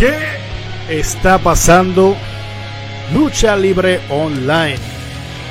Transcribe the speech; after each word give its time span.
¿Qué 0.00 0.16
está 0.88 1.36
pasando? 1.36 2.16
Lucha 3.12 3.54
Libre 3.54 4.00
Online. 4.08 4.78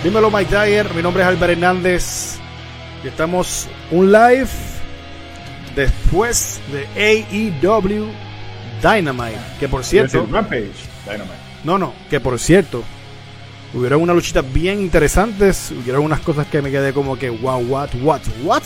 Dímelo 0.03 0.31
Mike 0.31 0.49
Dyer, 0.49 0.91
mi 0.95 1.03
nombre 1.03 1.21
es 1.21 1.29
Albert 1.29 1.51
Hernández. 1.51 2.39
Y 3.03 3.09
estamos 3.09 3.67
un 3.91 4.11
live 4.11 4.49
después 5.75 6.59
de 6.71 6.87
AEW 7.61 8.07
Dynamite. 8.81 9.37
Que 9.59 9.69
por 9.69 9.83
cierto. 9.83 10.27
Rampage 10.31 10.71
Dynamite. 11.05 11.37
No, 11.63 11.77
no, 11.77 11.93
que 12.09 12.19
por 12.19 12.39
cierto. 12.39 12.83
Hubieron 13.75 14.01
unas 14.01 14.15
luchitas 14.15 14.51
bien 14.51 14.79
interesantes. 14.81 15.71
Hubieron 15.79 16.01
unas 16.01 16.21
cosas 16.21 16.47
que 16.47 16.59
me 16.63 16.71
quedé 16.71 16.91
como 16.91 17.19
que 17.19 17.29
wow, 17.29 17.59
what, 17.67 17.89
what, 18.01 18.21
what. 18.43 18.63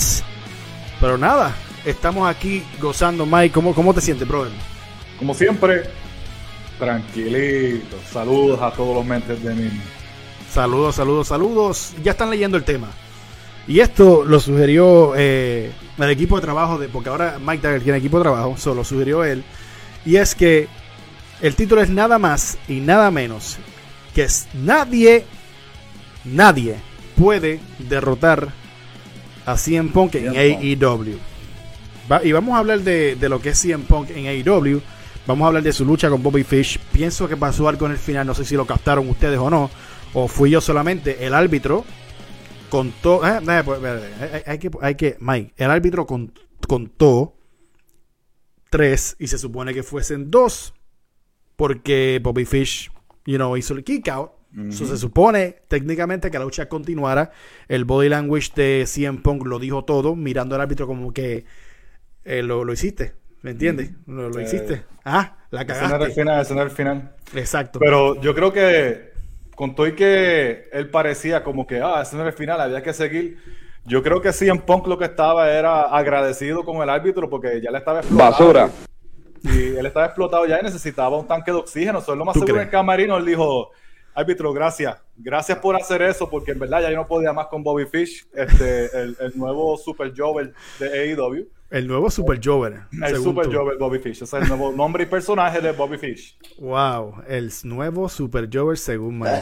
Pero 1.01 1.17
nada, 1.17 1.53
estamos 1.83 2.29
aquí 2.29 2.63
gozando. 2.79 3.25
Mike, 3.25 3.51
¿cómo, 3.51 3.75
cómo 3.75 3.93
te 3.93 3.99
sientes, 3.99 4.25
brother? 4.25 4.72
Como 5.19 5.33
siempre, 5.33 5.83
tranquilito. 6.79 7.97
Saludos 8.11 8.61
a 8.61 8.71
todos 8.71 8.95
los 8.95 9.05
mentes 9.05 9.41
de 9.43 9.53
mí. 9.53 9.69
Saludos, 10.51 10.95
saludos, 10.95 11.27
saludos. 11.27 11.93
Ya 12.03 12.11
están 12.11 12.29
leyendo 12.29 12.57
el 12.57 12.63
tema. 12.63 12.89
Y 13.67 13.79
esto 13.79 14.25
lo 14.25 14.39
sugirió 14.39 15.13
eh, 15.15 15.71
el 15.97 16.09
equipo 16.09 16.35
de 16.35 16.41
trabajo, 16.41 16.77
de, 16.77 16.89
porque 16.89 17.09
ahora 17.09 17.39
Mike 17.39 17.61
Dagger 17.61 17.81
tiene 17.81 17.97
equipo 17.99 18.17
de 18.17 18.23
trabajo, 18.23 18.55
solo 18.57 18.83
sugirió 18.83 19.23
él. 19.23 19.43
Y 20.05 20.17
es 20.17 20.35
que 20.35 20.67
el 21.41 21.55
título 21.55 21.81
es 21.81 21.89
nada 21.89 22.19
más 22.19 22.57
y 22.67 22.81
nada 22.81 23.09
menos 23.09 23.57
que 24.13 24.23
es 24.23 24.47
nadie, 24.53 25.25
nadie 26.23 26.75
puede 27.17 27.59
derrotar 27.79 28.49
a 29.45 29.57
CM 29.57 29.89
Punk 29.91 30.15
en 30.15 30.35
AEW. 30.35 31.17
Va, 32.11 32.23
y 32.23 32.31
vamos 32.31 32.55
a 32.55 32.59
hablar 32.59 32.81
de, 32.81 33.15
de, 33.15 33.29
lo 33.29 33.41
que 33.41 33.49
es 33.49 33.59
CM 33.59 33.85
Punk 33.85 34.09
en 34.11 34.27
AEW. 34.27 34.81
Vamos 35.25 35.45
a 35.45 35.47
hablar 35.47 35.63
de 35.63 35.71
su 35.71 35.85
lucha 35.85 36.09
con 36.09 36.21
Bobby 36.21 36.43
Fish. 36.43 36.79
Pienso 36.91 37.29
que 37.29 37.37
pasó 37.37 37.69
algo 37.69 37.85
en 37.85 37.93
el 37.93 37.97
final, 37.97 38.27
no 38.27 38.33
sé 38.33 38.43
si 38.43 38.55
lo 38.55 38.65
captaron 38.65 39.07
ustedes 39.07 39.39
o 39.39 39.49
no. 39.49 39.69
O 40.13 40.27
fui 40.27 40.49
yo 40.49 40.59
solamente. 40.59 41.25
El 41.25 41.33
árbitro 41.33 41.85
contó. 42.69 43.25
Eh, 43.25 43.39
eh, 43.41 43.61
pues, 43.63 43.79
hay, 43.83 44.41
hay, 44.45 44.59
que, 44.59 44.71
hay 44.81 44.95
que. 44.95 45.17
Mike, 45.19 45.53
el 45.55 45.71
árbitro 45.71 46.05
con, 46.05 46.33
contó 46.67 47.35
tres 48.69 49.15
y 49.17 49.27
se 49.27 49.37
supone 49.37 49.73
que 49.73 49.83
fuesen 49.83 50.29
dos. 50.29 50.73
Porque 51.55 52.19
Bobby 52.21 52.45
Fish, 52.45 52.91
you 53.25 53.37
know, 53.37 53.55
hizo 53.55 53.73
el 53.75 53.83
kick 53.83 54.09
out. 54.09 54.31
Uh 54.55 54.59
-huh. 54.59 54.71
so, 54.71 54.85
se 54.85 54.97
supone 54.97 55.61
técnicamente 55.67 56.29
que 56.29 56.37
la 56.37 56.45
lucha 56.45 56.67
continuara. 56.67 57.31
El 57.69 57.85
body 57.85 58.09
language 58.09 58.51
de 58.55 58.85
CM 58.85 59.19
Punk 59.19 59.45
lo 59.45 59.57
dijo 59.57 59.85
todo, 59.85 60.15
mirando 60.15 60.55
al 60.55 60.61
árbitro 60.61 60.85
como 60.85 61.13
que 61.13 61.45
eh, 62.23 62.43
lo, 62.43 62.63
lo, 62.63 62.73
hiciste. 62.73 63.13
¿Me 63.43 63.51
entiendes? 63.51 63.91
-huh. 63.91 63.97
Lo, 64.07 64.29
lo, 64.29 64.41
hiciste. 64.41 64.83
Ah, 65.05 65.35
la 65.51 65.65
cagaste. 65.65 65.85
Ese 65.85 65.89
no 65.89 65.95
era 65.95 66.05
el 66.05 66.11
final, 66.13 66.41
ese 66.41 66.53
no 66.53 66.61
era 66.61 66.69
el 66.69 66.75
final. 66.75 67.15
Exacto. 67.35 67.77
Pero 67.77 68.19
yo 68.21 68.33
creo 68.33 68.51
que 68.53 69.11
contó 69.53 69.85
y 69.85 69.93
que 69.93 70.69
él 70.71 70.89
parecía 70.89 71.43
como 71.43 71.67
que, 71.67 71.81
ah, 71.81 72.01
ese 72.01 72.15
no 72.15 72.21
era 72.21 72.31
el 72.31 72.37
final, 72.37 72.59
había 72.59 72.81
que 72.81 72.93
seguir. 72.93 73.37
Yo 73.85 74.01
creo 74.01 74.21
que 74.21 74.31
CM 74.31 74.61
Punk 74.61 74.87
lo 74.87 74.97
que 74.97 75.05
estaba 75.05 75.51
era 75.51 75.83
agradecido 75.83 76.63
con 76.63 76.81
el 76.81 76.89
árbitro 76.89 77.29
porque 77.29 77.61
ya 77.61 77.69
le 77.69 77.79
estaba 77.79 77.99
explotado. 77.99 78.31
Basura. 78.31 78.69
Y 79.43 79.75
él 79.75 79.85
estaba 79.85 80.05
explotado 80.05 80.45
ya 80.45 80.57
y 80.61 80.63
necesitaba 80.63 81.17
un 81.17 81.27
tanque 81.27 81.51
de 81.51 81.57
oxígeno. 81.57 81.99
Solo 81.99 82.19
lo 82.19 82.25
más 82.25 82.35
seguro 82.35 82.55
en 82.55 82.61
el 82.61 82.69
camarino 82.69 83.17
él 83.17 83.25
dijo, 83.25 83.71
árbitro, 84.15 84.53
gracias. 84.53 84.95
Gracias 85.17 85.57
por 85.57 85.75
hacer 85.75 86.01
eso 86.01 86.29
porque 86.29 86.53
en 86.53 86.59
verdad 86.59 86.81
ya 86.81 86.91
yo 86.91 86.95
no 86.95 87.07
podía 87.07 87.33
más 87.33 87.47
con 87.47 87.61
Bobby 87.61 87.85
Fish, 87.85 88.25
este, 88.33 88.85
el, 88.97 89.17
el 89.19 89.37
nuevo 89.37 89.75
Super 89.75 90.13
Jover 90.15 90.53
de 90.79 91.11
AEW. 91.11 91.45
El 91.73 91.87
nuevo 91.87 92.09
Super 92.11 92.39
Jover. 92.41 92.81
El 92.91 93.17
Super 93.17 93.47
tú. 93.47 93.53
Jover 93.53 93.79
Bobby 93.79 93.97
Fish. 93.97 94.21
O 94.21 94.27
sea, 94.27 94.37
el 94.39 94.47
nuevo 94.47 94.71
nombre 94.71 95.05
y 95.05 95.07
personaje 95.07 95.59
de 95.59 95.71
Bobby 95.71 95.97
Fish. 95.97 96.37
Wow. 96.59 97.23
El 97.27 97.51
nuevo 97.63 98.07
Super 98.09 98.47
Jover 98.53 98.77
según 98.77 99.17
Mike. 99.17 99.41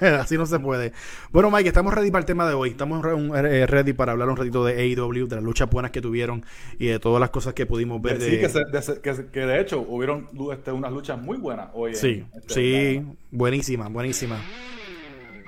Así 0.18 0.36
no 0.36 0.46
se 0.46 0.58
puede. 0.58 0.92
Bueno, 1.30 1.48
Mike, 1.48 1.68
estamos 1.68 1.94
ready 1.94 2.10
para 2.10 2.22
el 2.22 2.26
tema 2.26 2.48
de 2.48 2.54
hoy. 2.54 2.70
Estamos 2.70 3.04
ready 3.04 3.92
para 3.92 4.10
hablar 4.10 4.28
un 4.30 4.36
ratito 4.36 4.64
de 4.64 4.82
AEW, 4.82 5.28
de 5.28 5.36
las 5.36 5.44
luchas 5.44 5.70
buenas 5.70 5.92
que 5.92 6.00
tuvieron 6.00 6.44
y 6.80 6.86
de 6.86 6.98
todas 6.98 7.20
las 7.20 7.30
cosas 7.30 7.54
que 7.54 7.66
pudimos 7.66 8.02
ver. 8.02 8.20
Sí, 8.20 8.32
de... 8.32 8.40
Que, 8.40 8.48
se, 8.48 8.58
de, 8.64 9.00
que, 9.00 9.26
que, 9.30 9.40
de 9.46 9.60
hecho 9.60 9.78
hubieron 9.80 10.28
este, 10.52 10.72
unas 10.72 10.90
luchas 10.90 11.22
muy 11.22 11.38
buenas 11.38 11.68
hoy. 11.72 11.94
Sí, 11.94 12.08
en, 12.08 12.28
este, 12.34 12.54
sí, 12.54 12.94
programa. 12.94 13.16
buenísima, 13.30 13.88
buenísima. 13.88 14.40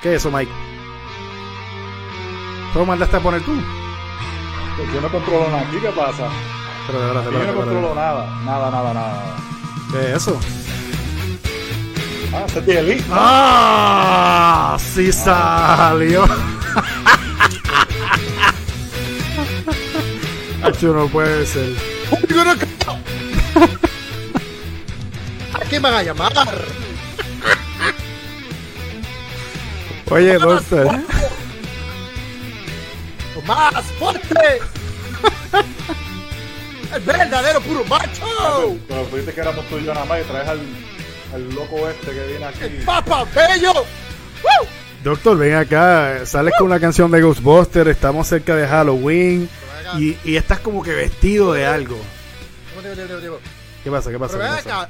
¿Qué 0.00 0.14
es 0.14 0.20
eso, 0.20 0.30
Mike? 0.30 0.52
¿Cómo 2.76 2.86
mandaste 2.92 3.16
a 3.16 3.20
poner 3.20 3.40
tú? 3.42 3.58
Pues 4.76 4.92
yo 4.92 5.00
no 5.00 5.08
controlo 5.10 5.48
nada. 5.48 5.62
¿Aquí 5.62 5.78
qué 5.80 5.88
pasa? 5.88 6.28
Pero 6.86 7.00
de 7.00 7.06
verdad, 7.06 7.24
yo 7.24 7.30
no 7.46 7.54
controlo 7.54 7.94
nada. 7.94 8.26
Nada, 8.44 8.70
nada, 8.70 8.92
nada. 8.92 9.22
¿Qué 9.90 9.98
es 10.10 10.16
eso? 10.16 10.38
Ah, 12.34 12.44
se 12.46 12.60
tiene 12.60 12.96
¿no? 12.96 13.04
¡Ah! 13.12 14.76
¡Sí 14.78 15.08
ah. 15.26 15.88
salió! 15.88 16.24
Hacho, 20.62 20.92
no 20.92 21.08
puede 21.08 21.46
ser. 21.46 21.74
¿A 25.54 25.60
qué 25.60 25.80
me 25.80 25.90
van 25.90 25.94
a 25.94 26.02
llamar? 26.02 26.32
Oye, 30.10 30.36
Doctor. 30.36 31.00
¡Más 33.46 33.84
fuerte! 33.98 34.60
¡El 36.94 37.02
verdadero 37.02 37.60
puro 37.60 37.84
macho! 37.84 38.76
Pero 38.88 39.04
fuiste 39.06 39.32
que 39.32 39.40
éramos 39.40 39.64
tú 39.68 39.78
y 39.78 39.84
yo 39.84 39.94
nada 39.94 40.06
más 40.06 40.20
y 40.20 40.24
traes 40.24 40.48
al 40.48 40.60
el 41.34 41.54
loco 41.54 41.88
este 41.88 42.12
que 42.12 42.26
viene 42.26 42.44
aquí. 42.44 42.84
¡Papa 42.84 43.24
bello! 43.34 43.72
¡Woo! 43.72 44.68
Doctor, 45.02 45.38
ven 45.38 45.54
acá, 45.54 46.26
sales 46.26 46.54
con 46.58 46.66
una 46.66 46.80
canción 46.80 47.10
de 47.10 47.20
Ghostbuster, 47.20 47.88
estamos 47.88 48.26
cerca 48.26 48.56
de 48.56 48.66
Halloween 48.66 49.48
y, 49.98 50.16
y, 50.24 50.36
estás 50.36 50.58
como 50.60 50.82
que 50.82 50.92
vestido 50.92 51.52
de 51.52 51.64
algo. 51.64 51.96
¿Qué 53.84 53.90
pasa? 53.90 54.10
¿Qué 54.10 54.18
pasa? 54.18 54.38
Pero 54.38 54.50
ven 54.50 54.58
acá, 54.58 54.88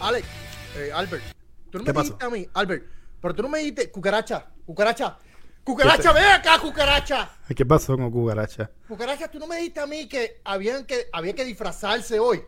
Alex, 0.00 0.28
eh, 0.76 0.90
Albert, 0.92 1.22
tú 1.70 1.78
no 1.78 1.84
me 1.84 1.92
dijiste 1.92 2.24
a 2.24 2.28
mí, 2.28 2.46
Albert, 2.52 2.84
pero 3.22 3.34
tú 3.34 3.42
no 3.42 3.48
me 3.48 3.60
dijiste 3.60 3.90
cucaracha, 3.90 4.46
cucaracha, 4.66 5.16
cucaracha, 5.64 6.12
ven 6.12 6.24
acá, 6.24 6.58
cucaracha. 6.58 7.30
¿Qué 7.54 7.66
pasó 7.66 7.96
con 7.96 8.10
cucaracha? 8.10 8.70
Cucaracha, 8.86 9.28
tú 9.28 9.38
no 9.38 9.46
me 9.46 9.56
dijiste 9.56 9.80
a 9.80 9.86
mí 9.86 10.08
que 10.08 10.40
habían 10.44 10.84
que 10.84 11.08
había 11.12 11.34
que 11.34 11.44
disfrazarse 11.44 12.18
hoy. 12.18 12.42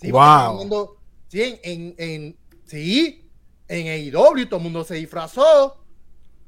Sí, 0.00 0.10
wow. 0.10 0.96
Sí, 1.28 1.42
en, 1.42 1.58
en, 1.62 1.94
en, 1.98 2.38
sí, 2.64 3.28
en 3.68 3.88
AEW 3.88 4.46
todo 4.46 4.58
el 4.58 4.62
mundo 4.62 4.84
se 4.84 4.94
disfrazó. 4.94 5.78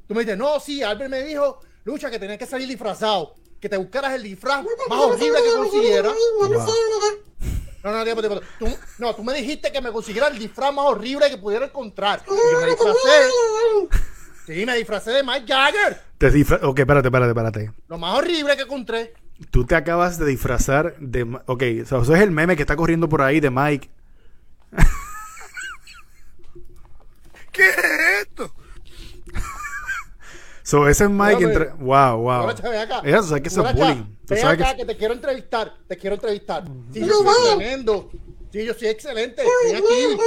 Tú 0.06 0.15
me 0.15 0.21
dices, 0.21 0.38
no, 0.38 0.60
sí, 0.60 0.82
Albert 0.82 1.10
me 1.10 1.22
dijo, 1.22 1.60
Lucha, 1.84 2.10
que 2.10 2.19
tenías 2.19 2.38
que 2.38 2.47
salir 2.47 2.69
disfrazado. 2.69 3.34
Que 3.60 3.69
te 3.69 3.76
buscaras 3.76 4.15
el 4.15 4.22
disfraz 4.22 4.65
más 4.88 4.99
horrible 4.99 5.38
que 5.43 5.53
consiguieras. 5.56 6.15
Wow. 6.38 6.59
No, 7.82 7.93
no, 7.93 8.05
tiempo, 8.05 8.21
tiempo. 8.21 8.41
Tú, 8.59 8.66
no, 8.99 9.15
tú 9.15 9.25
me 9.25 9.32
dijiste 9.34 9.72
que 9.72 9.81
me 9.81 9.93
consiguiera 9.93 10.28
el 10.28 10.38
disfraz 10.38 10.75
más 10.75 10.87
horrible 10.87 11.31
que 11.31 11.38
pudiera 11.38 11.66
encontrar. 11.66 12.22
Y 12.26 12.53
yo 12.53 12.60
me 12.60 12.66
disfracé. 12.66 13.31
Sí, 14.46 14.64
me 14.64 14.76
disfracé 14.76 15.10
de 15.10 15.24
Mike 15.24 15.52
Jagger. 15.52 16.00
Te 16.18 16.30
disfra 16.30 16.60
ok, 16.62 16.78
espérate, 16.78 17.08
espérate, 17.08 17.30
espérate. 17.30 17.72
Lo 17.88 17.98
más 17.98 18.16
horrible 18.16 18.56
que 18.56 18.62
encontré. 18.62 19.12
Tú 19.50 19.66
te 19.66 19.74
acabas 19.74 20.18
de 20.18 20.26
disfrazar 20.26 20.96
de... 20.98 21.24
Ok, 21.46 21.62
o 21.82 21.84
sea, 21.84 21.98
eso 21.98 22.14
es 22.14 22.20
el 22.22 22.30
meme 22.30 22.54
que 22.56 22.62
está 22.62 22.76
corriendo 22.76 23.08
por 23.08 23.22
ahí 23.22 23.40
de 23.40 23.50
Mike 23.50 23.90
¿Qué 27.52 27.68
es 27.68 27.76
esto? 28.22 28.54
So, 30.62 30.88
ese 30.88 31.04
es 31.04 31.10
Mike. 31.10 31.44
Entre... 31.44 31.66
Wow, 31.78 32.22
wow. 32.22 32.49
Acá. 32.49 33.00
Eso, 33.04 33.22
sabes 33.22 33.42
que 33.42 33.49
eso 33.50 33.64
es 33.64 33.72
bullying. 33.72 34.02
Ven 34.28 34.46
acá, 34.46 34.72
que... 34.72 34.78
que... 34.78 34.84
te 34.84 34.96
quiero 34.96 35.14
entrevistar. 35.14 35.72
Te 35.87 35.96
quiero 35.96 36.16
entrevistar. 36.16 36.64
Sí, 36.92 37.06
yo 37.06 37.22
soy 37.22 37.56
tremendo. 37.56 38.10
Sí, 38.50 38.64
yo 38.64 38.75
soy 38.75 38.88
excelente. 38.88 39.44
Estoy 39.44 39.76
aquí. 39.76 40.19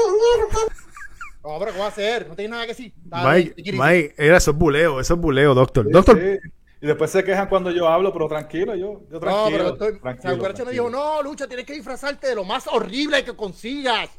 No, 1.44 1.57
pero 1.59 1.71
¿qué 1.71 1.80
va 1.80 1.86
a 1.86 1.89
hacer? 1.89 2.27
No 2.27 2.36
tienes 2.36 2.51
nada 2.51 2.63
que 2.63 2.69
decir. 2.69 2.94
Mike, 3.06 3.56
Mike, 3.74 4.15
era, 4.18 4.38
eso 4.38 4.51
es 4.51 4.57
buleo. 4.57 5.00
Eso 5.00 5.13
es 5.13 5.19
buleo, 5.19 5.53
doctor. 5.53 5.86
Sí, 5.86 5.91
doctor. 5.91 6.19
Sí. 6.19 6.50
Y 6.81 6.88
después 6.88 7.12
se 7.12 7.24
quejan 7.24 7.50
cuando 7.50 7.71
yo 7.71 7.88
hablo, 7.88 8.13
pero 8.13 8.27
tranquilo, 8.27 8.74
yo, 8.75 9.01
yo 9.12 9.19
tranquilo. 9.19 9.44
No, 9.44 9.51
pero 9.51 9.69
estoy, 9.74 10.00
tranquilo, 10.00 10.38
tranquilo. 10.38 10.65
me 10.65 10.71
dijo, 10.71 10.89
no, 10.89 11.21
Lucha, 11.21 11.47
tienes 11.47 11.65
que 11.65 11.74
disfrazarte 11.74 12.27
de 12.27 12.36
lo 12.36 12.45
más 12.45 12.68
horrible 12.68 13.24
que 13.24 13.36
consigas. 13.36 14.09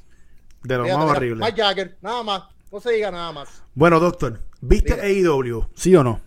De 0.63 0.77
lo 0.77 0.85
Fíjate, 0.85 1.05
más 1.05 1.17
horrible. 1.17 1.45
Mike 1.45 1.63
Jagger, 1.63 1.99
nada 2.03 2.23
más. 2.23 2.43
No 2.71 2.81
se 2.81 2.93
diga 2.93 3.11
nada 3.11 3.33
más. 3.33 3.63
Bueno, 3.75 3.99
doctor, 3.99 4.41
¿viste 4.61 4.93
AEW? 4.93 5.67
¿Sí 5.75 5.97
o 5.97 6.05
no? 6.05 6.21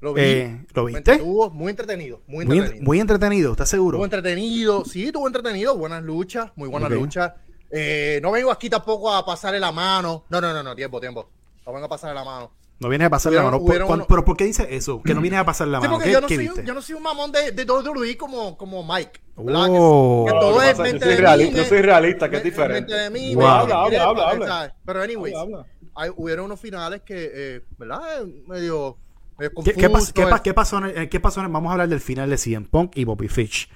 Lo 0.00 0.14
vi. 0.14 0.22
Eh, 0.22 0.66
¿Lo 0.74 0.84
viste? 0.84 1.12
Estuvo 1.12 1.50
muy 1.50 1.70
entretenido. 1.70 2.22
Muy 2.28 2.44
entretenido. 2.44 2.74
Muy, 2.76 2.84
muy 2.86 3.00
entretenido, 3.00 3.50
¿estás 3.50 3.68
seguro? 3.68 3.96
Estuvo 3.96 4.04
entretenido, 4.04 4.84
sí, 4.84 5.06
estuvo 5.06 5.26
entretenido. 5.26 5.76
Buenas 5.76 6.04
luchas, 6.04 6.52
muy 6.54 6.68
buenas 6.68 6.88
okay. 6.88 7.00
luchas. 7.00 7.32
Eh, 7.70 8.18
no 8.22 8.30
vengo 8.30 8.50
aquí 8.50 8.70
tampoco 8.70 9.12
a 9.12 9.24
pasarle 9.24 9.60
la 9.60 9.72
mano. 9.72 10.24
No, 10.30 10.40
no, 10.40 10.52
no, 10.52 10.62
no, 10.62 10.74
tiempo, 10.74 11.00
tiempo. 11.00 11.28
No 11.66 11.72
vengo 11.72 11.86
a 11.86 11.88
pasarle 11.88 12.14
la 12.14 12.24
mano. 12.24 12.50
No 12.80 12.88
vienes 12.88 13.06
a 13.06 13.10
pasarle 13.10 13.38
la 13.38 13.44
mano. 13.44 13.58
¿Por, 13.64 13.82
uno... 13.82 14.06
¿Pero 14.08 14.24
por 14.24 14.36
qué 14.36 14.44
dice 14.44 14.66
eso? 14.70 15.02
Que 15.02 15.12
no 15.14 15.20
vienes 15.20 15.40
a 15.40 15.44
pasar 15.44 15.66
la 15.68 15.78
sí, 15.80 15.82
mano. 15.82 15.94
Porque 15.96 16.12
yo 16.12 16.20
no, 16.20 16.28
soy, 16.28 16.50
yo 16.64 16.74
no 16.74 16.80
soy 16.80 16.94
un 16.94 17.02
mamón 17.02 17.32
de, 17.32 17.50
de 17.52 17.64
WWE 17.64 18.16
como, 18.16 18.56
como 18.56 18.84
Mike. 18.84 19.20
Oh. 19.36 20.24
Que 20.26 20.32
todo 20.32 20.62
es 20.62 20.76
Yo 20.76 20.82
mente 20.84 21.04
soy 21.04 21.14
de 21.14 21.20
realista, 21.20 21.52
mí, 21.52 21.58
yo 21.58 21.64
soy 21.68 21.82
realista, 21.82 22.30
que 22.30 22.36
es 22.38 22.44
diferente. 22.44 22.80
mente 22.80 22.94
de 22.94 23.10
mí, 23.10 23.34
Wow. 23.34 23.44
me- 23.44 23.50
Habla, 23.72 23.82
habla, 24.04 24.30
habla. 24.30 24.74
Pero 24.84 25.02
anyways, 25.02 25.34
Habla. 25.36 25.66
hay, 25.94 26.10
hubieron 26.16 26.46
unos 26.46 26.60
finales 26.60 27.02
que, 27.02 27.30
eh, 27.34 27.64
¿verdad? 27.78 28.24
Medio, 28.46 28.96
medio 29.38 29.52
¿Qué, 29.64 29.72
qué 29.74 29.90
pas- 29.90 30.12
qué 30.12 30.24
pas- 30.26 30.42
qué 30.42 30.54
pasó, 30.54 30.78
en 30.78 30.84
el- 30.86 31.08
qué 31.08 31.20
pasó 31.20 31.40
en 31.40 31.46
el- 31.46 31.52
Vamos 31.52 31.70
a 31.70 31.72
hablar 31.72 31.88
del 31.88 32.00
final 32.00 32.30
de 32.30 32.36
CM 32.38 32.66
Punk 32.68 32.96
y 32.96 33.04
Bobby 33.04 33.28
Fish. 33.28 33.68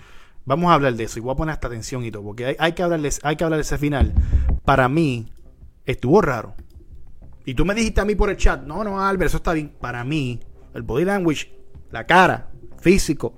Vamos 0.44 0.70
a 0.70 0.74
hablar 0.74 0.94
de 0.94 1.04
eso 1.04 1.18
y 1.18 1.22
voy 1.22 1.32
a 1.32 1.36
poner 1.36 1.52
hasta 1.52 1.68
atención 1.68 2.04
y 2.04 2.10
todo, 2.10 2.22
porque 2.24 2.46
hay, 2.46 2.56
hay 2.58 2.72
que 2.72 2.82
hablar 2.82 3.00
de, 3.00 3.12
hay 3.22 3.36
que 3.36 3.44
hablar 3.44 3.58
de 3.58 3.62
ese 3.62 3.78
final. 3.78 4.12
Para 4.64 4.88
mí, 4.88 5.32
estuvo 5.86 6.20
raro. 6.20 6.54
Y 7.44 7.54
tú 7.54 7.64
me 7.64 7.74
dijiste 7.74 8.00
a 8.00 8.04
mí 8.04 8.14
por 8.14 8.30
el 8.30 8.36
chat, 8.36 8.62
no, 8.62 8.82
no, 8.84 9.00
Albert, 9.04 9.28
eso 9.28 9.36
está 9.38 9.52
bien. 9.52 9.72
Para 9.80 10.04
mí, 10.04 10.40
el 10.74 10.82
body 10.82 11.04
language, 11.04 11.52
la 11.90 12.06
cara, 12.06 12.50
físico, 12.80 13.34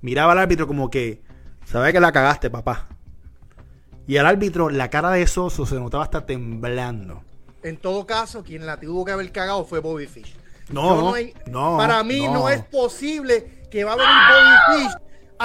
miraba 0.00 0.32
al 0.32 0.38
árbitro 0.38 0.66
como 0.66 0.90
que, 0.90 1.22
sabes 1.64 1.92
que 1.92 2.00
la 2.00 2.12
cagaste, 2.12 2.50
papá. 2.50 2.88
Y 4.06 4.16
al 4.16 4.26
árbitro, 4.26 4.68
la 4.68 4.90
cara 4.90 5.10
de 5.10 5.26
Soso 5.26 5.64
se 5.64 5.76
notaba 5.76 6.04
hasta 6.04 6.26
temblando. 6.26 7.22
En 7.62 7.76
todo 7.76 8.04
caso, 8.04 8.42
quien 8.42 8.66
la 8.66 8.78
tuvo 8.80 9.04
que 9.04 9.12
haber 9.12 9.30
cagado 9.30 9.64
fue 9.64 9.78
Bobby 9.78 10.06
Fish. 10.08 10.34
No, 10.70 11.10
Yo 11.10 11.14
hay- 11.14 11.34
no, 11.48 11.76
Para 11.76 12.02
mí 12.02 12.24
no. 12.26 12.32
no. 12.34 12.48
es 12.48 12.64
posible 12.64 13.62
que 13.70 13.84
va 13.84 13.92
a 13.92 13.96
venir 13.96 14.10
Bobby 14.28 14.84
Fish 14.84 14.92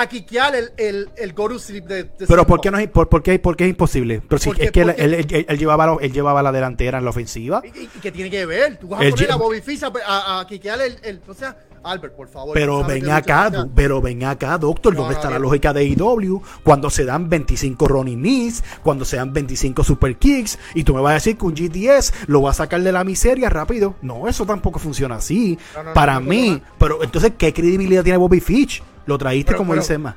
a 0.02 0.08
quiquear 0.08 0.56
el, 0.56 0.72
el, 0.78 1.10
el 1.18 1.34
go 1.34 1.50
to 1.50 1.60
sleep 1.60 1.86
de, 1.86 2.04
de 2.04 2.28
Pero 2.28 2.46
¿por 2.46 2.62
qué, 2.62 2.72
no 2.72 2.78
es, 2.78 2.88
por, 2.90 3.10
por 3.10 3.24
qué, 3.24 3.40
por 3.40 3.56
qué 3.56 3.66
es 3.66 3.70
imposible? 3.72 4.22
Pero 4.28 4.40
si 4.40 4.50
Porque- 4.50 4.66
es 4.66 4.72
que 4.72 4.82
él, 4.82 4.94
él- 4.98 5.14
él- 5.14 5.46
él 5.48 5.58
llevaba, 5.58 5.86
la- 5.88 5.98
él 6.02 6.12
llevaba 6.12 6.42
la 6.44 6.52
delantera 6.52 6.98
en 6.98 7.04
la 7.04 7.10
ofensiva. 7.10 7.62
¿Y, 7.66 7.88
qué 8.00 8.12
tiene 8.12 8.30
que 8.30 8.46
ver? 8.46 8.78
Tú 8.78 8.88
vas 8.90 9.02
a 9.02 9.04
El 9.06 9.12
poner 9.12 9.32
a 9.32 9.36
Bobby 9.36 9.62
Fish 9.62 9.84
a, 9.84 9.92
a, 10.06 10.40
a 10.42 10.48
quiquear 10.48 10.82
el, 10.82 10.98
el- 11.04 11.22
O 11.28 11.34
sea, 11.34 11.58
Albert, 11.84 12.16
por 12.16 12.28
favor. 12.28 12.54
Pero 12.54 12.84
ven 12.84 13.10
acá, 13.10 13.50
pero 13.74 14.02
ven 14.02 14.24
acá, 14.26 14.58
doctor, 14.58 14.94
No, 14.94 15.02
¿dónde 15.02 15.14
no, 15.14 15.20
está 15.20 15.30
la 15.32 15.40
lógica 15.40 15.72
de 15.72 15.86
IW? 15.86 16.42
Cuando 16.64 16.90
se 16.90 17.06
dan 17.06 17.30
25 17.30 17.88
Ronnie 17.88 18.16
Knees, 18.16 18.64
cuando 18.84 19.06
se 19.06 19.16
dan 19.16 19.32
25 19.32 19.84
Super 19.86 20.18
Kicks, 20.18 20.60
y 20.74 20.84
tú 20.84 20.94
me 20.94 21.02
vas 21.02 21.12
a 21.12 21.14
decir 21.16 21.38
que 21.38 21.46
un 21.46 21.54
GTS 21.56 22.14
lo 22.28 22.42
va 22.42 22.52
a 22.52 22.54
sacar 22.54 22.82
de 22.82 22.92
la 22.92 23.04
miseria 23.06 23.50
rápido. 23.50 23.96
No, 24.02 24.28
eso 24.28 24.46
tampoco 24.46 24.80
funciona 24.80 25.16
así. 25.16 25.58
Para 25.94 26.20
mí, 26.20 26.62
pero 26.78 27.02
entonces, 27.04 27.34
¿qué 27.38 27.54
credibilidad 27.54 28.04
tiene 28.04 28.18
Bobby 28.18 28.42
Fish? 28.42 28.84
Lo 29.08 29.18
traíste 29.18 29.52
Pero- 29.52 29.58
como 29.60 29.72
pero- 29.72 29.82
dice 29.82 29.98
más. 29.98 30.16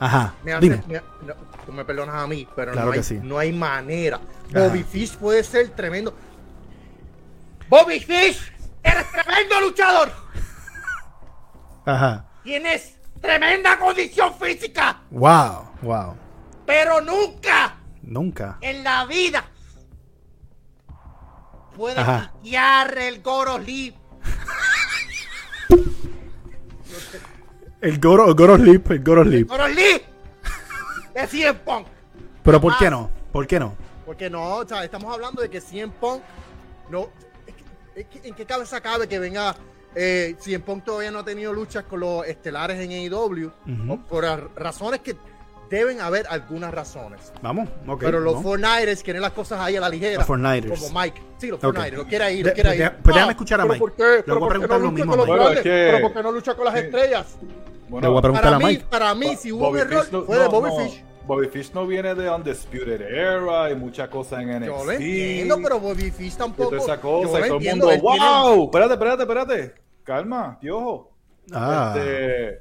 Ajá, 0.00 0.34
Me 0.42 0.52
hace- 0.52 0.60
dime. 0.60 0.82
me- 0.88 1.00
no, 1.26 1.34
tú 1.64 1.72
me 1.72 1.84
perdonas 1.84 2.16
a 2.16 2.26
mí, 2.26 2.46
pero 2.54 2.72
Claro 2.72 2.88
no, 2.88 2.92
hay, 2.92 2.98
que 2.98 3.04
sí. 3.04 3.20
no 3.22 3.38
hay 3.38 3.52
manera. 3.52 4.16
Ajá. 4.16 4.66
Bobby 4.68 4.82
Fish 4.82 5.16
puede 5.16 5.42
ser 5.44 5.70
tremendo. 5.70 6.12
Bobby 7.68 8.00
Fish, 8.00 8.52
eres 8.82 9.10
tremendo 9.10 9.60
luchador. 9.62 10.12
Ajá. 11.86 12.26
Tienes 12.42 12.96
tremenda 13.20 13.78
condición 13.78 14.34
física, 14.34 15.00
Wow, 15.10 15.68
wow. 15.82 16.14
pero 16.66 17.00
nunca 17.00 17.76
Nunca. 18.02 18.58
en 18.60 18.84
la 18.84 19.06
vida 19.06 19.44
puedes 21.76 22.04
quitar 22.42 22.98
el 22.98 23.22
Goro 23.22 23.58
Leap. 23.58 23.94
El 27.84 28.00
Goro, 28.00 28.28
el 28.28 28.34
Goro 28.34 28.56
Sleep, 28.56 28.90
el 28.92 29.04
Goro 29.04 29.24
Sleep. 29.24 29.48
Goro 29.48 29.68
Leap 29.68 30.02
de 31.14 31.26
CM 31.26 31.54
Punk. 31.60 31.86
Pero 32.42 32.60
¿por 32.60 32.76
qué 32.78 32.90
no? 32.90 33.10
¿Por 33.32 33.46
qué 33.46 33.60
no? 33.60 33.74
Porque 34.06 34.28
no, 34.30 34.56
o 34.56 34.66
sea, 34.66 34.84
estamos 34.84 35.12
hablando 35.12 35.42
de 35.42 35.48
que 35.50 35.60
CM 35.60 35.92
Punk 36.00 36.22
no. 36.90 37.08
es 37.94 38.06
que- 38.06 38.28
¿En 38.28 38.34
qué 38.34 38.44
cabeza 38.46 38.80
cabe 38.80 39.06
que 39.06 39.18
venga? 39.18 39.54
Eh, 39.94 40.34
CM 40.40 40.64
Punk 40.64 40.84
todavía 40.84 41.10
no 41.10 41.20
ha 41.20 41.24
tenido 41.24 41.52
luchas 41.52 41.84
con 41.84 42.00
los 42.00 42.26
estelares 42.26 42.80
en 42.80 42.90
AEW. 42.90 43.50
O 43.88 43.96
por 44.08 44.24
razones 44.56 45.00
que 45.00 45.14
deben 45.70 46.00
haber 46.00 46.26
algunas 46.28 46.72
razones. 46.74 47.32
Vamos, 47.42 47.68
ok. 47.86 48.00
Pero 48.00 48.18
los 48.20 48.34
vamos. 48.34 48.48
Fortniters 48.48 49.02
quieren 49.02 49.22
las 49.22 49.32
cosas 49.32 49.60
ahí 49.60 49.76
a 49.76 49.80
la 49.80 49.88
ligera. 49.88 50.16
Los 50.18 50.26
Fortniters. 50.26 50.80
Como 50.80 51.00
Mike. 51.00 51.22
Sí, 51.38 51.48
los. 51.48 51.60
Fortniters. 51.60 51.96
Lo 51.98 52.06
quiere 52.06 52.24
ahí, 52.24 52.42
De- 52.42 52.48
lo 52.50 52.54
quiere 52.54 52.70
ahí. 52.70 52.78
deja- 52.78 52.96
pues 53.02 53.14
déjame 53.14 53.28
Ah, 53.30 53.32
escuchar 53.32 53.60
a 53.60 53.62
pero 53.64 53.72
Mike. 53.74 53.80
¿por 53.80 53.92
qué? 53.94 54.02
Le 54.02 54.22
¿Pero 54.24 54.38
por 54.40 54.52
qué 54.52 54.58
no 54.58 54.66
lo 54.66 54.78
lucha 54.78 54.90
mismo 54.92 55.12
con 55.12 55.14
a 55.14 55.16
los 55.16 55.26
Mike. 55.26 55.36
Bueno, 55.36 55.44
grandes? 55.44 55.58
es 55.58 55.62
que- 55.62 55.92
¿Pero 55.92 56.00
por 56.08 56.12
qué 56.14 56.22
no 56.22 56.32
lucha 56.32 56.54
con 56.54 56.64
las 56.64 56.74
Sí. 56.74 56.80
estrellas? 56.80 57.26
Bueno, 57.88 58.06
Le 58.06 58.08
voy 58.08 58.18
a 58.18 58.22
preguntar 58.22 58.44
Para 58.44 58.56
a 58.56 58.58
mí, 58.58 58.64
Mike. 58.66 58.84
para 58.90 59.14
mí, 59.14 59.36
si 59.36 59.52
hubo 59.52 59.66
un 59.68 59.72
Bobby 59.72 59.80
error, 59.80 60.02
Fish 60.04 60.12
no- 60.12 60.22
fue 60.22 60.38
de 60.38 60.48
Bobby 60.48 60.70
no. 60.70 60.76
Fish. 60.78 61.04
Bobby 61.26 61.48
Fish 61.48 61.72
no 61.72 61.86
viene 61.86 62.14
de 62.14 62.28
Undisputed 62.28 63.00
Era 63.00 63.70
y 63.70 63.74
muchas 63.76 64.08
cosas 64.08 64.42
en 64.42 64.50
NXT. 64.50 64.66
Yo 64.78 64.84
lo 64.84 64.92
entiendo, 64.92 65.58
pero 65.62 65.80
Bobby 65.80 66.10
Fish 66.10 66.34
y 66.34 66.36
tampoco. 66.36 66.70
toda 66.70 66.82
esa 66.82 66.96
yo 66.96 67.00
cosa. 67.02 67.22
lo 67.22 67.28
Y 67.28 67.30
todo 67.30 67.36
el 67.46 67.52
entiendo, 67.52 67.86
mundo, 67.86 67.92
él 67.94 68.00
tiene- 68.18 68.26
¡Wow! 68.54 68.64
Espérate, 68.64 68.92
espérate, 68.94 69.22
espérate. 69.22 69.74
Calma, 70.02 70.58
piojo. 70.60 71.10
Ah. 71.52 71.94
Este, 71.96 72.58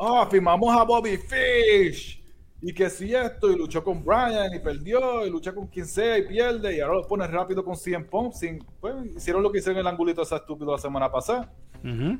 ah, 0.00 0.26
firmamos 0.30 0.76
a 0.76 0.82
Bobby 0.84 1.16
Fish. 1.18 2.22
Y 2.66 2.72
que 2.72 2.88
si 2.88 3.14
esto, 3.14 3.50
y 3.50 3.56
luchó 3.56 3.84
con 3.84 4.02
Brian 4.02 4.52
y 4.54 4.58
perdió, 4.58 5.26
y 5.26 5.30
lucha 5.30 5.54
con 5.54 5.66
quien 5.66 5.86
sea 5.86 6.16
y 6.16 6.26
pierde, 6.26 6.76
y 6.76 6.80
ahora 6.80 6.94
lo 6.96 7.06
pones 7.06 7.30
rápido 7.30 7.62
con 7.62 7.76
CM 7.76 8.06
Punk. 8.06 8.32
Sin, 8.32 8.64
pues, 8.80 8.94
hicieron 9.16 9.42
lo 9.42 9.52
que 9.52 9.58
hicieron 9.58 9.76
en 9.76 9.86
el 9.86 9.86
angulito 9.92 10.22
esa 10.22 10.36
estúpido 10.36 10.72
la 10.72 10.78
semana 10.78 11.10
pasada. 11.12 11.52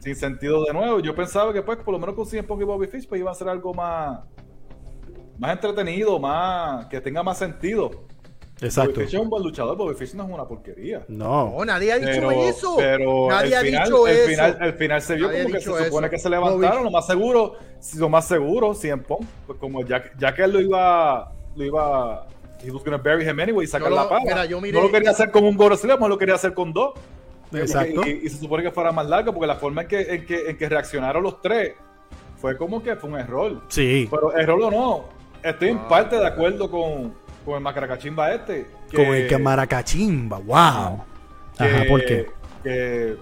Sin 0.01 0.15
sentido 0.17 0.63
de 0.65 0.73
nuevo. 0.75 1.01
Yo 1.01 1.15
pensaba 1.15 1.53
que 1.53 1.63
pues 1.63 1.79
por 1.79 1.93
lo 1.93 1.99
menos 1.99 2.15
con 2.15 2.27
CM 2.27 2.47
Punk 2.47 2.61
y 2.61 2.65
Bobby 2.65 2.87
Fish 2.87 3.09
pues 3.09 3.19
iba 3.21 3.31
a 3.31 3.35
ser 3.35 3.49
algo 3.49 3.73
más 3.73 4.21
más 5.39 5.53
entretenido, 5.53 6.19
más 6.19 6.87
que 6.87 7.01
tenga 7.01 7.23
más 7.23 7.39
sentido. 7.39 7.91
Exacto. 8.61 8.93
Bobby 8.93 9.05
Fish 9.07 9.15
es 9.15 9.21
un 9.21 9.29
buen 9.31 9.43
luchador, 9.43 9.77
Bobby 9.77 9.95
Fish 9.97 10.15
no 10.15 10.25
es 10.25 10.31
una 10.31 10.47
porquería. 10.47 11.05
No. 11.09 11.51
No, 11.59 11.65
nadie 11.65 11.93
ha 11.93 11.99
dicho 11.99 12.11
Pero, 12.13 12.31
eso. 12.31 12.75
pero 12.77 13.29
nadie 13.29 13.57
ha 13.57 13.61
final, 13.63 13.85
dicho 13.85 14.07
el, 14.07 14.17
eso. 14.17 14.29
final, 14.29 14.59
el 14.61 14.73
final 14.75 15.03
se 15.03 15.15
vio 15.17 15.27
Nadie 15.27 15.43
como 15.43 15.55
que 15.55 15.61
se 15.61 15.85
supone 15.87 16.11
que 16.11 16.19
se 16.19 16.31
levantaron, 16.31 16.61
Bobby- 16.79 16.85
lo 16.85 16.91
más 16.91 17.07
seguro, 17.07 17.55
lo 17.99 18.09
más 18.09 18.29
seguro, 18.29 18.75
CM 18.75 19.03
Punk, 19.03 19.27
pues 19.47 19.59
como 19.59 19.85
ya, 19.85 20.03
ya 20.19 20.33
que 20.35 20.45
él 20.45 20.53
lo 20.53 20.61
iba, 20.61 21.33
lo 21.57 21.65
iba, 21.65 22.27
he 22.63 22.71
was 22.71 22.85
gonna 22.85 22.97
bury 22.99 23.29
him 23.29 23.41
anyway 23.41 23.65
y 23.65 23.67
sacar 23.67 23.91
lo- 23.91 23.97
la 23.97 24.09
pala. 24.09 24.21
mira, 24.25 24.45
yo 24.45 24.61
miré- 24.61 24.75
no 24.79 24.83
lo 24.83 24.91
quería 24.93 25.11
hacer 25.11 25.31
con 25.33 25.43
un 25.45 25.57
Goro 25.57 25.77
Slam, 25.77 25.99
no 25.99 26.09
lo 26.09 26.17
quería 26.17 26.37
hacer 26.37 26.55
con 26.55 26.73
dos. 26.73 26.93
Exacto. 27.53 28.07
Y, 28.07 28.29
se 28.29 28.39
supone 28.39 28.63
que 28.63 28.71
fuera 28.71 28.91
más 28.93 29.07
largo 29.07 29.33
porque 29.33 29.47
la 29.47 29.57
forma 29.57 29.83
en 29.83 29.89
que, 29.89 30.01
en 30.15 30.27
que, 30.27 30.51
en 30.51 30.57
que 30.57 30.69
reaccionaron 30.69 31.23
los 31.23 31.41
tres 31.41 31.75
fue 32.37 32.57
como 32.57 32.83
que 32.83 32.97
fue 32.97 33.11
un 33.11 33.19
error. 33.19 33.63
Sí. 33.69 34.09
Pero 34.11 34.37
error 34.37 34.63
o 34.63 34.71
no, 34.71 35.05
estoy 35.43 35.69
en 35.71 35.79
Ah, 35.79 35.89
parte 35.89 36.17
de 36.17 36.27
acuerdo 36.27 36.71
con, 36.71 37.15
con 37.45 37.55
el 37.55 37.61
macaracachimba 37.61 38.33
este. 38.35 38.67
que- 38.91 38.97
Con 38.97 39.07
el 39.15 39.29
que 39.29 39.39
maracachimba. 39.39 40.39
Wow. 40.39 41.05
que, 41.57 41.65
Ajá, 41.65 41.85
¿por 41.89 42.05
qué? 42.05 42.27
que 42.63 43.17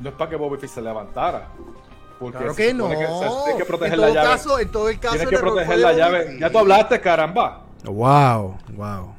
no 0.00 0.08
es 0.10 0.14
para 0.16 0.30
que 0.30 0.36
Bobby 0.36 0.58
Fish 0.58 0.70
se 0.70 0.82
levantara. 0.82 1.48
Porque 2.18 2.38
Claro 2.38 2.54
que 2.56 2.74
no. 2.74 2.88
se- 2.88 2.96
tienes 2.96 3.54
que 3.58 3.64
proteger 3.64 3.94
en 3.94 4.00
la 4.00 4.06
todo 4.08 4.14
llave. 4.16 4.28
caso, 4.28 4.58
en 4.58 4.68
todo 4.72 4.88
el 4.88 4.98
caso, 4.98 5.14
tienes 5.16 5.30
que 5.30 5.38
proteger 5.38 5.78
la 5.78 5.92
llave. 5.92 6.36
Ya 6.40 6.50
tú 6.50 6.58
hablaste, 6.58 7.00
caramba. 7.00 7.62
Wow. 7.84 8.56
Wow. 8.74 9.14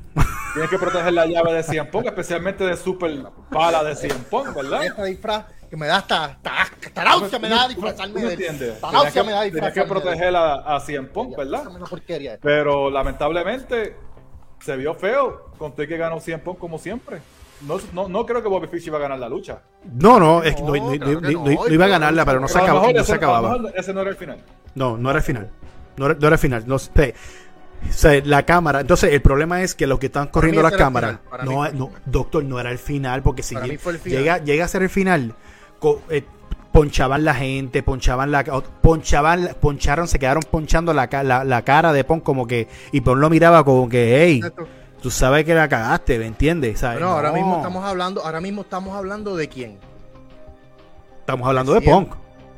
Tienes 0.54 0.70
que 0.70 0.80
proteger 0.80 1.14
la 1.14 1.26
llave 1.26 1.54
de 1.54 1.64
CM 1.64 1.90
Punk, 1.90 2.08
especialmente 2.08 2.64
de 2.64 2.76
Super 2.76 3.12
Pala 3.52 3.84
de 3.84 3.96
CM 3.96 4.20
Punk, 4.30 4.54
¿verdad? 4.56 4.84
Este 4.86 5.04
disfraz 5.06 5.46
que 5.70 5.78
me 5.78 5.86
da 5.86 5.98
hasta, 5.98 6.40
náusea 6.96 7.38
me 7.38 7.48
da 7.50 7.68
disfrazarme 7.68 8.14
¿Tú 8.16 8.20
me 8.22 8.26
de 8.28 8.34
entiendes? 8.34 8.74
Que, 9.14 9.24
me 9.24 9.32
da 9.32 9.42
que 9.44 9.52
disfrazarme 9.52 9.74
de 9.74 9.82
él. 9.82 9.88
proteger 9.88 10.36
a, 10.36 10.76
a 10.76 10.80
CM 10.80 11.08
Punk, 11.10 11.38
¿verdad? 11.38 11.64
Pero 12.42 12.90
lamentablemente 12.90 13.96
se 14.60 14.76
vio 14.76 14.96
feo. 14.96 15.52
Conté 15.58 15.88
que 15.88 15.98
ganó 15.98 16.20
CM 16.20 16.42
Punk 16.44 16.58
como 16.58 16.80
siempre. 16.80 17.20
No, 17.62 17.78
no, 17.94 18.08
no 18.08 18.26
creo 18.26 18.42
que 18.42 18.48
Bobby 18.48 18.68
Fish 18.68 18.88
iba 18.88 18.98
a 18.98 19.02
ganar 19.02 19.20
la 19.20 19.28
lucha. 19.30 19.62
No, 19.84 20.18
no, 20.20 20.42
es 20.42 20.56
que 20.56 20.62
no, 20.64 20.74
No, 20.76 20.92
no- 20.92 20.98
claro 20.98 21.14
no- 21.22 21.28
que 21.28 21.34
no- 21.34 21.44
no, 21.44 21.66
no 21.68 21.74
iba 21.74 21.86
a 21.86 21.90
ganarla, 21.90 22.26
pero 22.26 22.40
no 22.40 22.48
se, 22.48 22.54
Pero 22.54 22.64
a 22.64 22.68
lo 22.68 22.74
acabó, 22.74 22.80
mejor 22.88 22.96
no 22.96 23.02
ese- 23.02 23.10
se 23.12 23.16
acababa. 23.16 23.58
ese 23.76 23.94
no 23.94 24.02
era 24.02 24.10
el 24.10 24.16
final. 24.16 24.44
No, 24.76 24.98
no 24.98 25.10
era 25.10 25.20
el 25.20 25.24
final. 25.26 25.52
No 25.98 26.06
era, 26.06 26.16
no 26.16 26.28
era 26.28 26.36
el 26.36 26.40
final. 26.40 26.64
No, 26.66 26.80
sé. 26.80 27.14
O 27.88 27.94
sea, 27.94 28.22
la 28.26 28.44
cámara. 28.46 28.82
Entonces, 28.82 29.14
el 29.14 29.22
problema 29.22 29.62
es 29.62 29.76
que 29.76 29.88
los 29.88 30.00
que 30.00 30.08
están 30.08 30.28
corriendo 30.28 30.62
las 30.62 30.74
cámaras. 30.74 31.20
No, 31.46 31.70
no, 31.72 31.92
doctor, 32.06 32.44
no 32.44 32.60
era 32.60 32.72
el 32.72 32.80
final. 32.80 33.22
Porque 33.22 33.44
si 33.44 33.56
final. 33.56 33.80
Llega, 34.06 34.38
llega 34.40 34.66
a 34.66 34.68
ser 34.68 34.84
el 34.84 34.90
final, 34.90 35.34
co- 35.80 36.02
eh, 36.10 36.24
ponchaban 36.72 37.24
la 37.26 37.34
gente, 37.34 37.82
ponchaban 37.84 38.32
la 38.32 38.44
ponchaban, 38.44 39.50
poncharon, 39.60 40.08
se 40.08 40.20
quedaron 40.20 40.44
ponchando 40.50 40.94
la, 40.94 41.10
la, 41.24 41.44
la 41.44 41.62
cara 41.64 41.94
de 41.94 42.04
Pon 42.04 42.20
como 42.20 42.46
que. 42.48 42.68
Y 42.92 43.02
Pon 43.02 43.20
lo 43.20 43.30
miraba 43.30 43.64
como 43.64 43.88
que, 43.90 44.24
hey, 44.24 44.36
Exacto. 44.38 44.68
tú 45.02 45.10
sabes 45.10 45.46
que 45.46 45.54
la 45.56 45.68
cagaste, 45.70 46.20
¿me 46.20 46.26
entiendes? 46.28 46.80
¿Sabes? 46.80 47.00
No, 47.00 47.08
ahora 47.10 47.30
No. 47.30 47.36
mismo 47.36 47.58
estamos 47.58 47.84
hablando, 47.86 48.24
ahora 48.26 48.42
mismo 48.42 48.62
estamos 48.62 48.96
hablando 48.96 49.36
de 49.36 49.48
quién. 49.50 49.78
Estamos 51.22 51.48
hablando 51.48 51.74
de. 51.74 51.82
Punk. 51.82 52.14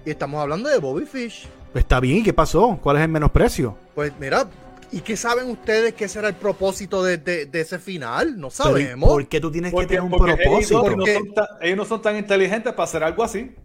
Y 0.05 0.09
estamos 0.11 0.41
hablando 0.41 0.69
de 0.69 0.77
Bobby 0.79 1.05
Fish. 1.05 1.47
Está 1.73 1.99
bien, 1.99 2.17
¿y 2.17 2.23
qué 2.23 2.33
pasó? 2.33 2.77
¿Cuál 2.81 2.97
es 2.97 3.03
el 3.03 3.09
menosprecio? 3.09 3.77
Pues 3.95 4.11
mira, 4.19 4.45
¿y 4.91 5.01
qué 5.01 5.15
saben 5.17 5.49
ustedes 5.49 5.93
que 5.93 6.07
será 6.07 6.27
el 6.27 6.35
propósito 6.35 7.03
de, 7.03 7.17
de- 7.17 7.45
de 7.45 7.61
ese 7.61 7.79
final? 7.79 8.39
No 8.39 8.49
Pero, 8.49 8.77
¿y 8.77 8.83
sabemos. 8.83 9.09
¿Por 9.09 9.27
qué 9.27 9.39
tú 9.39 9.51
tienes 9.51 9.73
que 9.73 9.85
tener 9.85 10.01
un 10.01 10.09
propósito? 10.11 10.57
ellos, 10.57 10.71
no 10.71 10.81
Porque- 10.83 11.13
son 11.15 11.33
tan, 11.33 11.47
ellos 11.61 11.77
no 11.77 11.85
son 11.85 12.01
tan 12.01 12.17
inteligentes 12.17 12.73
para 12.73 12.83
hacer 12.83 13.03
algo 13.03 13.23
así. 13.23 13.55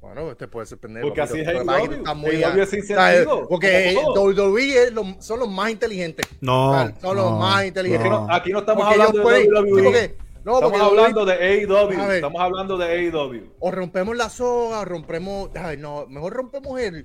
Bueno, 0.00 0.30
este 0.30 0.46
puede 0.46 0.66
ser 0.66 0.78
pendejo. 0.78 1.08
Porque 1.08 1.20
así 1.20 1.40
es 1.40 1.44
pero 1.46 1.68
AEW. 1.68 1.92
está 1.94 2.14
muy 2.14 2.42
a- 2.42 2.54
es 2.62 2.70
sentido, 2.70 3.46
Porque. 3.48 3.96
WWE 4.14 4.84
es 4.84 4.92
lo- 4.92 5.16
son 5.20 5.40
los 5.40 5.50
más 5.50 5.70
inteligentes. 5.70 6.26
No, 6.40 6.70
O 6.70 6.74
sea, 6.74 6.94
son 7.00 7.16
los 7.16 7.32
más 7.38 7.64
inteligentes. 7.66 8.08
no, 8.10 8.26
aquí 8.32 8.52
no 8.52 8.60
estamos 8.60 8.84
Porque 8.84 9.02
hablando 9.02 9.28
de 9.28 9.46
WWE. 9.48 9.80
sí, 9.80 9.84
porque- 9.84 10.16
no, 10.44 10.54
estamos 10.54 10.60
porque 10.78 10.84
hablando 10.84 11.24
WWE 11.24 11.36
de 11.38 11.44
AEW. 11.44 12.12
Estamos 12.12 12.40
hablando 12.40 12.78
de 12.78 12.84
AEW. 12.86 13.42
O 13.58 13.70
rompemos 13.72 14.16
la 14.16 14.30
soga, 14.30 14.80
o 14.80 14.84
rompemos. 14.84 15.50
Ay, 15.56 15.76
no, 15.76 16.06
mejor 16.06 16.34
rompemos 16.34 16.78
el. 16.80 17.04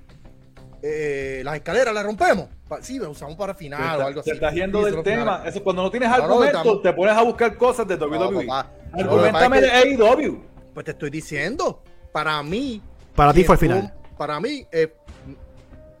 Eh, 0.82 1.42
las 1.44 1.54
escaleras 1.54 1.94
las 1.94 2.04
rompemos. 2.04 2.48
Sí, 2.80 2.98
lo 2.98 3.10
usamos 3.10 3.36
para 3.36 3.54
final 3.54 4.00
o 4.00 4.06
algo 4.06 4.20
así. 4.20 4.30
Te 4.30 4.34
estás 4.34 4.52
yendo 4.52 4.84
del 4.84 5.02
tema. 5.02 5.42
Eso, 5.46 5.62
cuando 5.62 5.82
no 5.82 5.90
tienes 5.90 6.08
argumento, 6.08 6.80
te 6.80 6.92
pones 6.92 7.16
a 7.16 7.22
buscar 7.22 7.56
cosas 7.56 7.86
de 7.86 7.94
WWE. 7.94 8.48
Argumentame 8.92 9.60
de 9.60 9.70
AEW. 9.70 10.42
Pues 10.74 10.84
te 10.84 10.92
estoy 10.92 11.10
diciendo, 11.10 11.82
para 12.12 12.42
mí. 12.42 12.82
Para 13.14 13.32
ti 13.32 13.44
fue 13.44 13.54
el 13.54 13.58
final. 13.60 13.94
Para 14.16 14.40
mí, 14.40 14.66
eh, 14.72 14.92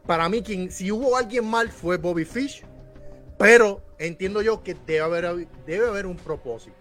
para 0.06 0.28
mí, 0.28 0.42
quien, 0.42 0.70
si 0.70 0.90
hubo 0.90 1.16
alguien 1.16 1.44
mal 1.44 1.70
fue 1.70 1.96
Bobby 1.96 2.24
Fish, 2.24 2.64
pero 3.38 3.82
entiendo 3.98 4.42
yo 4.42 4.62
que 4.62 4.74
debe 4.86 5.00
haber, 5.00 5.46
debe 5.66 5.88
haber 5.88 6.06
un 6.06 6.16
propósito. 6.16 6.76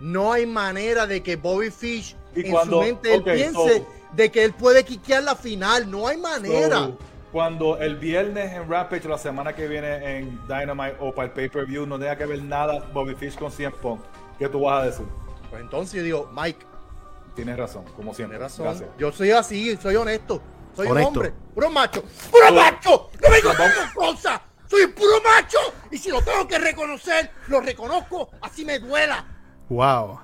No 0.00 0.32
hay 0.32 0.44
manera 0.44 1.06
de 1.06 1.22
que 1.22 1.36
Bobby 1.36 1.70
Fish 1.70 2.16
en 2.34 2.54
su 2.64 2.80
mente 2.80 3.20
piense 3.22 3.84
de 4.12 4.30
que 4.30 4.44
él 4.44 4.52
puede 4.52 4.84
quiquear 4.84 5.22
la 5.22 5.36
final. 5.36 5.90
No 5.90 6.08
hay 6.08 6.16
manera. 6.16 6.90
Cuando 7.34 7.78
el 7.78 7.96
viernes 7.96 8.52
en 8.52 8.70
Rampage 8.70 9.08
o 9.08 9.10
la 9.10 9.18
semana 9.18 9.52
que 9.52 9.66
viene 9.66 10.18
en 10.18 10.40
Dynamite 10.46 10.94
o 11.00 11.12
para 11.12 11.26
el 11.26 11.32
pay-per-view 11.32 11.84
no 11.84 11.98
tenga 11.98 12.16
que 12.16 12.26
ver 12.26 12.40
nada 12.40 12.88
Bobby 12.92 13.16
Fish 13.16 13.36
con 13.36 13.50
100 13.50 13.72
Punk, 13.72 14.00
¿qué 14.38 14.48
tú 14.48 14.60
vas 14.60 14.82
a 14.82 14.86
decir? 14.86 15.04
Pues 15.50 15.60
entonces 15.60 15.94
yo 15.94 16.04
digo, 16.04 16.30
Mike. 16.32 16.64
Tienes 17.34 17.56
razón, 17.56 17.82
como 17.96 18.14
siempre. 18.14 18.38
Tienes 18.38 18.56
razón. 18.56 18.86
Yo 18.96 19.10
soy 19.10 19.32
así, 19.32 19.76
soy 19.78 19.96
honesto. 19.96 20.40
Soy 20.76 20.86
un 20.86 20.96
hombre, 20.98 21.32
puro 21.52 21.70
macho. 21.70 22.04
¡Puro 22.30 22.52
macho! 22.52 23.10
¡No 23.20 23.28
me 23.28 23.42
con 23.42 23.56
cosas! 23.96 24.40
¡Soy 24.70 24.86
puro 24.86 25.20
macho! 25.24 25.58
Y 25.90 25.98
si 25.98 26.10
lo 26.10 26.22
tengo 26.22 26.46
que 26.46 26.60
reconocer, 26.60 27.32
lo 27.48 27.60
reconozco, 27.60 28.30
así 28.42 28.64
me 28.64 28.78
duela. 28.78 29.26
¡Wow! 29.70 30.20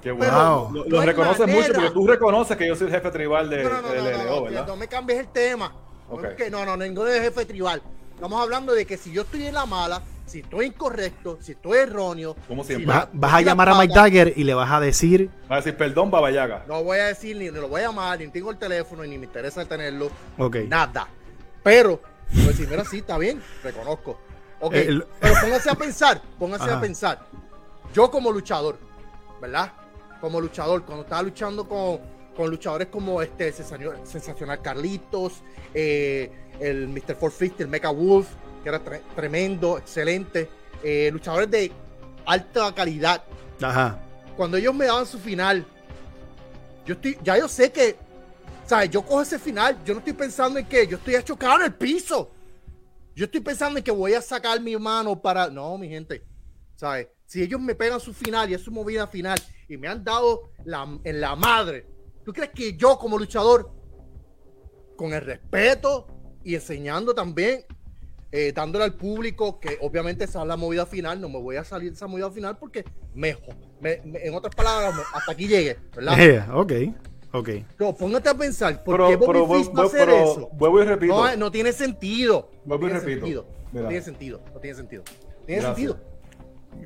Qué 0.00 0.12
bueno. 0.12 0.70
lo, 0.72 1.02
reconoces 1.02 1.48
mucho 1.48 1.72
porque 1.72 1.90
tú 1.90 2.06
reconoces 2.06 2.56
que 2.56 2.68
yo 2.68 2.76
soy 2.76 2.86
el 2.86 2.92
jefe 2.92 3.10
tribal 3.10 3.50
de, 3.50 3.64
no, 3.64 3.70
no, 3.70 4.24
no, 4.24 4.42
¿verdad? 4.44 4.66
No 4.68 4.76
me 4.76 4.86
cambies 4.86 5.18
el 5.18 5.28
tema. 5.32 5.80
Okay. 6.08 6.50
No, 6.50 6.64
no, 6.64 6.76
no, 6.76 7.06
es 7.06 7.22
jefe 7.22 7.44
tribal. 7.44 7.82
Estamos 8.14 8.40
hablando 8.40 8.72
de 8.72 8.86
que 8.86 8.96
si 8.96 9.12
yo 9.12 9.22
estoy 9.22 9.46
en 9.46 9.54
la 9.54 9.66
mala, 9.66 10.02
si 10.26 10.40
estoy 10.40 10.66
incorrecto, 10.66 11.38
si 11.40 11.52
estoy 11.52 11.78
erróneo. 11.78 12.36
Como 12.48 12.64
siempre. 12.64 12.94
vas 13.12 13.34
a 13.34 13.40
llamar 13.40 13.68
a 13.70 13.74
Mike 13.78 13.94
Dagger 13.94 14.32
y 14.36 14.44
le 14.44 14.54
vas 14.54 14.70
a 14.70 14.80
decir. 14.80 15.30
Vas 15.48 15.50
a 15.50 15.56
decir 15.56 15.76
perdón, 15.76 16.10
Babayaga. 16.10 16.64
No 16.68 16.82
voy 16.82 16.98
a 16.98 17.06
decir 17.06 17.36
ni, 17.36 17.50
lo 17.50 17.68
voy 17.68 17.82
a 17.82 17.86
llamar, 17.86 18.18
ni 18.18 18.28
tengo 18.28 18.50
el 18.50 18.58
teléfono, 18.58 19.02
ni 19.02 19.18
me 19.18 19.26
interesa 19.26 19.64
tenerlo. 19.64 20.10
Ok. 20.38 20.56
Nada. 20.68 21.08
Pero, 21.62 22.00
voy 22.32 22.44
a 22.44 22.48
decir, 22.48 22.68
mira, 22.68 22.84
sí, 22.84 22.98
está 22.98 23.18
bien, 23.18 23.42
reconozco. 23.62 24.18
Ok. 24.60 24.72
pero 24.72 25.34
póngase 25.40 25.70
a 25.70 25.74
pensar, 25.74 26.22
póngase 26.38 26.70
a 26.70 26.80
pensar. 26.80 27.26
Yo 27.92 28.10
como 28.10 28.30
luchador, 28.30 28.78
¿verdad? 29.40 29.72
Como 30.20 30.40
luchador, 30.40 30.84
cuando 30.84 31.04
estaba 31.04 31.22
luchando 31.22 31.68
con, 31.68 32.00
con 32.36 32.50
luchadores 32.50 32.88
como 32.88 33.22
este 33.22 33.52
sensacional 33.52 34.60
Carlitos, 34.62 35.42
eh, 35.72 36.30
el 36.60 36.88
Mr. 36.88 37.16
450, 37.16 37.62
el 37.62 37.68
Mecha 37.68 37.90
Wolf, 37.90 38.28
que 38.62 38.68
era 38.68 38.80
tremendo, 39.14 39.78
excelente. 39.78 40.48
Eh, 40.82 41.10
luchadores 41.12 41.50
de 41.50 41.72
alta 42.26 42.74
calidad. 42.74 43.22
Ajá. 43.60 44.00
Cuando 44.36 44.56
ellos 44.56 44.74
me 44.74 44.86
daban 44.86 45.06
su 45.06 45.18
final, 45.18 45.64
yo 46.84 46.94
estoy, 46.94 47.18
ya 47.22 47.38
yo 47.38 47.48
sé 47.48 47.70
que, 47.70 47.96
¿sabes? 48.66 48.90
Yo 48.90 49.02
cojo 49.02 49.22
ese 49.22 49.38
final, 49.38 49.78
yo 49.84 49.94
no 49.94 50.00
estoy 50.00 50.12
pensando 50.12 50.58
en 50.58 50.66
que 50.66 50.86
yo 50.86 50.96
estoy 50.96 51.14
a 51.14 51.22
chocar 51.22 51.60
en 51.60 51.66
el 51.66 51.74
piso. 51.74 52.30
Yo 53.14 53.26
estoy 53.26 53.40
pensando 53.40 53.78
en 53.78 53.84
que 53.84 53.92
voy 53.92 54.14
a 54.14 54.20
sacar 54.20 54.60
mi 54.60 54.76
mano 54.76 55.20
para. 55.20 55.48
No, 55.48 55.78
mi 55.78 55.88
gente. 55.88 56.24
¿Sabes? 56.74 57.08
Si 57.26 57.40
ellos 57.40 57.60
me 57.60 57.74
pegan 57.74 58.00
su 58.00 58.12
final 58.12 58.50
y 58.50 58.54
es 58.54 58.60
su 58.60 58.72
movida 58.72 59.06
final 59.06 59.40
y 59.68 59.76
me 59.76 59.88
han 59.88 60.02
dado 60.02 60.50
la, 60.64 60.98
en 61.04 61.20
la 61.20 61.36
madre, 61.36 61.86
¿tú 62.24 62.32
crees 62.32 62.50
que 62.50 62.76
yo 62.76 62.98
como 62.98 63.18
luchador, 63.18 63.70
con 64.96 65.12
el 65.12 65.20
respeto 65.20 66.06
y 66.42 66.54
enseñando 66.54 67.14
también 67.14 67.64
eh, 68.30 68.52
dándole 68.52 68.84
al 68.84 68.94
público 68.94 69.60
que 69.60 69.78
obviamente 69.80 70.24
esa 70.24 70.42
es 70.42 70.48
la 70.48 70.56
movida 70.56 70.86
final, 70.86 71.20
no 71.20 71.28
me 71.28 71.40
voy 71.40 71.56
a 71.56 71.64
salir 71.64 71.90
de 71.90 71.96
esa 71.96 72.06
movida 72.06 72.30
final 72.30 72.58
porque 72.58 72.84
mejor, 73.14 73.54
en 73.82 74.34
otras 74.34 74.54
palabras, 74.54 74.94
hasta 75.12 75.32
aquí 75.32 75.46
llegue, 75.46 75.78
¿verdad? 75.94 76.48
ok, 76.56 76.72
ok. 77.32 77.48
No, 77.78 77.94
póngate 77.94 78.28
a 78.28 78.34
pensar, 78.34 78.82
¿por 78.82 79.06
qué 79.08 79.16
Bobby 79.16 79.62
Fish 79.62 79.72
va 79.76 79.82
a 79.82 79.86
hacer 79.86 80.08
eso? 80.08 80.48
Vuelvo 80.52 80.82
y 80.82 80.84
repito. 80.84 81.14
No, 81.14 81.36
no 81.36 81.50
tiene 81.50 81.72
sentido. 81.72 82.50
Vuelvo 82.64 82.88
y 82.88 82.90
repito. 82.90 83.46
No 83.72 83.88
tiene 83.88 84.02
sentido, 84.02 84.42
no 84.52 84.60
tiene 84.60 84.76
sentido. 84.76 85.04
Tiene 85.46 85.62
sentido. 85.62 86.13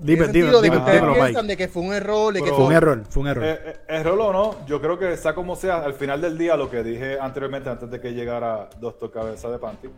Dime, 0.00 0.28
dime, 0.28 0.50
dime, 0.62 0.78
dime, 0.78 1.42
de 1.42 1.56
que 1.56 1.68
fue 1.68 1.82
un 1.82 1.92
error, 1.92 2.32
de 2.32 2.42
que 2.42 2.50
fue 2.50 2.66
un 2.66 2.72
error, 2.72 3.02
fue 3.08 3.22
un 3.22 3.28
error. 3.28 3.44
Eh, 3.44 3.60
eh, 3.64 3.76
error 3.88 4.20
o 4.20 4.32
no, 4.32 4.66
yo 4.66 4.80
creo 4.80 4.98
que 4.98 5.16
sea 5.16 5.34
como 5.34 5.56
sea, 5.56 5.78
al 5.78 5.94
final 5.94 6.20
del 6.20 6.38
día, 6.38 6.56
lo 6.56 6.70
que 6.70 6.82
dije 6.82 7.18
anteriormente, 7.20 7.68
antes 7.68 7.90
de 7.90 8.00
que 8.00 8.12
llegara 8.12 8.68
Doctor 8.80 9.10
Cabeza 9.10 9.50
de 9.50 9.58
Panty, 9.58 9.88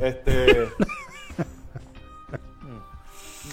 este, 0.00 0.68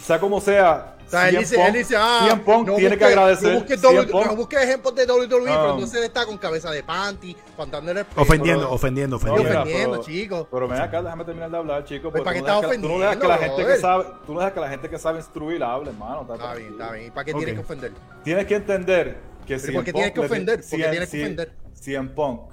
sea 0.06 0.20
como 0.20 0.40
sea, 0.40 0.96
o 1.06 1.10
sea, 1.10 1.30
él 1.30 1.38
dice, 1.38 1.56
él 1.64 1.74
dice, 1.74 1.96
ah, 1.98 2.40
no 2.46 2.76
tiene 2.76 2.98
que 2.98 3.06
agradecer. 3.06 3.54
No 3.54 3.60
busque, 3.60 3.78
no 4.12 4.36
busque 4.36 4.56
ejemplos 4.56 4.96
de 4.96 5.06
WWE, 5.06 5.46
pero 5.46 5.72
entonces 5.74 6.04
está 6.04 6.26
con 6.26 6.38
cabeza 6.38 6.72
de 6.72 6.84
panty, 6.84 7.36
contándole 7.56 8.02
el 8.02 8.06
Ofendiendo, 8.16 8.72
ofendiendo, 8.72 9.16
ofendiendo. 9.18 9.54
No, 9.54 9.62
ofendiendo, 9.62 10.02
chicos. 10.02 10.48
Pero 10.52 10.68
ven 10.68 10.82
acá, 10.82 11.02
déjame 11.04 11.26
terminar 11.26 11.52
de 11.52 11.58
hablar, 11.58 11.86
chicos. 11.86 12.12
Pues, 12.12 12.24
¿Para 12.24 12.34
qué 12.34 12.40
estás 12.40 12.58
ofendiendo? 12.58 12.88
Tú 12.88 12.94
no 12.94 13.00
dejas 13.00 13.18
que 13.18 13.28
la 13.28 13.38
gente 13.38 13.66
que 13.66 13.78
sabe, 13.78 14.06
tú 14.26 14.34
no 14.34 14.40
dejas 14.40 14.54
que 14.54 14.60
la 14.60 14.70
gente 14.70 14.90
que 14.90 15.00
sabe 15.00 15.18
instruir 15.20 15.64
hable, 15.64 15.90
hermano. 15.90 16.22
Está, 16.22 16.34
está 16.36 16.54
bien, 16.56 16.72
está 16.72 16.92
bien. 16.92 17.06
¿Y 17.08 17.10
para 17.12 17.26
qué 17.26 17.34
tienes 17.34 17.54
que 17.54 17.62
ofender? 17.62 17.92
Tienes 18.24 18.46
que 18.46 18.56
entender 18.56 19.18
que 19.46 19.60
si 19.60 19.72
¿Por 19.72 19.84
qué 19.84 19.94
tienes 19.94 20.12
que 20.12 20.20
ofender? 20.20 20.62
¿Por 20.62 20.80
qué 20.80 20.88
tienes 20.88 21.10
que 21.10 21.24
ofender? 21.24 21.54
Si 21.74 21.96
en 21.96 22.16
Punk 22.16 22.52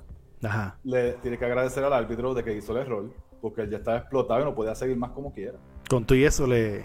le 0.84 1.12
tiene 1.14 1.38
que 1.38 1.44
agradecer 1.44 1.84
al 1.84 1.92
árbitro 1.92 2.34
de 2.34 2.44
que 2.44 2.54
hizo 2.54 2.72
el 2.72 2.78
error, 2.78 3.10
porque 3.40 3.62
él 3.62 3.70
ya 3.70 3.78
estaba 3.78 3.98
explotado 3.98 4.40
y 4.40 4.44
no 4.44 4.54
podía 4.54 4.74
seguir 4.74 4.96
más 4.96 5.10
como 5.12 5.32
quiera. 5.32 5.58
Con 5.88 6.04
tú 6.04 6.14
y 6.14 6.24
eso 6.24 6.46
le 6.46 6.84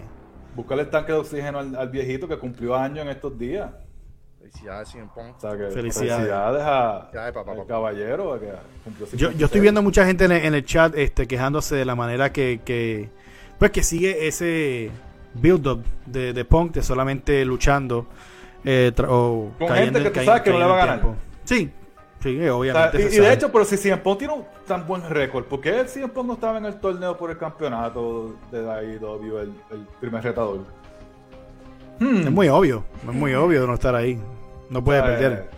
Buscarle 0.58 0.82
el 0.82 0.90
tanque 0.90 1.12
de 1.12 1.18
oxígeno 1.18 1.60
al, 1.60 1.88
viejito 1.88 2.26
que 2.26 2.36
cumplió 2.36 2.74
años 2.74 3.04
en 3.04 3.10
estos 3.10 3.38
días. 3.38 3.70
Felicidades, 4.40 4.90
Felicidades. 5.72 5.72
felicidades 5.72 6.62
a, 6.64 6.96
al 7.10 7.66
caballero 7.68 8.40
yo, 9.14 9.30
yo 9.30 9.46
estoy 9.46 9.60
viendo 9.60 9.82
mucha 9.82 10.04
gente 10.04 10.24
en 10.24 10.54
el, 10.54 10.64
chat 10.64 10.96
este, 10.96 11.28
quejándose 11.28 11.76
de 11.76 11.84
la 11.84 11.94
manera 11.94 12.32
que, 12.32 12.60
que 12.64 13.08
pues 13.56 13.70
que 13.70 13.84
sigue 13.84 14.26
ese 14.26 14.90
build-up 15.34 15.84
de, 16.06 16.32
de 16.32 16.44
Punk 16.44 16.72
de 16.72 16.82
solamente 16.82 17.44
luchando 17.44 18.08
eh, 18.64 18.92
o 19.06 19.52
con 19.60 19.68
gente 19.68 20.02
que 20.02 20.10
tú 20.10 20.24
sabes 20.24 20.42
que 20.42 20.50
no 20.50 20.58
le 20.58 20.64
va 20.64 20.82
a 20.82 20.86
ganar. 20.86 21.02
Sí, 21.44 21.70
Sí, 22.20 22.48
obviamente. 22.48 23.00
y, 23.00 23.18
de 23.18 23.32
hecho, 23.32 23.52
pero 23.52 23.64
si 23.64 23.76
CM 23.76 24.02
Punk 24.02 24.18
tiene 24.18 24.34
un 24.34 24.44
tan 24.66 24.86
buen 24.86 25.08
récord, 25.08 25.44
¿por 25.44 25.60
qué 25.60 25.80
el 25.80 25.88
CM 25.88 26.08
Punk 26.08 26.26
no 26.26 26.34
estaba 26.34 26.58
en 26.58 26.66
el 26.66 26.80
torneo 26.80 27.16
por 27.16 27.30
el 27.30 27.38
campeonato 27.38 28.34
de 28.50 28.62
la 28.62 28.82
IW, 28.82 29.38
el, 29.38 29.52
el 29.70 29.86
primer 30.00 30.24
retador? 30.24 30.64
Hmm. 32.00 32.18
Es 32.18 32.30
muy 32.30 32.48
obvio, 32.48 32.84
es 33.06 33.14
muy 33.14 33.34
obvio 33.34 33.60
de 33.60 33.66
no 33.66 33.74
estar 33.74 33.94
ahí. 33.94 34.20
No 34.70 34.82
puede 34.82 35.02
perder. 35.02 35.48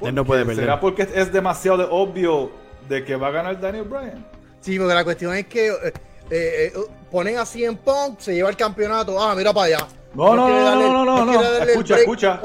Él 0.00 0.14
no 0.14 0.24
puede 0.24 0.44
perder. 0.44 0.64
¿Será 0.64 0.80
porque 0.80 1.02
es 1.02 1.32
demasiado 1.32 1.90
obvio 1.90 2.50
de 2.88 3.04
que 3.04 3.16
va 3.16 3.28
a 3.28 3.30
ganar 3.30 3.60
Daniel 3.60 3.84
Bryan? 3.84 4.24
Sí, 4.60 4.78
porque 4.78 4.94
la 4.94 5.04
cuestión 5.04 5.34
es 5.34 5.46
que 5.46 5.68
eh, 5.68 5.72
eh, 5.84 5.92
eh 6.30 6.72
ponen 7.10 7.38
a 7.38 7.44
CM 7.44 7.76
Punk, 7.76 8.18
se 8.18 8.34
lleva 8.34 8.50
el 8.50 8.56
campeonato, 8.56 9.20
ah, 9.20 9.34
mira 9.34 9.52
para 9.52 9.66
allá. 9.66 9.88
No, 10.14 10.34
no, 10.34 10.48
no, 10.48 10.74
no, 10.74 11.04
no, 11.04 11.24
no, 11.24 11.32
no, 11.32 11.42
Escucha, 11.42 11.98
escucha. 11.98 12.40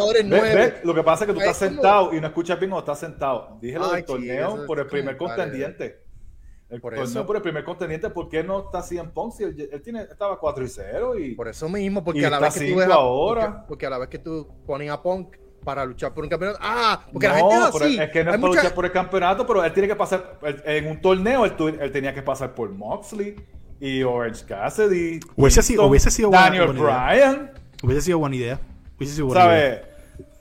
Lo 0.84 0.94
que 0.94 1.04
pasa 1.04 1.24
es 1.24 1.28
que 1.28 1.34
tú 1.34 1.40
estás 1.40 1.58
sentado 1.58 2.14
y 2.14 2.20
no 2.20 2.28
escuchas 2.28 2.60
bien 2.60 2.74
o 2.74 2.80
estás 2.80 3.00
sentado. 3.00 3.58
Dije 3.62 3.80
lo 3.80 3.92
del 3.92 4.06
torneo 4.06 4.66
por 4.66 4.80
el 4.80 4.88
primer 4.88 5.18
contendiente. 5.18 6.04
El 6.70 6.82
por 6.82 6.96
torneo 6.96 7.26
por 7.26 7.36
el 7.36 7.42
primer 7.44 7.64
contendiente, 7.64 8.10
¿por 8.10 8.30
qué 8.30 8.44
no 8.44 8.62
está 8.62 8.80
así 8.80 8.98
en 8.98 9.12
Punk? 9.12 9.34
Si 9.34 9.44
él, 9.44 9.82
tiene, 9.84 10.02
estaba 10.02 10.40
4 10.40 10.64
y 10.64 10.68
0 10.68 11.20
y. 11.20 11.36
Por 11.36 11.48
eso 11.48 11.70
mismo, 11.70 12.04
porque 12.04 12.26
a 12.26 12.32
la 12.32 12.40
vez 12.40 12.58
que 12.58 12.74
tú 12.74 12.82
ahora. 12.82 13.64
Porque, 13.68 13.86
a 13.86 13.92
la 13.92 14.00
vez 14.00 14.10
que 14.10 14.18
tú 14.18 14.48
pones 14.66 14.90
a 14.90 15.00
Punk 15.00 15.36
para 15.64 15.86
luchar 15.86 16.16
por 16.16 16.24
un 16.24 16.32
campeonato. 16.32 16.60
Ah, 16.64 17.06
porque 17.12 17.28
la 17.28 17.36
gente 17.36 17.56
es 17.56 17.62
así. 17.62 18.00
Es 18.00 18.10
que 18.10 18.24
no 18.24 18.32
es 18.34 18.42
para 18.42 18.54
luchar 18.54 18.74
por 18.74 18.86
el 18.86 18.92
campeonato, 18.92 19.46
pero 19.46 19.64
él 19.64 19.72
tiene 19.72 19.88
que 19.88 19.96
pasar. 19.96 20.40
En 20.66 20.88
un 20.88 21.00
torneo, 21.00 21.46
él, 21.46 21.54
él 21.80 21.92
tenía 21.92 22.12
que 22.12 22.24
pasar 22.24 22.56
por 22.56 22.72
Moxley 22.72 23.36
y 23.80 24.04
Orange 24.04 24.46
Cassidy. 24.46 25.20
Hubiese 25.36 25.62
sido, 25.62 25.86
hubiese 25.86 26.12
sido 26.12 26.30
Daniel 26.30 26.74
Bryan. 26.74 27.52
Hubiese 27.82 28.02
sido 28.02 28.20
buena 28.20 28.36
idea. 28.36 28.60
Hubiese 28.98 29.16
sido 29.16 29.28
buena 29.28 29.46
idea. 29.46 29.90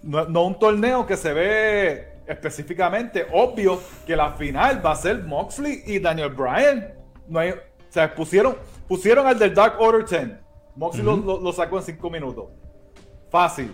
No, 0.02 0.24
no, 0.26 0.46
un 0.46 0.58
torneo 0.58 1.06
que 1.06 1.16
se 1.16 1.32
ve 1.32 2.12
específicamente 2.26 3.26
obvio 3.32 3.80
que 4.06 4.16
la 4.16 4.32
final 4.32 4.84
va 4.84 4.92
a 4.92 4.96
ser 4.96 5.22
Moxley 5.24 5.82
y 5.86 5.98
Daniel 5.98 6.30
Bryan. 6.30 6.94
No 7.28 7.38
hay, 7.38 7.50
o 7.50 7.56
sea, 7.88 8.14
pusieron, 8.14 8.56
pusieron 8.88 9.26
al 9.26 9.38
del 9.38 9.54
Dark 9.54 9.74
Order 9.80 10.08
10. 10.08 10.38
Moxley 10.76 11.04
lo, 11.04 11.40
lo, 11.40 11.52
sacó 11.52 11.78
en 11.78 11.84
5 11.84 12.10
minutos. 12.10 12.46
Fácil. 13.30 13.70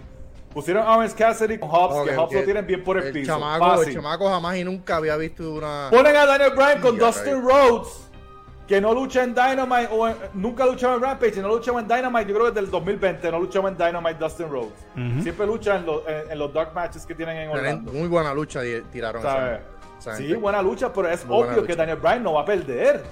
Pusieron 0.52 0.86
a 0.86 0.96
Orange 0.96 1.14
Cassidy 1.14 1.58
con 1.58 1.68
Hobbs, 1.68 2.08
que 2.08 2.16
Hobbs 2.16 2.34
lo 2.34 2.42
tienen 2.42 2.66
bien 2.66 2.82
por 2.82 2.98
el, 2.98 3.12
piso. 3.12 3.32
Chamaco, 3.32 3.82
el 3.82 3.94
chamaco 3.94 4.28
jamás 4.28 4.56
y 4.56 4.64
nunca 4.64 4.96
había 4.96 5.16
visto 5.16 5.52
una. 5.52 5.88
Ponen 5.90 6.16
a 6.16 6.26
Daniel 6.26 6.52
Bryan 6.56 6.80
con 6.80 6.98
Dustin 6.98 7.42
Rhodes 7.42 8.07
que 8.68 8.82
no 8.82 8.92
lucha 8.92 9.24
en 9.24 9.34
Dynamite 9.34 9.88
o 9.90 10.14
nunca 10.34 10.66
luchaba 10.66 10.96
en 10.96 11.02
Rampage, 11.02 11.40
no 11.40 11.48
luchaba 11.48 11.80
en 11.80 11.88
Dynamite, 11.88 12.26
yo 12.26 12.34
creo 12.34 12.46
que 12.46 12.52
desde 12.52 12.66
el 12.66 12.70
2020 12.70 13.30
no 13.32 13.40
luchaba 13.40 13.70
en 13.70 13.78
Dynamite 13.78 14.18
Dustin 14.18 14.50
Rhodes. 14.50 15.22
Siempre 15.22 15.46
lucha 15.46 15.76
en, 15.76 15.86
los, 15.86 16.02
en, 16.06 16.38
los 16.38 16.52
dark 16.52 16.74
matches 16.74 17.06
que 17.06 17.14
tienen 17.14 17.38
en 17.38 17.50
Orlando. 17.50 17.90
Muy 17.92 18.08
buena 18.08 18.34
lucha 18.34 18.60
tiraron. 18.92 19.22
Sí, 20.16 20.34
buena 20.34 20.60
lucha, 20.60 20.92
pero 20.92 21.08
es 21.08 21.24
obvio 21.26 21.64
que 21.64 21.74
Daniel 21.74 21.98
Bryan 21.98 22.22
no 22.22 22.34
va 22.34 22.42
a 22.42 22.44
perder. 22.44 23.02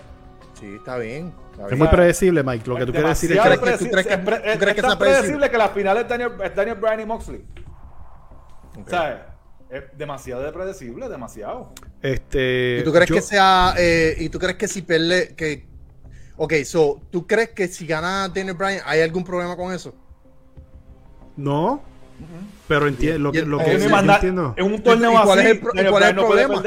Sí, 0.52 0.74
está 0.74 0.98
bien. 0.98 1.32
Es 1.70 1.78
muy 1.78 1.88
predecible, 1.88 2.42
Mike. 2.42 2.68
Lo 2.68 2.76
que 2.76 2.86
tú 2.86 2.92
quieres 2.92 3.10
decir 3.10 3.32
es 3.32 3.40
que, 3.42 3.50
tú 3.54 3.60
crees 3.60 3.78
que, 3.78 3.86
es, 4.14 4.76
es, 4.76 4.82
tan 4.82 4.98
predecible 4.98 5.50
que 5.50 5.58
la 5.58 5.68
final 5.70 5.96
es 5.96 6.08
Daniel, 6.08 6.32
Daniel 6.54 6.76
Bryan 6.76 7.00
y 7.00 7.06
Moxley. 7.06 7.44
Sea, 8.86 9.35
es 9.70 9.82
demasiado 9.96 10.50
predecible, 10.52 11.08
demasiado. 11.08 11.72
Este, 12.02 12.78
¿Y 12.80 12.84
tú 12.84 12.92
crees 12.92 13.10
que 13.10 13.22
sea, 13.22 13.74
eh, 13.76 14.16
y 14.18 14.28
tú 14.28 14.38
crees 14.38 14.56
que 14.56 14.68
si 14.68 14.82
pierde, 14.82 15.34
que, 15.34 15.66
ok, 16.36 16.54
so, 16.64 17.00
¿tú 17.10 17.26
crees 17.26 17.50
que 17.50 17.68
si 17.68 17.86
gana 17.86 18.28
Daniel 18.28 18.54
Bryan 18.54 18.82
hay 18.84 19.00
algún 19.00 19.24
problema 19.24 19.56
con 19.56 19.72
eso? 19.72 19.94
No, 21.36 21.82
pero 22.66 22.88
entiendo 22.88 23.18
lo 23.18 23.32
que, 23.32 23.42
lo 23.42 23.58
que 23.58 23.72
entiendo. 23.72 24.54
En 24.56 24.72
un 24.72 24.82
torneo 24.82 25.16
así, 25.18 25.26
cuál 25.26 25.38
es 25.40 25.46
el, 25.46 25.60
cuál 25.90 26.02
es 26.02 26.08
el 26.08 26.14
problema? 26.16 26.62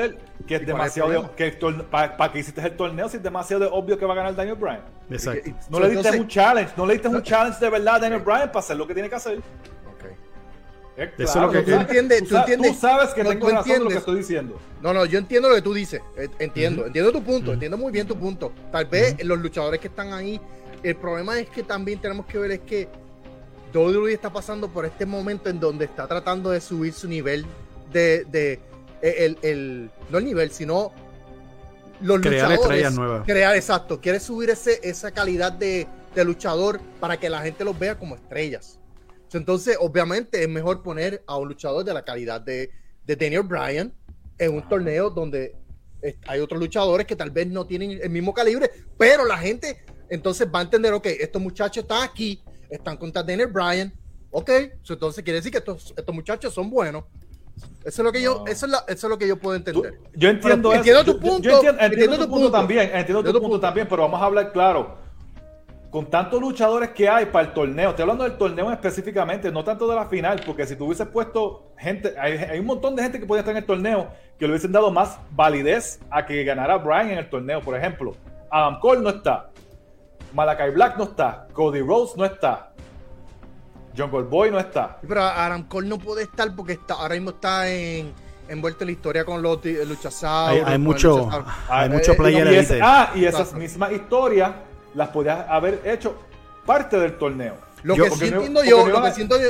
que 0.47 0.55
es 0.55 0.65
demasiado 0.65 1.35
que 1.35 1.51
para 1.91 2.31
que 2.31 2.39
hiciste 2.39 2.61
el 2.61 2.75
torneo 2.75 3.07
si 3.07 3.17
es 3.17 3.23
demasiado 3.23 3.71
obvio 3.71 3.99
que 3.99 4.05
va 4.05 4.13
a 4.13 4.15
ganar 4.15 4.35
Daniel 4.35 4.55
Bryan. 4.55 4.81
Exacto. 5.09 5.51
No 5.69 5.79
le 5.79 5.89
diste 5.89 6.19
un 6.19 6.27
challenge, 6.27 6.73
no 6.75 6.85
le 6.85 6.93
diste 6.93 7.07
un 7.07 7.21
challenge 7.21 7.59
de 7.59 7.69
verdad 7.69 7.95
a 7.95 7.99
Daniel 7.99 8.21
Bryan 8.21 8.47
para 8.47 8.59
hacer 8.59 8.77
lo 8.77 8.87
que 8.87 8.93
tiene 8.93 9.09
que 9.09 9.15
hacer. 9.15 9.41
Eso 10.99 11.13
es 11.17 11.35
lo 11.35 11.51
que 11.51 11.61
tú 11.61 11.71
entiendes, 11.71 12.27
tú, 12.27 12.37
entiendes, 12.37 12.73
tú 12.73 12.79
sabes 12.79 13.09
que 13.13 13.23
no, 13.23 13.29
tengo 13.29 13.49
razón 13.49 13.73
de 13.73 13.79
lo 13.79 13.89
que 13.89 13.97
estoy 13.97 14.17
diciendo. 14.17 14.59
No, 14.81 14.93
no, 14.93 15.05
yo 15.05 15.17
entiendo 15.17 15.49
lo 15.49 15.55
que 15.55 15.61
tú 15.61 15.73
dices. 15.73 16.01
Eh, 16.17 16.29
entiendo, 16.39 16.85
entiendo 16.85 17.11
tu 17.11 17.23
punto, 17.23 17.53
entiendo 17.53 17.77
muy 17.77 17.91
bien 17.91 18.07
tu 18.07 18.17
punto. 18.17 18.51
Tal 18.71 18.85
vez 18.85 19.23
los 19.23 19.39
luchadores 19.39 19.79
que 19.79 19.87
están 19.87 20.13
ahí, 20.13 20.39
el 20.83 20.95
problema 20.95 21.39
es 21.39 21.49
que 21.49 21.63
también 21.63 21.99
tenemos 21.99 22.25
que 22.25 22.37
ver 22.37 22.51
es 22.51 22.59
que 22.61 22.89
WWE 23.73 24.13
está 24.13 24.31
pasando 24.31 24.67
por 24.69 24.85
este 24.85 25.05
momento 25.05 25.49
en 25.49 25.59
donde 25.59 25.85
está 25.85 26.07
tratando 26.07 26.49
de 26.49 26.59
subir 26.59 26.93
su 26.93 27.07
nivel 27.07 27.45
de, 27.91 28.25
de 28.25 28.59
el, 29.01 29.37
el, 29.41 29.91
no 30.09 30.17
el 30.17 30.25
nivel, 30.25 30.51
sino 30.51 30.91
los 32.01 32.19
crear 32.19 32.49
luchadores. 32.49 32.93
nuevas. 32.93 33.25
Crear, 33.25 33.55
exacto. 33.55 33.99
Quiere 33.99 34.19
subir 34.19 34.49
ese, 34.49 34.79
esa 34.83 35.11
calidad 35.11 35.51
de, 35.51 35.87
de 36.15 36.25
luchador 36.25 36.79
para 36.99 37.17
que 37.17 37.29
la 37.29 37.41
gente 37.41 37.63
los 37.63 37.77
vea 37.77 37.97
como 37.97 38.15
estrellas. 38.15 38.78
Entonces, 39.37 39.77
obviamente, 39.79 40.41
es 40.41 40.49
mejor 40.49 40.81
poner 40.81 41.23
a 41.27 41.37
un 41.37 41.47
luchador 41.47 41.83
de 41.83 41.93
la 41.93 42.03
calidad 42.03 42.41
de, 42.41 42.71
de 43.05 43.15
Daniel 43.15 43.43
Bryan 43.43 43.93
en 44.37 44.53
un 44.53 44.67
torneo 44.67 45.09
donde 45.09 45.55
hay 46.27 46.39
otros 46.39 46.59
luchadores 46.59 47.05
que 47.05 47.15
tal 47.15 47.29
vez 47.29 47.47
no 47.47 47.65
tienen 47.65 47.99
el 48.01 48.09
mismo 48.09 48.33
calibre, 48.33 48.71
pero 48.97 49.25
la 49.25 49.37
gente 49.37 49.83
entonces 50.09 50.47
va 50.53 50.59
a 50.59 50.61
entender, 50.63 50.93
ok, 50.93 51.05
estos 51.07 51.41
muchachos 51.41 51.83
están 51.83 52.03
aquí, 52.03 52.41
están 52.69 52.97
contra 52.97 53.21
Daniel 53.21 53.47
Bryan, 53.47 53.93
ok, 54.31 54.49
entonces 54.89 55.23
quiere 55.23 55.39
decir 55.39 55.51
que 55.51 55.59
estos, 55.59 55.93
estos 55.95 56.15
muchachos 56.15 56.53
son 56.53 56.69
buenos. 56.69 57.03
Eso 57.83 58.01
es 58.01 58.05
lo 58.05 58.11
que 58.11 58.21
yo, 58.21 58.45
eso 58.47 58.65
es, 58.65 58.73
eso 58.87 59.07
es 59.07 59.09
lo 59.09 59.17
que 59.17 59.27
yo 59.27 59.37
puedo 59.37 59.55
entender. 59.57 59.99
yo 60.15 60.29
entiendo 60.29 60.73
Entiendo 60.73 61.03
tu 61.03 61.19
punto. 61.19 61.49
Yo, 61.49 61.69
entiendo, 61.77 62.17
tu, 62.17 62.29
punto, 62.29 62.51
también, 62.51 62.89
entiendo 62.93 63.33
tu 63.33 63.41
punto 63.41 63.59
también, 63.59 63.87
pero 63.89 64.03
vamos 64.03 64.21
a 64.21 64.25
hablar 64.25 64.53
claro 64.53 65.08
con 65.89 66.05
tantos 66.05 66.39
luchadores 66.39 66.89
que 66.91 67.09
hay 67.09 67.25
para 67.25 67.47
el 67.47 67.53
torneo, 67.53 67.89
estoy 67.89 68.03
hablando 68.03 68.23
del 68.23 68.37
torneo 68.37 68.71
específicamente, 68.71 69.51
no 69.51 69.63
tanto 69.63 69.87
de 69.87 69.95
la 69.95 70.05
final, 70.05 70.41
porque 70.45 70.65
si 70.67 70.75
tú 70.75 70.85
hubieses 70.85 71.07
puesto 71.07 71.71
gente, 71.77 72.13
hay, 72.19 72.59
un 72.59 72.65
montón 72.65 72.95
de 72.95 73.01
gente 73.01 73.19
que 73.19 73.25
podía 73.25 73.39
estar 73.39 73.53
en 73.53 73.57
el 73.57 73.65
torneo 73.65 74.09
que 74.37 74.45
le 74.45 74.51
hubiesen 74.51 74.71
dado 74.71 74.91
más 74.91 75.17
validez 75.31 75.99
a 76.11 76.25
que 76.25 76.43
ganara 76.43 76.77
Brian 76.77 77.09
en 77.09 77.17
el 77.17 77.29
torneo. 77.29 77.61
Por 77.61 77.75
ejemplo, 77.75 78.15
Adam 78.51 78.79
Cole 78.79 79.01
no 79.01 79.09
está, 79.09 79.49
Malakai 80.33 80.71
Black 80.71 80.97
no 80.97 81.05
está, 81.05 81.47
Cody 81.53 81.81
Rhodes 81.81 82.15
no 82.15 82.23
está, 82.23 82.71
Jungle 83.97 84.23
Boy 84.23 84.51
no 84.51 84.59
está. 84.59 84.99
Pero 85.07 85.23
Adam 85.23 85.67
Cole 85.67 85.87
no 85.87 85.97
puede 85.97 86.23
estar 86.23 86.55
porque 86.55 86.73
está, 86.73 86.93
ahora 86.95 87.15
mismo 87.15 87.31
está 87.31 87.67
en 87.67 88.13
envuelto 88.47 88.83
en 88.83 88.87
la 88.87 88.91
historia 88.91 89.25
con 89.25 89.41
los 89.41 89.59
luchasauros. 89.65 90.63
Hay, 90.67 90.73
hay 90.73 90.79
mucho, 90.79 91.29
hay, 91.67 91.89
mucho 91.89 92.15
player 92.15 92.79
Ah, 92.81 93.11
y 93.15 93.25
esas 93.25 93.53
mismas 93.53 93.91
historias 93.91 94.51
las 94.93 95.09
podías 95.09 95.45
haber 95.49 95.81
hecho 95.85 96.15
parte 96.65 96.99
del 96.99 97.17
torneo. 97.17 97.55
Lo 97.83 97.95
que 97.95 98.09
sí 98.11 98.27
entiendo 98.27 98.63
yo, 98.63 98.87
lo 98.87 99.01
que 99.01 99.11
siento 99.11 99.39
yo, 99.39 99.47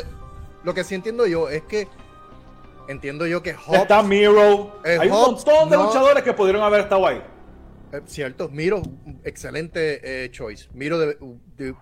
lo 0.64 0.74
que 0.74 0.84
sí 0.84 0.96
entiendo 0.96 1.26
yo 1.26 1.50
es 1.50 1.64
que 1.64 1.88
entiendo 2.88 3.28
yo 3.28 3.42
que 3.42 3.54
Hobbs, 3.54 3.82
está 3.82 4.04
Miro, 4.04 4.80
hay 4.84 5.08
un 5.08 5.14
montón 5.14 5.70
de 5.70 5.78
luchadores 5.78 6.24
que 6.24 6.34
pudieron 6.34 6.62
haber 6.62 6.82
estado 6.82 7.06
ahí. 7.08 7.22
Eh, 7.92 8.02
cierto, 8.06 8.50
Miro, 8.50 8.84
excelente 9.24 10.26
eh, 10.26 10.30
choice. 10.32 10.70
Miro 10.74 11.00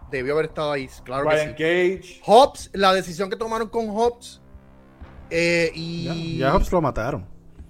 debió 0.10 0.34
haber 0.34 0.46
estado 0.46 0.72
ahí, 0.72 0.90
claro 1.04 1.30
Ryan 1.30 1.56
que 1.56 2.00
sí. 2.02 2.22
Hobbs, 2.24 2.70
la 2.74 2.94
decisión 2.94 3.30
que 3.30 3.36
tomaron 3.36 3.68
con 3.68 3.90
Hobbs 3.90 4.42
eh, 5.30 5.72
y 5.74 6.38
ya 6.38 6.56
Hobbs 6.56 6.72
lo 6.72 6.82
mataron. 6.82 7.28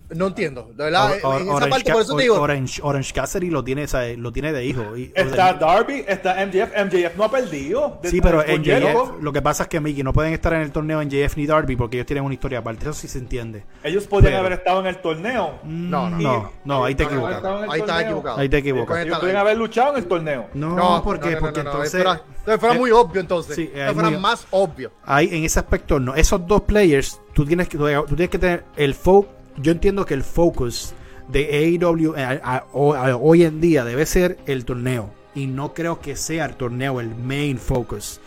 No 0.10 0.28
entiendo, 0.28 0.72
de 0.74 0.86
verdad. 0.86 1.16
en 1.16 1.50
esa 1.50 1.68
parte, 1.68 1.92
por 1.92 2.02
eso 2.02 2.16
te 2.16 2.24
digo. 2.24 2.40
Orange, 2.40 2.82
Orange 2.82 3.14
Cassidy 3.14 3.50
lo 3.50 3.64
tiene, 3.64 3.86
lo 4.18 4.32
tiene 4.32 4.54
de 4.54 4.66
hijo. 4.66 4.84
está 5.14 5.54
Darby, 5.54 6.06
está 6.08 6.46
MJF. 6.46 6.72
MJF 6.86 7.18
no 7.18 7.24
ha 7.26 7.32
perdido. 7.32 8.00
Sí, 8.04 8.22
pero 8.22 8.40
MJF, 8.40 9.22
lo 9.22 9.34
que 9.34 9.42
pasa 9.42 9.64
es 9.64 9.70
que 9.70 9.80
Mickey 9.80 10.04
no 10.04 10.14
pueden 10.14 10.34
estar 10.34 10.54
en 10.54 10.62
el 10.62 10.72
torneo 10.72 11.04
MJF 11.04 11.36
ni 11.36 11.46
Darby 11.46 11.76
porque 11.76 11.98
ellos 11.98 12.08
tienen 12.08 12.24
una 12.24 12.34
historia 12.34 12.60
aparte. 12.60 12.84
Eso 12.84 12.94
sí 12.94 13.08
se 13.08 13.20
entiende. 13.20 13.66
Ellos 13.84 14.08
podrían 14.08 14.36
haber 14.36 14.54
estado 14.54 14.80
en 14.80 14.88
el 14.88 14.98
torneo. 14.98 15.60
No, 15.64 16.10
no, 16.10 16.18
no, 16.18 16.52
no 16.64 16.86
ahí 16.86 16.96
te 16.96 17.04
equivocas. 17.04 17.44
Ahí 17.70 17.80
está 17.82 18.02
equivocado. 18.02 18.38
Ahí 18.38 18.50
te 18.50 18.58
equivocas. 18.58 19.06
Ellos 19.06 19.20
podrían 19.20 19.38
haber 19.38 19.58
luchado 19.58 19.92
en 19.92 19.98
el 19.98 20.08
torneo. 20.08 20.48
No, 20.54 20.76
no 20.76 21.04
porque, 21.04 21.38
porque 21.38 21.60
entonces. 21.60 22.04
Fuera, 22.04 22.58
fuera 22.58 22.76
muy 22.76 22.92
obvio 22.92 23.20
entonces. 23.20 23.56
Sí, 23.56 23.72
fuera 23.94 24.12
más 24.12 24.48
obvio. 24.52 24.92
Ahí, 25.04 25.30
en 25.32 25.44
ese 25.44 25.60
aspecto, 25.60 26.00
no. 26.00 26.16
Esos 26.16 26.46
dos 26.48 26.62
players, 26.62 27.20
tú 27.34 27.46
tienes 27.46 27.68
que, 27.68 27.78
tú 27.78 28.16
tienes 28.16 28.30
que 28.30 28.40
tener 28.40 28.64
el 28.78 28.94
folk 28.94 29.37
yo 29.58 29.72
entiendo 29.72 30.06
que 30.06 30.14
el 30.14 30.24
focus 30.24 30.94
de 31.28 31.78
AEW 31.82 32.16
eh, 32.16 32.40
hoy 32.74 33.44
en 33.44 33.60
día 33.60 33.84
debe 33.84 34.06
ser 34.06 34.38
el 34.46 34.66
torneo. 34.66 35.12
Y 35.36 35.46
no 35.48 35.74
creo 35.74 36.00
que 36.00 36.16
sea 36.16 36.46
el 36.46 36.56
torneo 36.56 37.00
el 37.00 37.14
main 37.16 37.58
focus. 37.58 38.20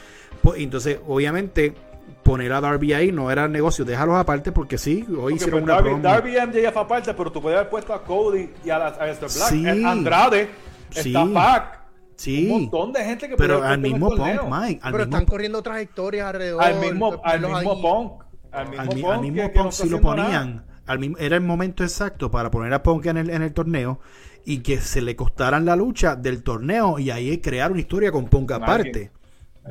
Entonces, 0.56 1.00
obviamente, 1.06 1.74
poner 2.22 2.52
a 2.52 2.60
Darby 2.60 2.92
ahí 2.92 3.12
no 3.12 3.30
era 3.30 3.48
negocio. 3.48 3.84
Déjalos 3.84 4.16
aparte 4.16 4.52
porque 4.52 4.78
sí, 4.78 5.04
hoy 5.20 5.34
hicieron 5.34 5.64
pues, 5.64 5.80
una 5.80 6.00
Darby, 6.00 6.32
Darby 6.32 6.58
y 6.58 6.66
MJF 6.66 6.76
aparte, 6.76 7.14
pero 7.14 7.32
tú 7.32 7.42
podías 7.42 7.60
haber 7.60 7.70
puesto 7.70 7.92
a 7.92 8.04
Cody 8.04 8.50
y 8.64 8.70
a, 8.70 8.78
la, 8.78 8.86
a 8.88 9.04
Black. 9.06 9.28
Sí, 9.28 9.66
eh, 9.66 9.84
Andrade, 9.84 10.48
sí. 10.90 11.08
está 11.08 11.26
Pac. 11.32 11.80
Sí. 12.14 12.48
Un 12.50 12.62
montón 12.62 12.92
de 12.92 13.02
gente 13.02 13.28
que 13.28 13.36
Pero 13.36 13.64
al 13.64 13.78
mismo 13.78 14.10
Punk, 14.14 14.42
Mike. 14.48 14.80
pero 14.90 15.04
están 15.04 15.24
corriendo 15.24 15.62
trayectorias 15.62 16.28
alrededor. 16.28 16.62
Al 16.62 16.78
mismo, 16.78 17.20
al 17.24 17.40
mismo 17.40 17.80
Punk. 17.80 18.24
Al 18.52 18.68
mismo, 18.68 19.12
al 19.12 19.20
mismo 19.20 19.52
Punk, 19.52 19.72
si 19.72 19.88
lo 19.88 20.00
ponían 20.00 20.69
era 21.18 21.37
el 21.37 21.42
momento 21.42 21.83
exacto 21.83 22.31
para 22.31 22.50
poner 22.50 22.72
a 22.74 22.83
Punk 22.83 23.07
en 23.07 23.16
el, 23.16 23.31
en 23.31 23.42
el 23.42 23.53
torneo 23.53 24.00
y 24.44 24.59
que 24.59 24.79
se 24.79 25.03
le 25.03 25.16
costaran 25.16 25.64
la 25.64 25.76
lucha 25.76 26.16
del 26.16 26.42
torneo 26.42 26.98
y 26.98 27.11
ahí 27.11 27.38
crear 27.38 27.70
una 27.70 27.81
historia 27.81 28.11
con 28.11 28.26
Punk 28.26 28.53
aparte. 28.53 29.11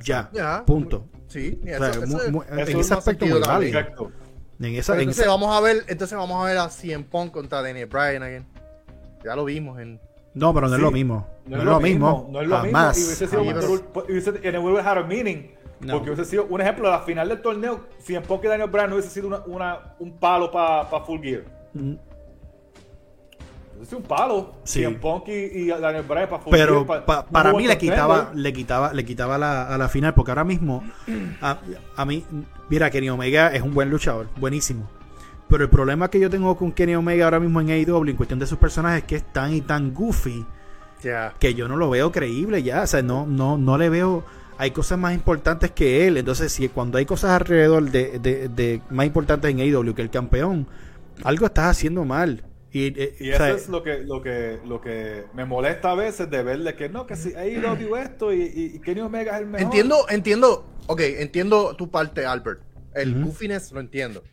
Ya, 0.04 0.64
punto. 0.66 1.08
Sí, 1.28 1.60
en 1.64 2.80
ese 2.80 2.94
aspecto 2.94 3.26
muy 3.26 3.40
válido. 3.40 3.80
En 4.60 4.76
esa, 4.76 5.00
entonces 5.00 5.26
vamos 5.26 5.56
a 5.56 5.62
ver, 5.62 5.86
entonces 5.88 6.18
vamos 6.18 6.42
a 6.42 6.46
ver 6.46 6.58
a 6.58 6.70
Cien 6.70 7.06
Punk 7.06 7.32
contra 7.32 7.62
Daniel 7.62 7.88
Bryan 7.88 8.24
again. 8.24 8.46
Ya 9.24 9.36
lo 9.36 9.46
vimos 9.46 9.80
en 9.80 10.02
No, 10.34 10.54
pero 10.54 10.68
no 10.68 10.76
es 10.76 10.82
lo 10.82 10.92
mismo. 10.92 11.28
No, 11.46 11.58
es 11.58 11.64
lo 11.64 11.80
mismo. 11.80 12.30
No 12.32 12.42
es 12.42 12.48
lo 12.48 12.64
mismo. 12.64 12.80
Y 12.80 13.04
hubiese 13.04 13.28
sido, 13.28 13.42
hubiese, 13.42 14.30
and 14.30 14.46
it 14.46 14.58
would 14.58 14.78
have 14.78 14.86
had 14.86 14.98
a 14.98 15.08
meaning 15.08 15.52
porque 15.80 16.12
hubiese 16.12 16.26
sido 16.26 16.46
un 16.46 16.62
ejemplo, 16.62 16.90
la 16.90 17.00
final 17.02 17.30
del 17.30 17.42
torneo, 17.42 17.86
si 18.00 18.16
en 18.16 18.24
y 18.24 18.48
Daniel 18.48 18.70
Bryan 18.70 18.90
no 18.90 18.96
hubiese 18.96 19.12
sido 19.12 19.28
una, 19.28 19.40
una, 19.46 19.96
un 20.00 20.18
palo 20.18 20.52
para 20.52 20.86
Full 21.06 21.22
Gear. 21.22 21.44
Mm. 21.74 21.94
Hubiese 23.76 23.90
sido 23.90 24.00
un 24.00 24.06
palo. 24.06 24.56
Si 24.64 24.84
en 24.84 25.00
Punk 25.00 25.30
y, 25.30 25.68
Daniel 25.68 26.04
Bryan 26.04 26.30
para 26.30 26.44
Full 26.44 26.52
Pero 26.52 26.86
Gear. 26.86 27.26
para 27.32 27.54
mí 27.54 27.68
le 27.68 27.78
quitaba, 27.78 28.32
le 28.34 28.52
quitaba, 28.52 28.94
le 28.94 29.06
quitaba 29.06 29.38
la, 29.38 29.68
a 29.68 29.78
la 29.78 29.88
final, 29.88 30.14
porque 30.14 30.32
ahora 30.32 30.44
mismo, 30.44 30.84
a, 31.42 31.60
a 31.96 32.06
mí, 32.06 32.26
mira, 32.70 32.90
Kenny 32.90 33.10
Omega 33.10 33.54
es 33.54 33.62
un 33.62 33.74
buen 33.74 33.90
luchador, 33.90 34.28
buenísimo. 34.38 34.90
Pero 35.48 35.64
el 35.64 35.70
problema 35.70 36.10
que 36.10 36.20
yo 36.20 36.30
tengo 36.30 36.56
con 36.56 36.72
Kenny 36.72 36.96
Omega 36.96 37.26
ahora 37.26 37.40
mismo 37.40 37.60
en 37.60 37.72
AEW 37.72 38.10
en 38.10 38.16
cuestión 38.16 38.38
de 38.38 38.46
sus 38.46 38.60
personajes 38.60 39.00
es 39.00 39.08
que 39.08 39.16
es 39.16 39.34
tan 39.34 39.54
y 39.54 39.62
tan 39.62 39.94
goofy 39.94 40.46
que 41.40 41.54
yo 41.54 41.68
no 41.68 41.78
lo 41.78 41.90
veo 41.90 42.12
creíble 42.12 42.62
ya. 42.62 42.84
O 42.84 42.88
sea, 42.88 43.02
no, 43.02 43.26
no, 43.26 43.58
no 43.58 43.78
le 43.78 43.90
veo 43.90 44.24
hay 44.60 44.72
cosas 44.72 45.00
más 45.00 45.14
importantes 45.14 45.72
que 45.72 46.06
él. 46.06 46.18
Entonces, 46.18 46.52
si 46.52 46.68
cuando 46.68 46.98
hay 46.98 47.06
cosas 47.06 47.32
alrededor 47.32 47.90
de, 47.90 48.20
de, 48.20 48.82
más 48.90 49.06
importantes 49.06 49.50
en 49.50 49.62
AEW 49.62 49.96
que 49.96 50.02
el 50.02 50.10
campeón, 50.10 50.68
algo 51.24 51.46
estás 51.46 51.78
haciendo 51.78 52.04
mal. 52.04 52.44
Y, 52.70 52.88
eh, 52.88 53.16
eso 53.20 53.46
es 53.46 53.70
lo 53.70 53.82
que, 53.82 54.00
lo 54.00 54.22
que 54.22 54.60
lo 54.66 54.82
que 54.82 55.24
me 55.34 55.46
molesta 55.46 55.92
a 55.92 55.96
veces 55.96 56.30
de 56.30 56.44
verle 56.44 56.76
que 56.76 56.90
no, 56.90 57.08
que 57.08 57.16
si 57.16 57.34
AEW 57.34 57.96
esto 58.04 58.34
y, 58.34 58.52
y, 58.54 58.80
Kenny 58.80 59.00
Omega 59.00 59.36
es 59.36 59.44
el 59.44 59.48
mejor. 59.48 59.62
Entiendo, 59.62 60.06
entiendo, 60.10 60.66
ok, 60.88 61.00
entiendo 61.00 61.74
tu 61.78 61.90
parte, 61.90 62.26
Albert. 62.26 62.62
El 62.94 63.24
uh 63.24 63.34
lo 63.72 63.80
entiendo. 63.80 64.24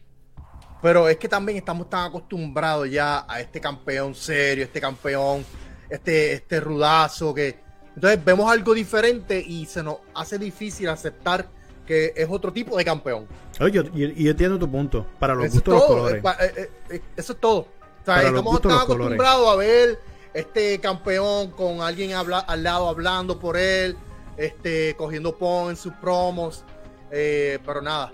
Pero 0.82 1.08
es 1.08 1.18
que 1.18 1.28
también 1.28 1.56
estamos 1.56 1.88
tan 1.88 2.08
acostumbrados 2.08 2.90
ya 2.90 3.24
a 3.28 3.40
este 3.40 3.60
campeón 3.60 4.12
serio, 4.12 4.64
este 4.64 4.80
campeón, 4.80 5.44
este, 5.88 6.32
este 6.32 6.58
rudazo 6.58 7.32
que 7.32 7.65
entonces 7.96 8.22
vemos 8.22 8.50
algo 8.52 8.74
diferente 8.74 9.40
y 9.40 9.64
se 9.64 9.82
nos 9.82 9.96
hace 10.14 10.38
difícil 10.38 10.88
aceptar 10.90 11.48
que 11.86 12.12
es 12.14 12.28
otro 12.28 12.52
tipo 12.52 12.76
de 12.76 12.84
campeón. 12.84 13.26
Oye, 13.58 13.90
y, 13.94 14.28
entiendo 14.28 14.58
tu 14.58 14.70
punto. 14.70 15.06
Para 15.18 15.34
los 15.34 15.50
gustos 15.50 15.72
de 15.72 15.80
los 15.80 15.86
colores. 15.86 16.24
Eh, 16.24 16.52
eh, 16.56 16.70
eh, 16.90 17.00
eso 17.16 17.32
es 17.32 17.40
todo. 17.40 17.68
estamos 18.06 18.60
tan 18.60 18.72
acostumbrados 18.72 19.48
a 19.48 19.56
ver 19.56 19.98
este 20.34 20.78
campeón 20.78 21.50
con 21.52 21.80
alguien 21.80 22.12
al 22.12 22.62
lado 22.62 22.88
hablando 22.88 23.38
por 23.38 23.56
él, 23.56 23.96
este, 24.36 24.94
cogiendo 24.96 25.34
pon 25.34 25.70
en 25.70 25.76
sus 25.76 25.94
promos. 25.94 26.64
Eh, 27.10 27.60
pero 27.64 27.80
nada, 27.80 28.12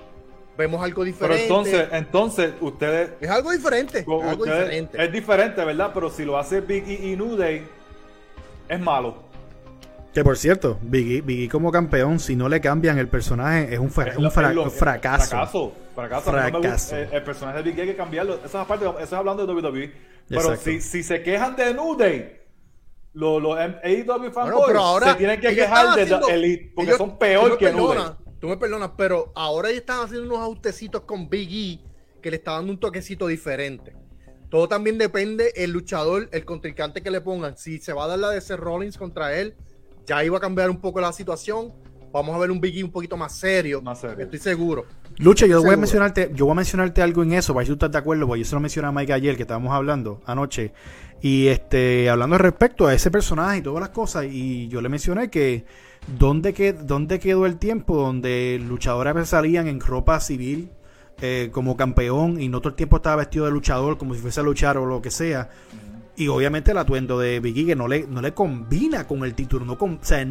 vemos 0.56 0.80
algo 0.80 1.02
diferente. 1.02 1.44
Pero 1.48 1.60
entonces, 1.60 1.88
entonces 1.90 2.52
ustedes. 2.60 3.10
Es 3.20 3.28
algo 3.28 3.50
diferente. 3.50 3.98
Es, 3.98 4.06
algo 4.06 4.44
diferente. 4.44 5.04
es 5.04 5.10
diferente, 5.10 5.64
¿verdad? 5.64 5.90
Pero 5.92 6.08
si 6.08 6.24
lo 6.24 6.38
hace 6.38 6.60
Big 6.60 6.84
E 6.86 7.08
y 7.08 7.16
New 7.16 7.34
Day, 7.34 7.66
es 8.68 8.80
malo. 8.80 9.31
Que 10.12 10.22
por 10.22 10.36
cierto, 10.36 10.78
Biggie, 10.82 11.22
Biggie 11.22 11.48
como 11.48 11.72
campeón, 11.72 12.20
si 12.20 12.36
no 12.36 12.48
le 12.48 12.60
cambian 12.60 12.98
el 12.98 13.08
personaje, 13.08 13.72
es 13.72 13.78
un, 13.78 13.86
un 13.86 14.30
fracaso. 14.30 14.70
Fracaso. 14.70 15.72
Fracaso. 15.94 16.96
El, 16.96 17.22
personaje 17.22 17.58
de 17.58 17.62
Biggie 17.64 17.82
hay 17.82 17.88
que 17.88 17.96
cambiarlo. 17.96 18.34
Eso 18.34 18.44
es, 18.46 18.54
aparte, 18.54 18.84
eso 18.84 19.00
es 19.00 19.12
hablando 19.12 19.46
de 19.46 19.52
WWE. 19.54 19.92
Pero 20.28 20.56
si, 20.56 20.80
si, 20.82 21.02
se 21.02 21.22
quejan 21.22 21.56
de 21.56 21.72
New 21.72 21.96
Day, 21.96 22.40
los, 23.14 23.42
los 23.42 23.58
AEW 23.58 24.30
fanboys 24.32 25.04
se 25.04 25.14
tienen 25.14 25.40
que 25.40 25.54
quejar 25.54 25.96
de 25.96 26.34
Elite 26.34 26.72
porque 26.74 26.92
son 26.92 27.18
peor 27.18 27.56
que 27.56 27.72
New 27.72 27.94
Day. 27.94 28.04
Tú 28.38 28.48
me 28.48 28.56
perdonas, 28.56 28.90
pero 28.96 29.32
ahora 29.34 29.68
ellos 29.68 29.82
están 29.82 30.04
haciendo 30.04 30.26
unos 30.26 30.40
ajustecitos 30.40 31.02
con 31.02 31.30
Biggie 31.30 31.80
que 32.20 32.30
le 32.30 32.36
está 32.36 32.52
dando 32.52 32.72
un 32.72 32.80
toquecito 32.80 33.28
diferente. 33.28 33.94
Todo 34.50 34.68
también 34.68 34.98
depende 34.98 35.52
el 35.56 35.70
luchador, 35.70 36.28
el 36.32 36.44
contrincante 36.44 37.02
que 37.02 37.10
le 37.10 37.20
pongan. 37.20 37.56
Si 37.56 37.78
se 37.78 37.92
va 37.92 38.04
a 38.04 38.08
dar 38.08 38.18
la 38.18 38.30
de 38.30 38.40
Seth 38.40 38.58
Rollins 38.58 38.98
contra 38.98 39.38
él 39.38 39.54
ya 40.06 40.24
iba 40.24 40.38
a 40.38 40.40
cambiar 40.40 40.70
un 40.70 40.80
poco 40.80 41.00
la 41.00 41.12
situación. 41.12 41.72
Vamos 42.12 42.34
a 42.34 42.38
ver 42.38 42.50
un 42.50 42.60
Biggie 42.60 42.84
un 42.84 42.90
poquito 42.90 43.16
más 43.16 43.34
serio. 43.34 43.80
Más 43.80 44.00
serio. 44.00 44.24
Estoy 44.24 44.38
seguro. 44.38 44.84
Lucha, 45.18 45.46
yo 45.46 45.62
voy 45.62 45.74
a 45.74 45.76
mencionarte, 45.76 46.30
yo 46.34 46.46
voy 46.46 46.52
a 46.52 46.56
mencionarte 46.56 47.02
algo 47.02 47.22
en 47.22 47.32
eso, 47.32 47.54
para 47.54 47.64
si 47.64 47.70
tú 47.70 47.74
estás 47.74 47.92
de 47.92 47.98
acuerdo, 47.98 48.26
porque 48.26 48.40
yo 48.40 48.48
se 48.48 48.54
lo 48.54 48.60
mencioné 48.60 48.88
a 48.88 48.92
Mike 48.92 49.12
ayer 49.12 49.36
que 49.36 49.42
estábamos 49.42 49.72
hablando 49.72 50.20
anoche. 50.26 50.72
Y 51.20 51.46
este, 51.46 52.10
hablando 52.10 52.36
respecto 52.36 52.86
a 52.86 52.94
ese 52.94 53.10
personaje 53.10 53.58
y 53.58 53.62
todas 53.62 53.80
las 53.80 53.90
cosas, 53.90 54.26
y 54.30 54.68
yo 54.68 54.80
le 54.80 54.88
mencioné 54.88 55.30
que 55.30 55.64
dónde, 56.18 56.52
que, 56.52 56.72
dónde 56.72 57.18
quedó 57.18 57.46
el 57.46 57.58
tiempo 57.58 57.96
donde 57.96 58.60
luchadores 58.62 59.28
salían 59.28 59.68
en 59.68 59.80
ropa 59.80 60.20
civil 60.20 60.70
eh, 61.20 61.50
como 61.52 61.76
campeón 61.76 62.40
y 62.40 62.48
no 62.48 62.60
todo 62.60 62.70
el 62.70 62.74
tiempo 62.74 62.96
estaba 62.96 63.16
vestido 63.16 63.44
de 63.44 63.52
luchador 63.52 63.98
como 63.98 64.14
si 64.14 64.20
fuese 64.20 64.40
a 64.40 64.42
luchar 64.42 64.76
o 64.76 64.86
lo 64.86 65.00
que 65.00 65.10
sea. 65.10 65.50
Y 66.22 66.28
obviamente 66.28 66.70
el 66.70 66.78
atuendo 66.78 67.18
de 67.18 67.40
Biggie 67.40 67.66
que 67.66 67.76
no 67.76 67.88
le, 67.88 68.06
no 68.06 68.20
le 68.20 68.32
combina 68.32 69.06
con 69.06 69.24
el 69.24 69.34
título. 69.34 69.64
No 69.64 69.76
con, 69.76 69.94
o 69.94 70.04
sea, 70.04 70.26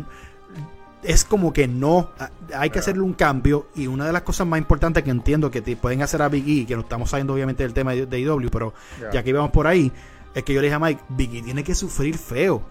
es 1.04 1.26
como 1.26 1.54
que 1.54 1.68
no. 1.68 2.12
Hay 2.56 2.70
que 2.70 2.80
hacerle 2.80 3.04
un 3.04 3.14
cambio. 3.14 3.68
Y 3.76 3.88
una 3.88 4.06
de 4.06 4.14
las 4.14 4.22
cosas 4.22 4.48
más 4.48 4.60
importantes 4.60 5.04
que 5.04 5.10
entiendo 5.10 5.52
que 5.52 5.62
te 5.62 5.76
pueden 5.76 6.02
hacer 6.02 6.22
a 6.22 6.30
Biggie, 6.30 6.66
que 6.66 6.76
no 6.76 6.82
estamos 6.82 7.10
sabiendo 7.10 7.34
obviamente 7.34 7.64
del 7.64 7.74
tema 7.74 7.94
de, 7.94 8.20
IW, 8.20 8.50
pero 8.52 8.74
ya 9.14 9.24
que 9.24 9.34
vamos 9.34 9.52
por 9.52 9.68
ahí, 9.68 9.92
es 10.34 10.44
que 10.44 10.54
yo 10.54 10.62
le 10.62 10.68
dije 10.68 10.76
a 10.76 10.80
Mike: 10.80 11.02
Biggie 11.10 11.42
tiene 11.42 11.64
que 11.64 11.76
sufrir 11.76 12.18
feo. 12.18 12.64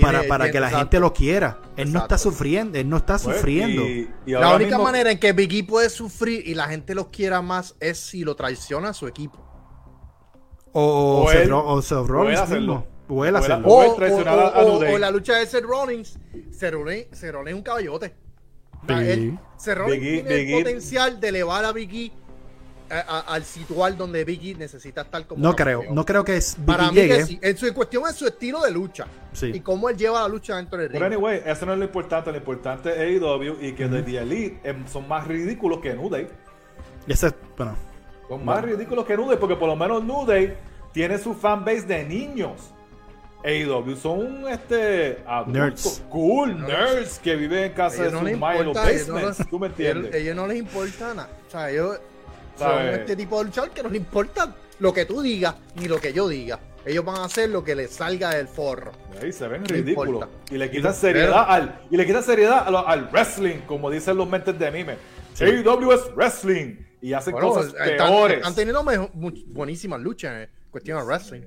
para, 0.00 0.24
para 0.24 0.50
que 0.50 0.60
la 0.60 0.70
gente 0.70 1.00
lo 1.00 1.12
quiera. 1.12 1.58
Él 1.76 1.92
no 1.92 2.00
está 2.00 2.18
sufriendo, 2.18 2.78
él 2.78 2.88
no 2.88 2.98
está 2.98 3.18
pues, 3.18 3.36
sufriendo. 3.36 3.82
la 4.26 4.54
única 4.54 4.78
manera 4.78 5.10
en 5.10 5.18
que 5.18 5.32
Biggie 5.32 5.64
puede 5.64 5.90
sufrir 5.90 6.46
y 6.46 6.54
la 6.54 6.68
gente 6.68 6.94
lo 6.94 7.10
quiera 7.10 7.42
más 7.42 7.74
es 7.80 7.98
si 7.98 8.24
lo 8.24 8.34
traiciona 8.34 8.90
a 8.90 8.94
su 8.94 9.06
equipo. 9.06 9.49
O, 10.72 11.24
o, 11.26 11.32
él, 11.32 11.52
o 11.52 11.82
Seth 11.82 12.06
Rollins 12.06 12.48
mismo. 12.48 12.86
O, 13.08 13.24
él 13.24 13.34
hacerlo. 13.34 13.66
O, 13.66 13.96
o, 13.96 14.98
la 14.98 15.10
lucha 15.10 15.36
de 15.36 15.46
Seth 15.46 15.64
Rollins. 15.64 16.18
Seth 16.52 16.72
Rollins, 16.72 17.06
Seth 17.12 17.32
Rollins 17.32 17.50
es 17.50 17.56
un 17.56 17.62
caballote. 17.62 18.14
Él, 18.88 19.38
Seth 19.56 19.76
Rollins 19.76 20.00
tiene 20.00 20.52
el 20.52 20.62
potencial 20.62 21.20
de 21.20 21.28
elevar 21.28 21.64
a 21.64 21.72
Biggie 21.72 22.12
al 22.90 23.44
situar 23.44 23.96
donde 23.96 24.24
Biggie 24.24 24.56
necesita 24.56 25.02
estar 25.02 25.24
como 25.26 25.40
no 25.40 25.54
creo 25.54 25.84
no 25.92 26.04
creo 26.04 26.24
que 26.24 26.36
es 26.36 26.56
para 26.66 26.90
mí 26.90 26.96
que 26.96 27.24
sí. 27.24 27.38
en 27.40 27.56
su 27.56 27.72
cuestión 27.72 28.02
es 28.08 28.16
su 28.16 28.26
estilo 28.26 28.60
de 28.62 28.72
lucha 28.72 29.06
sí. 29.32 29.52
y 29.54 29.60
cómo 29.60 29.88
él 29.88 29.96
lleva 29.96 30.22
la 30.22 30.28
lucha 30.28 30.56
dentro 30.56 30.76
del 30.76 30.88
ring 30.88 31.00
pero 31.00 31.06
anyway 31.06 31.40
eso 31.46 31.66
no 31.66 31.74
es 31.74 31.78
lo 31.78 31.84
importante 31.84 32.32
lo 32.32 32.38
importante 32.38 32.90
es 32.90 33.22
AEW 33.22 33.58
y 33.60 33.72
que 33.72 33.86
uh 33.86 34.02
The 34.02 34.18
Elite 34.18 34.74
son 34.90 35.06
más 35.06 35.26
ridículos 35.28 35.78
que 35.78 35.94
New 35.94 36.08
Day 36.08 36.26
ese 37.06 37.32
bueno 37.56 37.76
son 38.30 38.44
más 38.44 38.62
ridículos 38.62 39.04
que 39.06 39.16
Nude, 39.16 39.36
porque 39.36 39.56
por 39.56 39.66
lo 39.66 39.74
menos 39.74 40.04
Nude 40.04 40.56
tiene 40.92 41.18
su 41.18 41.34
fanbase 41.34 41.82
de 41.82 42.04
niños. 42.04 42.72
AEW 43.42 43.96
son 43.96 44.46
este 44.48 45.18
nerds. 45.48 46.04
cool 46.10 46.56
nerds 46.60 47.18
que 47.18 47.34
viven 47.34 47.64
en 47.64 47.72
casa 47.72 48.04
de 48.04 48.10
su 48.10 48.38
madre 48.38 48.64
los 48.64 48.74
basements. 48.74 49.48
¿Tú 49.50 49.58
me 49.58 49.66
entiendes? 49.66 50.14
A 50.14 50.16
ellos 50.18 50.36
no 50.36 50.46
les 50.46 50.58
importa 50.58 51.12
nada. 51.12 51.28
O 51.48 51.50
sea, 51.50 51.70
ellos 51.72 51.98
son 52.56 52.86
este 52.86 53.16
tipo 53.16 53.38
de 53.38 53.46
luchador 53.46 53.70
que 53.70 53.82
no 53.82 53.88
les 53.88 54.00
importa 54.00 54.54
lo 54.78 54.94
que 54.94 55.06
tú 55.06 55.22
digas 55.22 55.56
ni 55.74 55.88
lo 55.88 56.00
que 56.00 56.12
yo 56.12 56.28
diga. 56.28 56.60
Ellos 56.86 57.04
van 57.04 57.16
a 57.16 57.24
hacer 57.24 57.50
lo 57.50 57.64
que 57.64 57.74
les 57.74 57.90
salga 57.90 58.30
del 58.30 58.46
forro. 58.46 58.92
Ahí 59.20 59.32
se 59.32 59.48
ven 59.48 59.64
ridículos. 59.64 60.28
Y 60.52 60.56
le 60.56 60.70
quitan 60.70 60.94
seriedad 60.94 61.46
al 61.48 61.80
y 61.90 61.96
le 61.96 62.06
quitan 62.06 62.22
seriedad 62.22 62.64
al, 62.68 63.08
wrestling, 63.10 63.62
como 63.66 63.90
dicen 63.90 64.16
los 64.16 64.28
mentes 64.28 64.56
de 64.56 64.68
anime. 64.68 64.96
AEW 65.40 65.90
es 65.90 66.14
wrestling 66.14 66.89
y 67.00 67.12
hacen 67.12 67.34
cosas 67.34 67.72
peores. 67.72 68.38
Están 68.38 68.54
teniendo 68.54 68.84
buenísimas 69.46 70.00
luchas 70.00 70.42
en 70.42 70.50
cuestión 70.70 70.98
de 70.98 71.04
wrestling. 71.04 71.42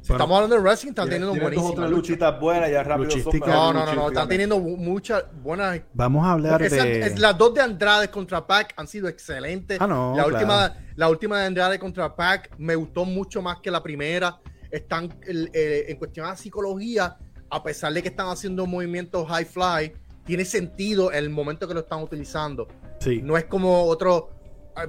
Si 0.00 0.12
estamos 0.12 0.36
hablando 0.36 0.56
de 0.56 0.62
wrestling, 0.62 0.90
están 0.90 1.08
teniendo 1.08 1.34
buenísimas 1.34 1.90
luchitas 1.90 2.40
buenas, 2.40 2.70
ya 2.70 2.82
rápido 2.82 3.10
No, 3.46 3.72
no, 3.72 3.84
no, 3.84 3.94
no, 3.94 4.08
están 4.08 4.28
teniendo 4.28 4.58
muchas 4.58 5.24
buenas. 5.42 5.80
Vamos 5.92 6.26
a 6.26 6.32
hablar 6.32 6.60
de. 6.60 7.14
las 7.18 7.36
dos 7.36 7.52
de 7.54 7.60
Andrade 7.60 8.08
contra 8.08 8.46
Pac 8.46 8.72
han 8.76 8.86
sido 8.86 9.08
excelentes. 9.08 9.78
Ah, 9.80 9.86
no, 9.86 10.14
la, 10.16 10.26
última, 10.26 10.76
la 10.96 11.08
última 11.08 11.40
de 11.40 11.46
Andrade 11.46 11.78
contra 11.78 12.14
Pac 12.14 12.50
me 12.58 12.74
gustó 12.74 13.04
mucho 13.04 13.42
más 13.42 13.58
que 13.60 13.70
la 13.70 13.82
primera. 13.82 14.38
Están 14.70 15.14
eh, 15.26 15.86
en 15.88 15.96
cuestión 15.96 16.30
de 16.30 16.36
psicología, 16.36 17.16
a 17.50 17.62
pesar 17.62 17.92
de 17.92 18.02
que 18.02 18.08
están 18.08 18.28
haciendo 18.28 18.66
movimientos 18.66 19.26
high 19.28 19.46
fly, 19.46 19.92
tiene 20.24 20.44
sentido 20.44 21.10
el 21.10 21.28
momento 21.30 21.66
que 21.66 21.74
lo 21.74 21.80
están 21.80 22.02
utilizando. 22.02 22.68
Sí. 23.00 23.20
No 23.22 23.36
es 23.36 23.46
como 23.46 23.84
otro 23.84 24.37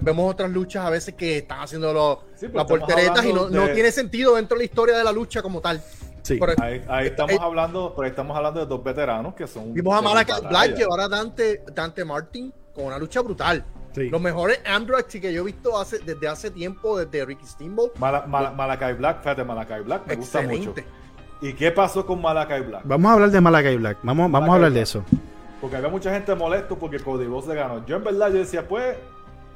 vemos 0.01 0.31
otras 0.31 0.49
luchas 0.49 0.85
a 0.85 0.89
veces 0.89 1.15
que 1.15 1.39
están 1.39 1.61
haciendo 1.61 1.93
los, 1.93 2.17
pues 2.39 2.53
las 2.53 2.65
porteretas 2.65 3.25
y 3.25 3.33
no, 3.33 3.49
no, 3.49 3.67
tiene 3.69 3.91
sentido 3.91 4.35
dentro 4.35 4.55
de 4.55 4.59
la 4.59 4.65
historia 4.65 4.97
de 4.97 5.03
la 5.03 5.11
lucha 5.11 5.41
como 5.41 5.61
tal. 5.61 5.81
Sí. 6.21 6.39
ahí, 6.87 7.07
estamos 7.07 7.39
hablando, 7.39 7.93
pero 7.95 8.07
estamos 8.07 8.37
hablando 8.37 8.59
de 8.59 8.65
dos 8.65 8.83
veteranos 8.83 9.33
que 9.33 9.47
son. 9.47 9.73
Vimos 9.73 9.97
a 9.97 10.01
Malakai 10.01 10.41
Black 10.47 10.75
llevar 10.75 10.99
a 10.99 11.07
Dante, 11.07 11.63
Dante 11.73 12.05
Martin 12.05 12.53
con 12.73 12.85
una 12.85 12.99
lucha 12.99 13.21
brutal. 13.21 13.65
Los 13.95 14.21
mejores 14.21 14.61
Androids 14.65 15.07
que 15.07 15.33
yo 15.33 15.41
he 15.41 15.45
visto 15.45 15.77
hace, 15.77 15.99
desde 15.99 16.27
hace 16.27 16.51
tiempo, 16.51 16.97
desde 16.97 17.25
Ricky 17.25 17.45
Steamboat. 17.45 17.97
Malakai 17.97 18.93
Black, 18.93 19.21
fíjate, 19.21 19.43
Malakai 19.43 19.81
Black 19.81 20.07
me 20.07 20.15
gusta 20.15 20.41
mucho. 20.41 20.73
¿Y 21.41 21.53
qué 21.53 21.71
pasó 21.71 22.05
con 22.05 22.21
Malakai 22.21 22.61
Black? 22.61 22.81
Vamos 22.85 23.09
a 23.09 23.13
hablar 23.13 23.31
de 23.31 23.41
Malakai 23.41 23.77
Black. 23.77 23.97
Vamos, 24.03 24.31
vamos 24.31 24.49
a 24.49 24.53
hablar 24.53 24.71
de 24.71 24.81
eso. 24.81 25.03
Porque 25.61 25.75
había 25.75 25.89
mucha 25.89 26.11
gente 26.13 26.33
molesto 26.35 26.77
porque 26.77 26.99
Cody 26.99 27.25
Rhodes 27.25 27.47
le 27.47 27.55
ganó. 27.55 27.85
Yo 27.85 27.97
en 27.97 28.03
verdad 28.03 28.29
yo 28.29 28.39
decía, 28.39 28.67
pues, 28.67 28.95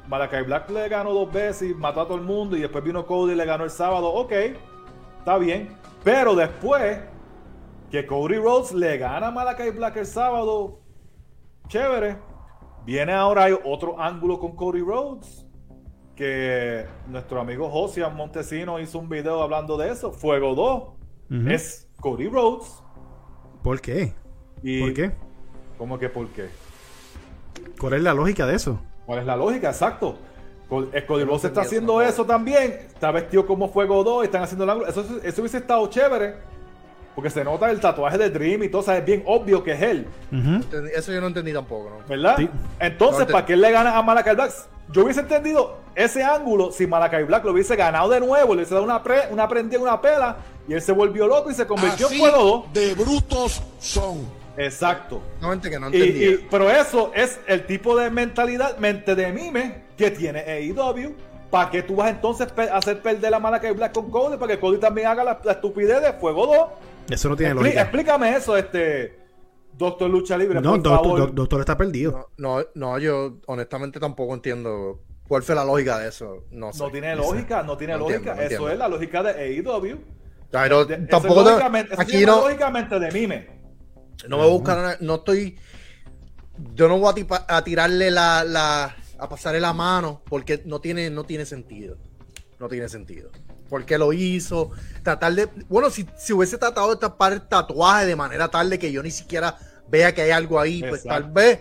Malakai 0.08 0.44
Black 0.44 0.70
le 0.70 0.88
ganó 0.88 1.12
dos 1.12 1.32
veces 1.32 1.70
y 1.70 1.74
mató 1.74 2.00
a 2.02 2.06
todo 2.06 2.16
el 2.16 2.24
mundo. 2.24 2.56
Y 2.56 2.60
después 2.60 2.84
vino 2.84 3.06
Cody 3.06 3.32
y 3.32 3.36
le 3.36 3.44
ganó 3.44 3.64
el 3.64 3.70
sábado. 3.70 4.12
Ok, 4.12 4.32
está 5.18 5.38
bien. 5.38 5.76
Pero 6.02 6.34
después 6.34 7.00
que 7.90 8.06
Cody 8.06 8.36
Rhodes 8.36 8.72
le 8.72 8.98
gana 8.98 9.28
a 9.28 9.30
Malakai 9.30 9.70
Black 9.70 9.96
el 9.96 10.06
sábado, 10.06 10.80
chévere. 11.68 12.18
Viene 12.84 13.12
ahora 13.12 13.44
hay 13.44 13.56
otro 13.64 14.00
ángulo 14.00 14.38
con 14.38 14.54
Cody 14.54 14.80
Rhodes. 14.80 15.46
Que 16.14 16.86
nuestro 17.08 17.40
amigo 17.40 17.68
Josian 17.70 18.14
Montesino 18.14 18.78
hizo 18.78 18.98
un 18.98 19.08
video 19.08 19.42
hablando 19.42 19.76
de 19.76 19.90
eso. 19.90 20.12
Fuego 20.12 20.54
2 21.30 21.50
es 21.52 21.90
Cody 21.98 22.28
Rhodes. 22.28 22.82
¿Por 23.62 23.80
qué? 23.80 24.12
¿Por 24.56 24.94
qué? 24.94 25.12
¿Cómo 25.78 25.98
que 25.98 26.08
por 26.08 26.28
qué? 26.28 26.48
¿Cuál 27.80 27.94
es 27.94 28.02
la 28.02 28.14
lógica 28.14 28.46
de 28.46 28.54
eso? 28.54 28.80
¿Cuál 29.06 29.20
es 29.20 29.26
la 29.26 29.36
lógica? 29.36 29.68
Exacto. 29.68 30.18
Cody 30.68 31.24
Rhodes 31.24 31.44
está 31.44 31.60
haciendo 31.60 32.00
eso 32.00 32.24
también. 32.24 32.72
Está 32.86 33.10
vestido 33.10 33.46
como 33.46 33.68
Fuego 33.68 34.02
2. 34.02 34.24
Están 34.24 34.42
haciendo 34.42 34.64
el 34.64 34.70
ángulo. 34.70 34.88
Eso, 34.88 35.04
eso 35.22 35.40
hubiese 35.40 35.58
estado 35.58 35.86
chévere. 35.88 36.36
Porque 37.14 37.30
se 37.30 37.44
nota 37.44 37.70
el 37.70 37.78
tatuaje 37.78 38.18
de 38.18 38.30
Dream 38.30 38.64
y 38.64 38.68
todo. 38.68 38.80
O 38.80 38.84
sea, 38.84 38.98
es 38.98 39.04
bien 39.04 39.22
obvio 39.26 39.62
que 39.62 39.72
es 39.72 39.82
él. 39.82 40.06
Eso 40.94 41.12
yo 41.12 41.20
no 41.20 41.28
entendí 41.28 41.52
tampoco. 41.52 41.90
¿no? 41.90 42.08
¿Verdad? 42.08 42.36
Entonces, 42.80 43.26
¿para 43.26 43.46
qué 43.46 43.52
él 43.52 43.60
le 43.60 43.70
gana 43.70 43.96
a 43.96 44.02
Malakai 44.02 44.34
Black? 44.34 44.52
Yo 44.90 45.04
hubiese 45.04 45.20
entendido 45.20 45.78
ese 45.94 46.22
ángulo 46.22 46.72
si 46.72 46.86
Malakai 46.86 47.24
Black 47.24 47.44
lo 47.44 47.52
hubiese 47.52 47.76
ganado 47.76 48.08
de 48.08 48.20
nuevo. 48.20 48.54
Le 48.54 48.60
hubiese 48.60 48.74
dado 48.74 48.84
una, 48.84 49.02
pre, 49.02 49.28
una 49.30 49.46
prendida, 49.46 49.80
una 49.80 50.00
pela. 50.00 50.38
Y 50.66 50.72
él 50.72 50.82
se 50.82 50.92
volvió 50.92 51.28
loco 51.28 51.50
y 51.50 51.54
se 51.54 51.66
convirtió 51.66 52.10
en 52.10 52.18
Fuego 52.18 52.66
2. 52.66 52.72
De 52.72 52.94
brutos 52.94 53.62
son. 53.78 54.43
Exacto. 54.56 55.22
No, 55.40 55.60
que 55.60 55.78
no 55.78 55.90
y, 55.90 56.46
pero 56.50 56.70
eso 56.70 57.12
es 57.14 57.40
el 57.46 57.66
tipo 57.66 57.96
de 57.96 58.10
mentalidad, 58.10 58.78
mente 58.78 59.14
de 59.14 59.32
mime 59.32 59.84
que 59.96 60.10
tiene 60.10 60.40
AEW. 60.40 61.14
¿Para 61.50 61.70
que 61.70 61.82
tú 61.82 61.96
vas 61.96 62.10
entonces 62.10 62.48
a 62.56 62.76
hacer 62.76 63.00
perder 63.00 63.30
la 63.30 63.38
mala 63.38 63.60
que 63.60 63.70
Black 63.70 63.92
con 63.92 64.10
Cody? 64.10 64.36
Para 64.36 64.54
que 64.54 64.60
Cody 64.60 64.78
también 64.78 65.06
haga 65.06 65.22
la, 65.22 65.40
estupidez 65.52 66.02
de 66.02 66.12
Fuego 66.14 66.46
2. 66.46 67.14
Eso 67.14 67.28
no 67.28 67.36
tiene 67.36 67.54
lógica. 67.54 67.82
Explícame 67.82 68.36
eso, 68.36 68.56
este. 68.56 69.22
Doctor 69.76 70.08
Lucha 70.08 70.36
Libre. 70.36 70.60
No, 70.60 70.78
doctor, 70.78 71.34
doctor, 71.34 71.60
está 71.60 71.76
perdido. 71.76 72.30
No, 72.36 72.64
no, 72.74 72.98
yo 72.98 73.38
honestamente 73.46 73.98
tampoco 73.98 74.34
entiendo 74.34 75.00
¿Cuál 75.26 75.42
fue 75.42 75.54
la 75.54 75.64
lógica 75.64 75.98
de 75.98 76.08
eso? 76.08 76.44
No 76.50 76.72
sé. 76.72 76.82
No 76.82 76.90
tiene 76.90 77.16
lógica, 77.16 77.62
no 77.62 77.76
tiene 77.76 77.94
No 77.94 78.00
lógica. 78.00 78.16
entiendo, 78.18 78.34
no 78.34 78.42
eso 78.42 78.52
entiendo. 78.52 78.70
es 78.70 78.78
la 78.78 78.88
lógica 78.88 79.22
de 79.22 79.30
AEW. 79.30 79.98
Pero 80.50 80.84
De- 80.84 80.94
eso 80.94 81.04
tampoco 81.08 81.40
es 81.40 81.46
te- 81.46 81.50
lógicamente, 81.52 81.94
aquí 81.98 82.26
no, 82.26 82.40
lógicamente 82.42 82.98
de 83.00 83.10
mime. 83.10 83.48
No 84.28 84.38
me 84.38 84.48
buscan, 84.48 84.96
no 85.00 85.16
estoy, 85.16 85.58
yo 86.74 86.88
no 86.88 86.98
voy 86.98 87.10
a, 87.10 87.14
tipa- 87.14 87.44
a 87.48 87.62
tirarle 87.64 88.10
la, 88.10 88.44
la, 88.44 88.96
a 89.18 89.28
pasarle 89.28 89.60
la 89.60 89.72
mano 89.72 90.22
porque 90.28 90.62
no 90.64 90.80
tiene, 90.80 91.10
no 91.10 91.24
tiene 91.24 91.44
sentido, 91.46 91.96
no 92.58 92.68
tiene 92.68 92.88
sentido. 92.88 93.30
¿Por 93.68 93.84
qué 93.84 93.98
lo 93.98 94.12
hizo? 94.12 94.70
Tratar 95.02 95.32
de, 95.34 95.48
bueno, 95.68 95.90
si, 95.90 96.06
si 96.16 96.32
hubiese 96.32 96.58
tratado 96.58 96.90
de 96.90 96.96
tapar 97.00 97.32
el 97.32 97.42
tatuaje 97.48 98.06
de 98.06 98.14
manera 98.16 98.48
tal 98.48 98.70
de 98.70 98.78
que 98.78 98.92
yo 98.92 99.02
ni 99.02 99.10
siquiera 99.10 99.56
vea 99.88 100.14
que 100.14 100.22
hay 100.22 100.30
algo 100.30 100.60
ahí, 100.60 100.82
pues 100.88 101.02
tal 101.02 101.24
vez. 101.32 101.60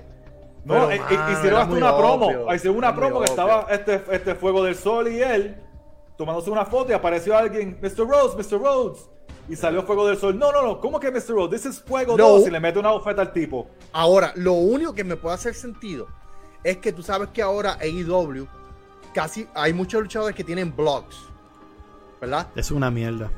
No, 0.65 0.87
Pero, 0.87 0.87
man, 0.87 0.91
eh, 1.11 1.33
hicieron 1.33 1.61
hasta 1.61 1.73
una 1.73 1.97
promo. 1.97 2.25
obvio, 2.27 2.55
Hicieron 2.55 2.77
una 2.77 2.95
promo 2.95 3.11
que 3.15 3.17
obvio. 3.17 3.25
estaba 3.29 3.67
este, 3.69 4.03
este 4.11 4.35
Fuego 4.35 4.63
del 4.63 4.75
Sol 4.75 5.11
y 5.11 5.21
él 5.21 5.57
tomándose 6.17 6.49
una 6.51 6.65
foto 6.65 6.91
y 6.91 6.93
apareció 6.93 7.37
alguien, 7.37 7.79
Mr. 7.81 8.07
Rhodes, 8.07 8.35
Mr. 8.51 8.59
Rhodes. 8.59 9.09
Y 9.49 9.55
salió 9.55 9.83
Fuego 9.83 10.07
del 10.07 10.17
Sol. 10.17 10.37
No, 10.39 10.51
no, 10.51 10.61
no, 10.61 10.79
¿cómo 10.79 10.99
que 10.99 11.11
Mr. 11.11 11.29
Rhodes? 11.35 11.61
This 11.63 11.73
is 11.73 11.81
Fuego 11.81 12.15
No. 12.17 12.29
2 12.39 12.47
y 12.47 12.51
le 12.51 12.59
mete 12.59 12.79
una 12.79 12.91
oferta 12.93 13.21
al 13.21 13.33
tipo. 13.33 13.67
Ahora, 13.91 14.31
lo 14.35 14.53
único 14.53 14.93
que 14.93 15.03
me 15.03 15.17
puede 15.17 15.35
hacer 15.35 15.53
sentido 15.53 16.07
es 16.63 16.77
que 16.77 16.93
tú 16.93 17.03
sabes 17.03 17.29
que 17.29 17.41
ahora 17.41 17.77
AEW 17.81 18.47
casi 19.13 19.47
hay 19.53 19.73
muchos 19.73 20.01
luchadores 20.01 20.35
que 20.35 20.43
tienen 20.45 20.73
blogs, 20.75 21.17
¿verdad? 22.21 22.47
Es 22.55 22.71
una 22.71 22.89
mierda. 22.89 23.29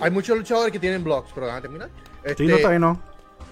Hay 0.00 0.10
muchos 0.10 0.36
luchadores 0.38 0.72
que 0.72 0.78
tienen 0.78 1.04
blogs, 1.04 1.30
pero 1.34 1.46
déjame 1.46 1.62
terminar. 1.62 1.88
Sí, 1.88 2.20
Este, 2.30 2.44
no, 2.44 2.56
está 2.56 2.68
bien, 2.70 2.80
no. 2.80 3.00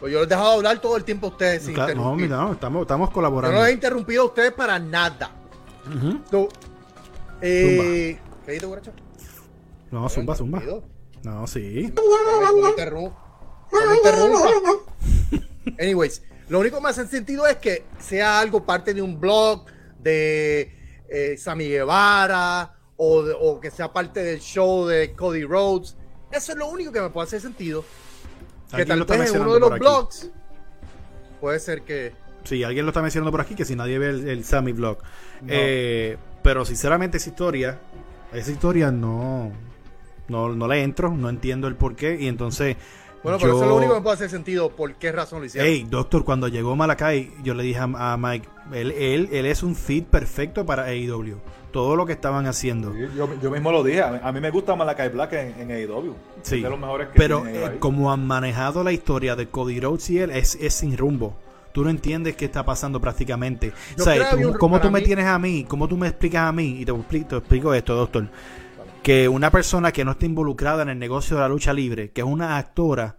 pues 0.00 0.12
yo 0.12 0.20
les 0.20 0.26
he 0.26 0.30
dejado 0.30 0.52
hablar 0.52 0.78
todo 0.80 0.96
el 0.96 1.04
tiempo 1.04 1.26
a 1.26 1.30
ustedes 1.30 1.64
sin 1.64 1.74
Claro, 1.74 1.94
no, 1.94 2.14
mira, 2.16 2.36
no, 2.38 2.52
estamos, 2.52 2.82
estamos 2.82 3.10
Yo 3.10 3.14
colaborando. 3.14 3.56
no 3.58 3.62
les 3.64 3.70
he 3.72 3.74
interrumpido 3.74 4.22
a 4.22 4.26
ustedes 4.26 4.52
para 4.52 4.78
nada. 4.78 5.30
Ujú. 5.86 6.20
So, 6.30 6.48
eh, 7.42 8.18
¿Qué 8.46 8.52
dices? 8.52 8.68
No, 9.90 10.08
zumba, 10.08 10.34
zumba. 10.34 10.62
No, 11.24 11.46
sí. 11.46 11.92
No 11.94 12.52
me 12.62 12.68
interrumpa. 12.70 13.18
No 13.72 13.86
me 13.90 13.96
interrumpa. 13.96 14.48
Anyways, 15.80 16.22
lo 16.48 16.60
único 16.60 16.76
que 16.76 16.82
me 16.82 16.88
hace 16.90 17.06
sentido 17.06 17.46
es 17.46 17.56
que 17.56 17.84
sea 17.98 18.40
algo 18.40 18.64
parte 18.64 18.92
de 18.94 19.02
un 19.02 19.18
blog 19.20 19.64
de 19.98 21.02
eh, 21.08 21.36
Sammy 21.38 21.68
Guevara 21.68 22.74
o, 22.96 23.22
de- 23.22 23.34
o 23.38 23.60
que 23.60 23.70
sea 23.70 23.92
parte 23.92 24.22
del 24.22 24.40
show 24.40 24.86
de 24.86 25.12
Cody 25.14 25.44
Rhodes. 25.44 25.96
Eso 26.30 26.52
es 26.52 26.58
lo 26.58 26.68
único 26.68 26.92
que 26.92 27.00
me 27.00 27.10
puede 27.10 27.26
hacer 27.28 27.40
sentido. 27.40 27.84
Que 28.74 28.84
tal 28.86 29.04
vez 29.04 29.30
en 29.34 29.42
uno 29.42 29.54
de 29.54 29.60
los 29.60 29.70
blogs 29.78 30.30
puede 31.40 31.58
ser 31.60 31.82
que. 31.82 32.12
Sí, 32.44 32.64
alguien 32.64 32.84
lo 32.86 32.90
está 32.90 33.02
mencionando 33.02 33.30
por 33.30 33.40
aquí, 33.40 33.54
que 33.54 33.64
si 33.64 33.76
nadie 33.76 33.98
ve 33.98 34.08
el, 34.10 34.28
el 34.28 34.44
Sammy 34.44 34.72
Vlog. 34.72 34.98
Eh, 35.46 36.16
pero 36.42 36.64
sinceramente 36.64 37.18
esa 37.18 37.28
historia, 37.30 37.78
esa 38.32 38.50
historia 38.50 38.90
no, 38.90 39.52
no, 40.28 40.48
no 40.50 40.68
le 40.68 40.82
entro, 40.82 41.10
no 41.14 41.28
entiendo 41.28 41.68
el 41.68 41.74
por 41.76 41.94
qué. 41.96 42.16
Y 42.20 42.28
entonces... 42.28 42.76
Bueno, 43.22 43.38
pero 43.38 43.52
yo- 43.52 43.56
eso 43.58 43.64
es 43.64 43.70
lo 43.70 43.76
único 43.76 43.92
que 43.92 43.98
me 44.00 44.02
puede 44.02 44.14
hacer 44.14 44.30
sentido. 44.30 44.70
¿Por 44.70 44.94
qué 44.94 45.12
razón 45.12 45.38
lo 45.40 45.46
hicieron? 45.46 45.70
Hey, 45.70 45.86
doctor, 45.88 46.24
cuando 46.24 46.48
llegó 46.48 46.74
Malakai, 46.74 47.30
yo 47.44 47.54
le 47.54 47.62
dije 47.62 47.78
a, 47.78 48.12
a 48.12 48.16
Mike, 48.16 48.48
él, 48.72 48.90
él, 48.90 49.28
él 49.30 49.46
es 49.46 49.62
un 49.62 49.76
fit 49.76 50.04
perfecto 50.06 50.66
para 50.66 50.84
AEW. 50.86 51.36
Todo 51.70 51.94
lo 51.94 52.04
que 52.04 52.12
estaban 52.14 52.46
haciendo. 52.46 52.92
Sí, 52.92 52.98
Yo, 53.16 53.28
yo 53.40 53.50
mismo 53.52 53.70
lo 53.70 53.84
dije. 53.84 54.02
A 54.02 54.10
mí, 54.10 54.18
a 54.22 54.32
mí 54.32 54.40
me 54.40 54.50
gusta 54.50 54.74
Malakai 54.74 55.08
Black 55.10 55.34
en, 55.34 55.54
en 55.60 55.70
AEW. 55.70 56.14
Sí, 56.42 56.56
Es 56.56 56.62
de 56.64 56.68
los 56.70 56.78
mejores 56.80 57.08
que 57.08 57.14
pero 57.16 57.46
eh, 57.46 57.76
como 57.78 58.12
han 58.12 58.26
manejado 58.26 58.82
la 58.82 58.90
historia 58.92 59.36
de 59.36 59.46
Cody 59.48 59.78
Rhodes 59.80 60.10
y 60.10 60.18
él, 60.18 60.30
es, 60.32 60.56
es 60.60 60.74
sin 60.74 60.96
rumbo. 60.98 61.36
Tú 61.72 61.84
no 61.84 61.90
entiendes 61.90 62.34
qué 62.36 62.44
está 62.46 62.64
pasando 62.64 63.00
prácticamente. 63.00 63.72
Yo 63.96 64.02
o 64.02 64.04
sea, 64.04 64.30
tú- 64.32 64.52
¿cómo 64.58 64.78
tú 64.80 64.90
me 64.90 64.98
mí- 64.98 65.06
tienes 65.06 65.24
a 65.26 65.38
mí? 65.38 65.64
¿Cómo 65.66 65.86
tú 65.88 65.96
me 65.96 66.08
explicas 66.08 66.42
a 66.48 66.52
mí? 66.52 66.80
Y 66.80 66.84
te 66.84 66.90
explico, 66.92 67.28
te 67.28 67.36
explico 67.36 67.72
esto, 67.72 67.94
doctor. 67.94 68.28
Que 69.02 69.28
una 69.28 69.50
persona 69.50 69.90
que 69.90 70.04
no 70.04 70.12
está 70.12 70.26
involucrada 70.26 70.82
en 70.82 70.88
el 70.88 70.98
negocio 70.98 71.36
de 71.36 71.42
la 71.42 71.48
lucha 71.48 71.72
libre, 71.72 72.12
que 72.12 72.20
es 72.20 72.26
una 72.26 72.56
actora, 72.56 73.16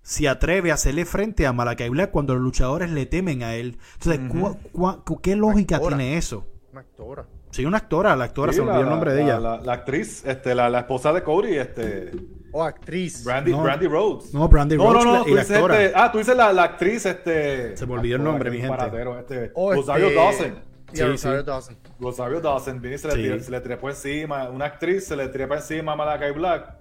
se 0.00 0.28
atreve 0.28 0.70
a 0.70 0.74
hacerle 0.74 1.04
frente 1.04 1.44
a 1.46 1.52
Malakai 1.52 1.88
Black 1.88 2.10
cuando 2.12 2.34
los 2.34 2.42
luchadores 2.42 2.90
le 2.90 3.06
temen 3.06 3.42
a 3.42 3.54
él. 3.54 3.78
Entonces, 3.94 4.20
¿cu- 4.30 4.56
cu- 4.72 5.02
cu- 5.04 5.20
¿qué 5.20 5.34
lógica 5.34 5.80
tiene 5.80 6.16
eso? 6.16 6.46
Una 6.70 6.80
actora. 6.82 7.26
Sí, 7.50 7.64
una 7.66 7.78
actora, 7.78 8.14
la 8.16 8.24
actora, 8.24 8.52
Sí, 8.52 8.58
se 8.58 8.64
me 8.64 8.70
olvidó 8.70 8.84
el 8.84 8.90
nombre 8.90 9.12
de 9.12 9.18
la- 9.18 9.24
ella. 9.26 9.40
La, 9.40 9.56
la 9.60 9.72
actriz, 9.74 10.24
este, 10.24 10.54
la, 10.54 10.70
la 10.70 10.78
esposa 10.80 11.12
de 11.12 11.22
Cody, 11.22 11.56
este, 11.58 12.10
O 12.52 12.62
actriz. 12.62 13.24
Brandy, 13.24 13.50
No. 13.50 13.62
Brandy 13.62 13.86
Rhodes. 13.88 14.32
No, 14.32 14.48
Brandy 14.48 14.76
No, 14.76 14.84
Rhodes 14.92 15.04
no, 15.04 15.12
no, 15.12 15.18
la- 15.18 15.24
tú 15.24 15.28
y 15.30 15.34
la 15.34 15.40
dices 15.40 15.56
actora. 15.56 15.82
este- 15.84 15.98
ah, 15.98 16.12
tú 16.12 16.18
dices 16.18 16.36
la, 16.36 16.52
la 16.52 16.62
actriz, 16.62 17.04
este. 17.06 17.76
Se 17.76 17.86
me 17.86 17.94
olvidó 17.94 18.16
el 18.16 18.24
nombre, 18.24 18.50
mi 18.50 18.58
gente. 18.58 18.84
este, 18.86 19.50
Rosario 19.54 20.06
este- 20.06 20.14
Dawson. 20.14 20.71
Y 20.92 20.96
Sí, 20.96 21.02
a 21.02 21.06
Rosario 21.06 21.40
sí. 21.40 21.46
Dawson. 21.46 21.76
Rosario 22.00 22.40
Dawson, 22.40 22.80
viene 22.80 22.96
y 22.96 22.98
se 22.98 23.08
le, 23.08 23.14
Sí. 23.14 23.22
tira- 23.22 23.40
se 23.40 23.50
le 23.50 23.60
trepó 23.60 23.88
encima. 23.90 24.48
Una 24.50 24.66
actriz 24.66 25.06
se 25.06 25.16
le 25.16 25.28
trepa 25.28 25.56
encima 25.56 25.92
a 25.92 25.96
Malakai 25.96 26.32
Black. 26.32 26.74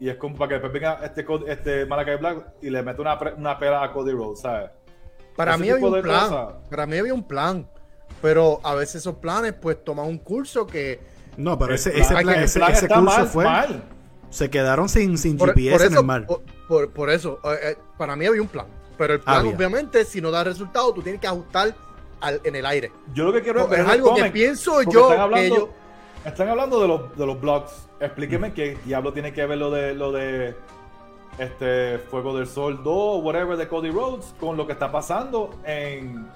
Y 0.00 0.08
es 0.08 0.16
como 0.16 0.36
para 0.36 0.48
que 0.48 0.54
después 0.54 0.72
venga 0.72 1.00
este, 1.04 1.24
este 1.46 1.86
Malakai 1.86 2.16
Black 2.18 2.46
y 2.60 2.70
le 2.70 2.82
mete 2.82 3.00
una, 3.00 3.18
una 3.36 3.58
pela 3.58 3.84
a 3.84 3.92
Cody 3.92 4.12
Rhodes, 4.12 4.40
¿sabes? 4.40 4.70
Para 5.36 5.52
Ese 5.54 5.62
mí 5.62 5.70
había 5.70 5.86
un 5.86 6.02
plan. 6.02 6.48
Para 6.68 6.86
mí 6.86 6.96
había 6.98 7.14
un 7.14 7.26
plan. 7.26 7.68
Pero 8.20 8.60
a 8.62 8.74
veces 8.74 8.96
esos 8.96 9.16
planes, 9.16 9.52
pues 9.54 9.82
toman 9.84 10.06
un 10.06 10.18
curso 10.18 10.66
que. 10.66 11.00
No, 11.36 11.58
pero 11.58 11.74
ese, 11.74 11.90
plan- 11.90 12.02
ese, 12.02 12.14
plan- 12.22 12.42
ese- 12.42 12.58
plan 12.58 12.72
ese 12.72 12.88
curso 12.88 13.02
mal, 13.02 13.26
fue. 13.26 13.44
mal. 13.44 13.82
Se 14.30 14.50
quedaron 14.50 14.88
sin, 14.88 15.16
sin 15.18 15.36
Por, 15.36 15.50
GPS 15.54 15.78
por 15.78 15.86
en 15.92 15.98
el 15.98 16.04
mar. 16.04 16.26
por, 16.68 16.90
por- 16.92 17.10
eso 17.10 17.38
eh, 17.44 17.70
eh, 17.72 17.76
para 17.98 18.16
mí 18.16 18.26
había 18.26 18.42
un 18.42 18.48
plan. 18.48 18.66
Pero 18.98 19.14
el 19.14 19.20
plan, 19.20 19.40
Había. 19.40 19.56
obviamente, 19.56 20.04
si 20.04 20.20
no 20.20 20.30
da 20.30 20.44
resultado, 20.44 20.92
tú 20.92 21.02
tienes 21.02 21.20
que 21.20 21.26
ajustar 21.26 21.74
al- 22.22 22.40
en 22.44 22.56
el 22.56 22.64
aire. 22.66 22.90
Yo 23.14 23.24
lo 23.24 23.32
que 23.32 23.42
quiero 23.42 23.60
No, 23.60 23.68
ver 23.68 23.80
es 23.80 23.86
algo 23.88 24.14
que 24.14 24.24
pienso 24.30 24.82
yo 24.82 24.90
Están 25.10 25.16
que 25.16 25.22
hablando, 25.22 25.54
ellos- 25.56 25.68
están 26.24 26.48
hablando 26.48 26.80
de, 26.80 26.88
los, 26.88 27.16
de 27.18 27.26
los 27.26 27.40
blogs. 27.40 27.88
Explíqueme 28.00 28.52
qué 28.54 28.78
diablo 28.84 29.12
tiene 29.12 29.32
que 29.32 29.44
ver 29.46 29.58
lo 29.58 29.70
de 29.70 29.94
lo 29.94 30.10
de 30.12 30.54
este 31.38 31.98
Fuego 32.10 32.36
del 32.36 32.46
Sol 32.46 32.82
2 32.82 33.22
whatever 33.24 33.56
de 33.56 33.68
Cody 33.68 33.90
Rhodes 33.90 34.34
con 34.38 34.56
lo 34.56 34.66
que 34.66 34.72
está 34.72 34.90
pasando 34.92 35.50
en 35.64 36.26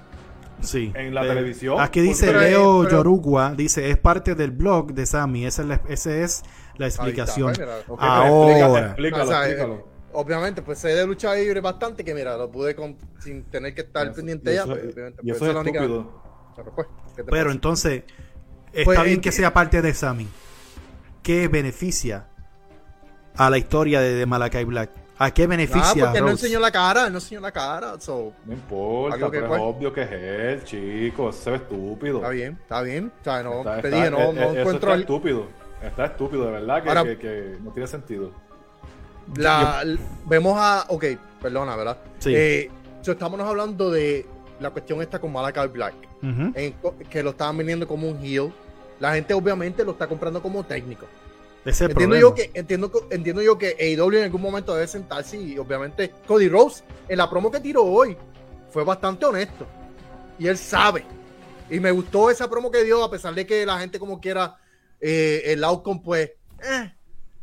Sí. 0.62 0.90
en 0.94 1.14
la 1.14 1.24
Eh, 1.24 1.28
televisión. 1.28 1.78
Aquí 1.80 2.00
dice 2.00 2.26
Pero, 2.28 2.40
Leo 2.40 2.78
pero- 2.84 2.96
Yorugua, 2.96 3.52
dice, 3.54 3.90
es 3.90 3.98
parte 3.98 4.34
del 4.34 4.52
blog 4.52 4.92
de 4.94 5.04
Sammy, 5.04 5.44
esa 5.44 5.62
es 5.62 5.68
la, 5.68 5.80
esa 5.88 6.10
es 6.16 6.42
la 6.78 6.86
explicación. 6.86 7.50
Está, 7.52 7.80
Ahora. 7.98 8.54
pero 8.72 8.86
explícalo, 8.86 9.24
O 9.24 9.26
sea, 9.26 9.38
explícalo. 9.48 9.95
Obviamente, 10.16 10.62
pues 10.62 10.78
sé 10.78 10.88
de 10.88 11.06
lucha 11.06 11.34
libre 11.34 11.60
bastante 11.60 12.04
que, 12.04 12.14
mira, 12.14 12.36
lo 12.36 12.50
pude 12.50 12.74
con- 12.74 12.96
sin 13.20 13.44
tener 13.44 13.74
que 13.74 13.82
estar 13.82 14.12
pendiente 14.12 14.50
y 14.52 14.54
ya. 14.54 14.62
eso, 14.62 14.70
pues, 14.70 14.92
obviamente, 14.94 15.20
y 15.22 15.26
pues, 15.28 15.36
eso 15.36 15.46
es 15.48 15.54
la 15.54 15.60
única- 15.60 15.80
estúpido. 15.80 16.22
Pero, 16.56 16.72
pues, 16.74 17.46
entonces, 17.52 18.02
está 18.72 18.84
Pues, 18.84 19.02
bien 19.02 19.14
en- 19.16 19.20
que 19.20 19.32
sea 19.32 19.52
parte 19.52 19.82
de 19.82 19.92
Sammy. 19.94 20.26
¿Qué 21.22 21.48
beneficia 21.48 22.28
a 23.36 23.50
la 23.50 23.58
historia 23.58 24.00
de, 24.00 24.14
de 24.14 24.26
Malakai 24.26 24.64
Black? 24.64 24.90
¿A 25.18 25.30
qué 25.32 25.44
Ah, 25.44 25.46
beneficia 25.46 26.04
porque 26.04 26.18
a 26.18 26.20
él 26.20 26.24
no 26.26 26.30
enseñó 26.30 26.60
la 26.60 26.70
cara, 26.70 27.06
él 27.06 27.12
no 27.12 27.18
enseñó 27.18 27.40
la 27.40 27.50
cara. 27.50 27.98
So, 28.00 28.32
No 28.44 28.52
importa, 28.52 29.30
pero 29.30 29.54
es 29.54 29.60
obvio 29.62 29.92
que 29.92 30.02
es 30.02 30.12
él, 30.12 30.64
chicos. 30.64 31.36
Se 31.36 31.50
ve 31.50 31.56
estúpido. 31.56 32.18
está 32.18 32.28
bien, 32.30 32.58
está 32.62 32.82
bien. 32.82 33.12
O 33.20 33.24
sea, 33.24 33.42
no, 33.42 33.58
Está- 33.58 33.80
te 33.80 33.88
está- 33.88 33.96
dije, 33.96 34.10
no, 34.10 34.18
eh, 34.18 34.32
no 34.34 34.40
eh, 34.40 34.44
eso 34.44 34.58
encuentro 34.60 34.74
está 34.90 34.94
el- 34.94 35.00
estúpido. 35.00 35.46
Está 35.82 36.04
estúpido, 36.06 36.44
de 36.46 36.50
verdad, 36.52 36.82
que, 36.82 36.88
Ahora- 36.90 37.04
que- 37.04 37.18
que 37.18 37.56
no 37.62 37.70
tiene 37.72 37.86
sentido. 37.86 38.30
La, 39.34 39.84
vemos 40.26 40.54
a. 40.56 40.86
Ok, 40.88 41.04
perdona, 41.42 41.76
¿verdad? 41.76 41.98
Sí. 42.18 42.32
Eh, 42.34 42.70
so, 43.02 43.12
estamos 43.12 43.40
hablando 43.40 43.90
de 43.90 44.26
la 44.60 44.70
cuestión 44.70 45.02
esta 45.02 45.20
con 45.20 45.32
Malakai 45.32 45.68
Black, 45.68 45.94
en 46.22 46.74
que 47.10 47.22
lo 47.22 47.30
estaban 47.30 47.56
vendiendo 47.56 47.86
como 47.86 48.08
un 48.08 48.18
heel. 48.24 48.52
La 49.00 49.14
gente 49.14 49.34
obviamente 49.34 49.84
lo 49.84 49.92
está 49.92 50.06
comprando 50.06 50.40
como 50.40 50.64
técnico. 50.64 51.06
Ese 51.66 51.84
es 51.84 51.90
Entiendo 51.90 52.16
yo, 52.16 52.32
que, 52.32 52.50
entiendo, 52.54 52.90
entiendo 53.10 53.42
yo 53.42 53.58
que 53.58 53.76
AEW 53.78 54.18
en 54.18 54.24
algún 54.24 54.40
momento 54.40 54.72
debe 54.72 54.86
sentarse 54.86 55.36
y 55.36 55.58
obviamente 55.58 56.12
Cody 56.26 56.48
Rose 56.48 56.84
en 57.08 57.18
la 57.18 57.28
promo 57.28 57.50
que 57.50 57.58
tiró 57.58 57.82
hoy 57.82 58.16
fue 58.70 58.84
bastante 58.84 59.26
honesto. 59.26 59.66
Y 60.38 60.46
él 60.46 60.56
sabe. 60.56 61.04
Y 61.68 61.80
me 61.80 61.90
gustó 61.90 62.30
esa 62.30 62.48
promo 62.48 62.70
que 62.70 62.84
dio 62.84 63.02
a 63.02 63.10
pesar 63.10 63.34
de 63.34 63.44
que 63.44 63.66
la 63.66 63.80
gente 63.80 63.98
como 63.98 64.20
quiera 64.20 64.56
eh, 65.00 65.42
el 65.46 65.64
outcome 65.64 66.00
pues 66.04 66.30
eh, 66.62 66.94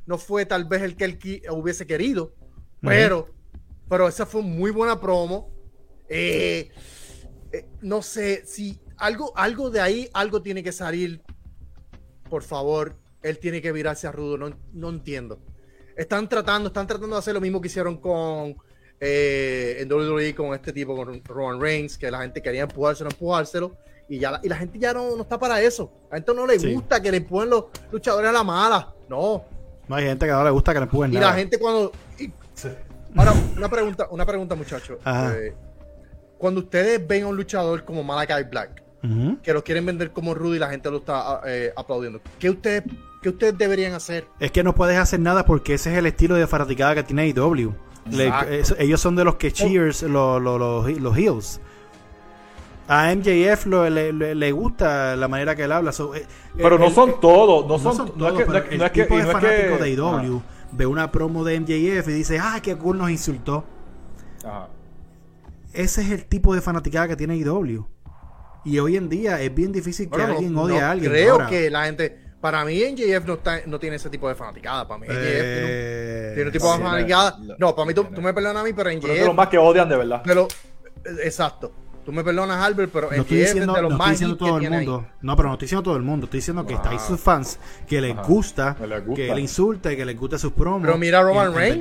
no 0.05 0.17
fue 0.17 0.45
tal 0.45 0.65
vez 0.65 0.81
el 0.81 0.95
que 0.97 1.05
él 1.05 1.19
hubiese 1.51 1.85
querido. 1.87 2.33
Pero, 2.81 3.29
pero 3.89 4.07
esa 4.07 4.25
fue 4.25 4.41
muy 4.41 4.71
buena 4.71 4.99
promo. 4.99 5.49
Eh, 6.09 6.69
eh, 7.51 7.65
no 7.81 8.01
sé 8.01 8.43
si 8.45 8.79
algo, 8.97 9.31
algo 9.37 9.69
de 9.69 9.79
ahí, 9.79 10.09
algo 10.13 10.41
tiene 10.41 10.61
que 10.63 10.71
salir. 10.71 11.21
Por 12.29 12.43
favor, 12.43 12.97
él 13.21 13.39
tiene 13.39 13.61
que 13.61 13.71
virarse 13.71 14.07
a 14.07 14.11
Rudo. 14.11 14.37
No, 14.37 14.57
no 14.73 14.89
entiendo. 14.89 15.39
Están 15.95 16.27
tratando, 16.27 16.67
están 16.67 16.87
tratando 16.87 17.15
de 17.15 17.19
hacer 17.19 17.33
lo 17.33 17.41
mismo 17.41 17.61
que 17.61 17.67
hicieron 17.67 17.97
con 17.97 18.55
eh, 18.99 19.77
en 19.79 19.91
WWE 19.91 20.33
con 20.35 20.53
este 20.53 20.73
tipo, 20.73 20.95
con 20.95 21.23
Roman 21.23 21.59
Reigns, 21.61 21.97
que 21.97 22.09
la 22.09 22.21
gente 22.21 22.41
quería 22.41 22.63
empujárselo, 22.63 23.09
empujárselo. 23.09 23.77
Y 24.09 24.19
ya 24.19 24.31
la, 24.31 24.39
y 24.43 24.49
la 24.49 24.57
gente 24.57 24.77
ya 24.79 24.93
no, 24.93 25.15
no 25.15 25.21
está 25.23 25.39
para 25.39 25.61
eso. 25.61 25.91
A 26.09 26.15
la 26.15 26.17
gente 26.17 26.33
no 26.33 26.45
le 26.47 26.59
Sí. 26.59 26.73
gusta 26.73 27.01
que 27.01 27.11
le 27.11 27.17
empujen 27.17 27.49
los 27.49 27.65
luchadores 27.91 28.29
a 28.29 28.33
la 28.33 28.43
mala. 28.43 28.93
No. 29.07 29.45
No 29.87 29.95
hay 29.95 30.05
gente 30.05 30.25
que 30.25 30.31
no 30.31 30.43
le 30.43 30.49
gusta 30.49 30.73
que 30.73 30.79
le 30.79 30.83
empujen 30.85 31.11
Y 31.11 31.15
nada. 31.15 31.27
la 31.31 31.33
gente 31.37 31.57
cuando. 31.59 31.91
y- 32.19 32.31
ahora, 33.15 33.33
una 33.57 33.69
pregunta, 33.69 34.07
una 34.11 34.25
pregunta, 34.25 34.55
muchachos. 34.55 34.97
Eh, 35.05 35.53
cuando 36.37 36.61
ustedes 36.61 37.05
ven 37.07 37.23
a 37.23 37.27
un 37.27 37.35
luchador 37.37 37.83
como 37.85 38.03
Malakai 38.03 38.43
Black, 38.49 38.81
que 39.43 39.53
lo 39.53 39.63
quieren 39.63 39.85
vender 39.85 40.11
como 40.11 40.33
Rudo 40.33 40.55
y 40.55 40.59
la 40.59 40.69
gente 40.69 40.89
lo 40.89 40.97
está 40.97 41.41
eh, 41.45 41.73
aplaudiendo. 41.75 42.21
¿Qué 42.39 42.49
ustedes, 42.49 42.83
¿Qué 43.21 43.29
ustedes 43.29 43.57
deberían 43.57 43.93
hacer? 43.93 44.25
Es 44.39 44.51
que 44.51 44.63
no 44.63 44.73
puedes 44.75 44.97
hacer 44.97 45.19
nada 45.19 45.45
porque 45.45 45.73
ese 45.73 45.91
es 45.91 45.97
el 45.97 46.05
estilo 46.05 46.35
de 46.35 46.47
fanaticada 46.47 46.95
que 46.95 47.03
tiene 47.03 47.23
AEW. 47.23 47.73
Le- 48.09 48.25
Exacto. 48.27 48.51
es- 48.53 48.75
ellos 48.79 48.99
son 49.01 49.15
de 49.17 49.23
los 49.25 49.35
que 49.35 49.51
cheers 49.51 50.03
lo- 50.03 50.39
lo- 50.39 50.57
lo- 50.57 50.87
los 50.87 51.17
heels. 51.17 51.59
A 52.87 53.11
MJF 53.15 53.65
lo- 53.67 53.89
le, 53.89 54.11
le- 54.11 54.35
le 54.35 54.51
gusta 54.51 55.15
la 55.15 55.27
manera 55.27 55.55
que 55.55 55.63
él 55.63 55.71
habla. 55.71 55.91
so, 55.91 56.13
eh, 56.15 56.25
Pero 56.57 56.75
el- 56.75 56.81
no 56.81 56.87
el- 56.87 56.93
son 56.93 57.19
todos, 57.21 57.65
no 57.65 57.73
no 57.73 57.79
son, 57.79 57.95
son 57.95 58.11
no 58.17 58.27
es 58.27 58.33
todos, 58.33 58.43
que, 58.45 58.49
no 58.51 58.57
es- 58.57 58.71
el 58.71 58.77
no 58.79 58.85
es 58.85 58.91
que, 58.91 59.03
tipo 59.03 59.17
de 59.17 59.23
fanático 59.25 59.77
que- 59.77 59.83
de 59.83 59.89
AEW 59.91 60.41
ve 60.73 60.85
una 60.85 61.11
promo 61.11 61.43
de 61.43 61.55
MJF 61.55 62.07
y 62.09 62.13
dice, 62.13 62.39
ah, 62.39 62.59
qué 62.61 62.75
cool 62.75 62.97
nos 62.97 63.09
insultó. 63.09 63.63
Ajá. 64.45 64.67
Ese 65.71 66.01
es 66.01 66.11
el 66.11 66.25
tipo 66.25 66.53
de 66.53 66.61
fanaticada 66.61 67.07
que 67.07 67.15
tiene 67.15 67.35
AEW. 67.35 67.87
Y 68.65 68.79
hoy 68.79 68.95
en 68.97 69.09
día 69.09 69.41
es 69.41 69.53
bien 69.53 69.71
difícil 69.71 70.09
que 70.09 70.17
Bueno, 70.17 70.33
alguien 70.33 70.55
odie 70.57 70.79
no 70.79 70.85
a 70.85 70.91
alguien. 70.91 71.11
Creo 71.11 71.33
ahora. 71.33 71.47
que 71.47 71.69
la 71.69 71.85
gente. 71.85 72.19
Para 72.39 72.65
mí, 72.65 72.77
NJF 72.83 73.25
no, 73.25 73.33
está, 73.35 73.61
no 73.65 73.79
tiene 73.79 73.95
ese 73.95 74.09
tipo 74.09 74.27
de 74.27 74.35
fanaticada. 74.35 74.85
Para 74.87 74.99
mí, 74.99 75.07
NJF 75.07 75.21
tiene 75.21 75.31
un- 75.63 75.69
Eh, 75.69 76.31
tiene 76.35 76.47
un 76.49 76.53
tipo 76.53 76.73
de 76.73 76.83
fanaticada. 76.83 77.37
la- 77.41 77.55
No, 77.57 77.73
para 77.75 77.85
mí, 77.87 77.93
tú, 77.93 78.03
tú 78.05 78.21
me 78.21 78.33
perdonas 78.33 78.61
a 78.61 78.65
mí, 78.65 78.73
pero 78.73 78.89
Pero 78.89 78.97
es 78.97 79.01
de 79.01 79.07
los 79.07 79.17
NJF. 79.29 79.35
más 79.35 79.47
que 79.47 79.57
odian 79.57 79.87
de 79.89 79.95
verdad. 79.97 80.21
exacto. 81.23 81.71
Tú 82.05 82.11
me 82.11 82.23
perdonas, 82.23 82.57
Albert, 82.61 82.91
pero 82.91 83.09
No 83.09 83.15
estoy 83.21 83.37
diciendo, 83.37 83.71
es 83.73 83.75
de 83.77 83.81
los 83.81 83.91
no 83.91 83.95
estoy 83.95 83.97
más 83.97 84.09
diciendo 84.11 84.33
hits 84.35 84.39
todo 84.39 84.55
el 84.55 84.59
tiene 84.59 84.77
ahí. 84.77 84.85
mundo. 84.87 85.07
No, 85.21 85.35
pero 85.37 85.47
no 85.47 85.53
estoy 85.55 85.65
diciendo 85.65 85.83
todo 85.83 85.95
el 85.95 86.01
mundo. 86.03 86.25
Estoy 86.25 86.37
diciendo 86.39 86.65
que 86.65 86.73
está 86.73 86.89
ahí 86.89 86.97
Ah. 86.99 87.05
sus 87.07 87.19
fans 87.19 87.59
que 87.87 88.01
les 88.01 88.15
gusta, 88.17 88.75
Que 88.75 88.87
les 88.87 89.05
gusta. 89.05 89.23
que 89.23 89.33
le 89.35 89.41
insulta 89.41 89.93
y 89.93 89.95
que 89.95 90.05
les 90.05 90.19
gusta 90.19 90.37
sus 90.37 90.51
promos. 90.51 90.81
Pero 90.81 90.97
mira 90.97 91.19
a 91.19 91.23
Roman 91.23 91.53
de 91.53 91.57
Reigns. 91.59 91.77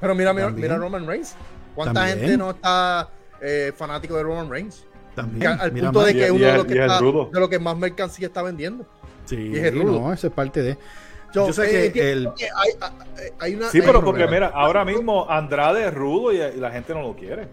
Pero 0.00 0.14
mira, 0.14 0.32
mira, 0.32 0.50
mira 0.50 0.76
Roman 0.76 1.06
Reigns. 1.06 1.34
¿Cuánta 1.74 1.94
También. 1.94 2.18
gente 2.20 2.36
no 2.36 2.50
está 2.50 3.08
eh, 3.40 3.72
fanático 3.76 4.16
de 4.16 4.22
Roman 4.22 4.48
Reigns? 4.50 4.84
También. 5.16 5.40
Que 5.40 5.46
al 5.62 5.72
Mira 5.72 5.86
punto 5.88 5.98
más. 6.00 6.06
de 6.06 6.12
Y- 6.12 6.14
que 6.14 6.26
y 6.26 6.30
uno 6.30 6.38
de 6.44 6.50
es- 6.50 6.56
los 6.56 6.64
que 6.66 6.74
y 6.74 6.78
es 6.78 6.82
está, 6.84 6.98
de 7.00 7.40
lo 7.40 7.48
que 7.48 7.58
más 7.58 7.76
mercancía 7.76 8.26
está 8.28 8.42
vendiendo. 8.42 8.86
Sí, 9.24 9.36
y 9.36 9.56
es 9.58 9.74
rudo. 9.74 10.00
no, 10.00 10.12
eso 10.12 10.26
es 10.28 10.32
parte 10.32 10.62
de. 10.62 10.78
Yo, 11.32 11.46
Yo 11.48 11.52
sé 11.52 11.86
eh, 11.86 11.92
que 11.92 12.12
el- 12.12 12.26
hay, 12.28 12.70
hay- 13.40 13.54
una. 13.54 13.68
Sí, 13.70 13.80
pero 13.80 14.04
porque 14.04 14.26
mira, 14.26 14.48
ahora 14.54 14.84
mismo 14.84 15.28
Andrade 15.30 15.86
es 15.88 15.94
rudo 15.94 16.32
y, 16.32 16.36
y 16.40 16.56
la 16.60 16.70
gente 16.70 16.92
no 16.94 17.02
lo 17.02 17.14
quiere. 17.16 17.48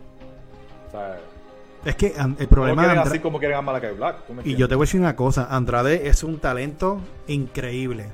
O 0.88 0.92
sea, 0.92 1.20
Es 1.86 1.96
que 1.96 2.08
el 2.08 2.28
no 2.30 2.36
problema 2.50 2.82
de 2.82 2.88
quieren 2.88 2.98
Andra- 3.00 3.12
así 3.12 3.20
como 3.20 3.40
quieren 3.40 3.58
a 3.58 3.62
Malakai 3.62 3.96
Black. 3.96 4.26
¿tú 4.28 4.34
me 4.34 4.42
Y 4.44 4.56
yo 4.56 4.68
te 4.68 4.76
voy 4.76 4.84
a 4.84 4.86
decir 4.88 5.00
una 5.00 5.16
cosa, 5.16 5.48
Andrade 5.56 6.08
es 6.10 6.24
un 6.24 6.40
talento 6.40 7.00
increíble. 7.28 8.08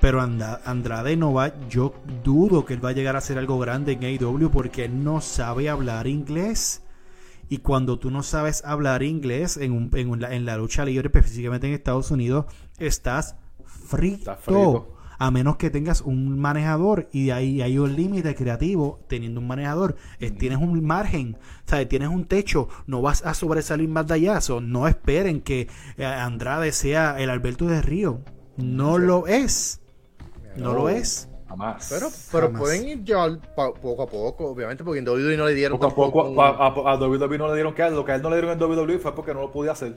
Pero 0.00 0.20
Andrade 0.20 1.16
no 1.16 1.32
va, 1.32 1.52
yo 1.68 1.94
dudo 2.22 2.64
que 2.64 2.74
él 2.74 2.84
va 2.84 2.90
a 2.90 2.92
llegar 2.92 3.14
a 3.16 3.18
hacer 3.18 3.38
algo 3.38 3.58
grande 3.58 3.92
en 3.92 4.04
AEW 4.04 4.50
porque 4.50 4.84
él 4.84 5.02
no 5.02 5.20
sabe 5.20 5.68
hablar 5.68 6.06
inglés. 6.06 6.82
Y 7.48 7.58
cuando 7.58 7.98
tú 7.98 8.10
no 8.10 8.22
sabes 8.22 8.64
hablar 8.64 9.02
inglés 9.02 9.56
en, 9.56 9.72
un- 9.72 9.90
en, 9.94 10.20
la, 10.20 10.34
en 10.34 10.44
la 10.44 10.56
lucha 10.56 10.84
libre, 10.84 11.08
específicamente 11.08 11.66
en 11.68 11.74
Estados 11.74 12.10
Unidos, 12.10 12.46
estás 12.78 13.36
frito. 13.64 14.18
Estás 14.32 14.40
frito. 14.40 14.95
A 15.18 15.30
menos 15.30 15.56
que 15.56 15.70
tengas 15.70 16.00
un 16.02 16.38
manejador 16.38 17.08
y 17.12 17.26
de 17.26 17.32
ahí 17.32 17.62
hay 17.62 17.78
un 17.78 17.94
límite 17.96 18.34
creativo 18.34 19.00
teniendo 19.08 19.40
un 19.40 19.46
manejador. 19.46 19.96
Es- 20.18 20.36
tienes 20.36 20.58
un 20.58 20.84
margen, 20.84 21.38
¿sabes? 21.64 21.88
tienes 21.88 22.08
un 22.08 22.24
techo, 22.26 22.68
no 22.86 23.02
vas 23.02 23.24
a 23.24 23.34
sobresalir 23.34 23.88
más 23.88 24.06
de 24.06 24.14
allá. 24.14 24.40
So, 24.40 24.60
no 24.60 24.88
esperen 24.88 25.40
que 25.40 25.68
eh, 25.96 26.04
Andrade 26.04 26.72
sea 26.72 27.16
el 27.20 27.30
Alberto 27.30 27.66
de 27.66 27.80
Río. 27.82 28.20
No 28.56 28.98
lo 28.98 29.26
es. 29.26 29.80
No 30.56 30.72
lo 30.72 30.88
es. 30.88 31.28
Jamás. 31.48 31.86
Pero, 31.90 32.08
pero 32.32 32.46
Jamás. 32.48 32.60
pueden 32.60 32.88
ir 32.88 33.04
llevar 33.04 33.38
pa- 33.54 33.72
poco 33.72 34.02
a 34.02 34.06
poco, 34.06 34.46
obviamente, 34.48 34.82
porque 34.82 34.98
en 34.98 35.08
WWE 35.08 35.36
no 35.36 35.46
le 35.46 35.54
dieron 35.54 35.78
poco 35.78 36.04
a 36.04 36.06
poco 36.06 36.20
a, 36.22 36.30
un- 36.30 36.86
a, 36.88 36.92
a 36.92 36.96
WWE 36.96 37.38
no 37.38 37.48
le 37.48 37.54
dieron 37.54 37.72
que. 37.74 37.88
Lo 37.90 38.04
que 38.04 38.12
a 38.12 38.14
él 38.16 38.22
no 38.22 38.30
le 38.30 38.36
dieron 38.36 38.52
en 38.52 38.62
WWE 38.62 38.98
fue 38.98 39.14
porque 39.14 39.32
no 39.32 39.42
lo 39.42 39.52
podía 39.52 39.72
hacer. 39.72 39.96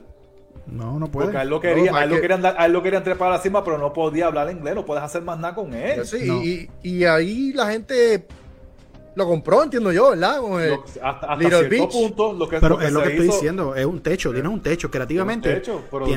No, 0.70 0.98
no 0.98 1.06
puede. 1.10 1.26
Porque 1.26 1.38
a 1.38 1.42
él 1.42 1.48
lo 1.48 1.60
quería, 1.60 1.90
No, 1.92 1.96
a 1.98 2.04
él 2.04 2.10
lo 2.10 2.14
que- 2.16 2.20
querían 2.22 2.46
a 2.46 2.66
él 2.66 2.72
lo 2.72 2.82
querían 2.82 3.02
trepar 3.04 3.28
a 3.28 3.30
la 3.32 3.38
cima, 3.38 3.64
pero 3.64 3.76
no 3.78 3.92
podía 3.92 4.26
hablar 4.26 4.50
inglés, 4.50 4.74
no 4.74 4.84
puedes 4.84 5.02
hacer 5.02 5.22
más 5.22 5.38
nada 5.38 5.54
con 5.54 5.74
él. 5.74 6.06
Sí, 6.06 6.24
No. 6.26 6.42
y, 6.42 6.70
y 6.82 7.04
ahí 7.04 7.52
la 7.52 7.70
gente 7.70 8.26
lo 9.16 9.26
compró, 9.26 9.64
entiendo 9.64 9.90
yo, 9.92 10.10
¿verdad? 10.10 10.40
Con 10.40 10.60
el- 10.60 10.70
Lo- 10.70 10.84
hasta 10.84 11.10
hasta 11.10 11.36
Little 11.36 11.58
cierto 11.58 11.70
Beach. 11.70 11.90
punto, 11.92 12.32
lo 12.34 12.48
que, 12.48 12.58
Pero 12.60 12.78
que 12.78 12.86
es 12.86 12.92
lo 12.92 13.02
que 13.02 13.08
estoy 13.10 13.26
hizo- 13.26 13.34
diciendo, 13.34 13.74
es 13.74 13.84
un 13.84 14.00
techo, 14.00 14.32
tienes 14.32 14.52
un 14.52 14.60
techo, 14.62 14.90
creativamente. 14.90 15.48
Tiene 15.60 15.60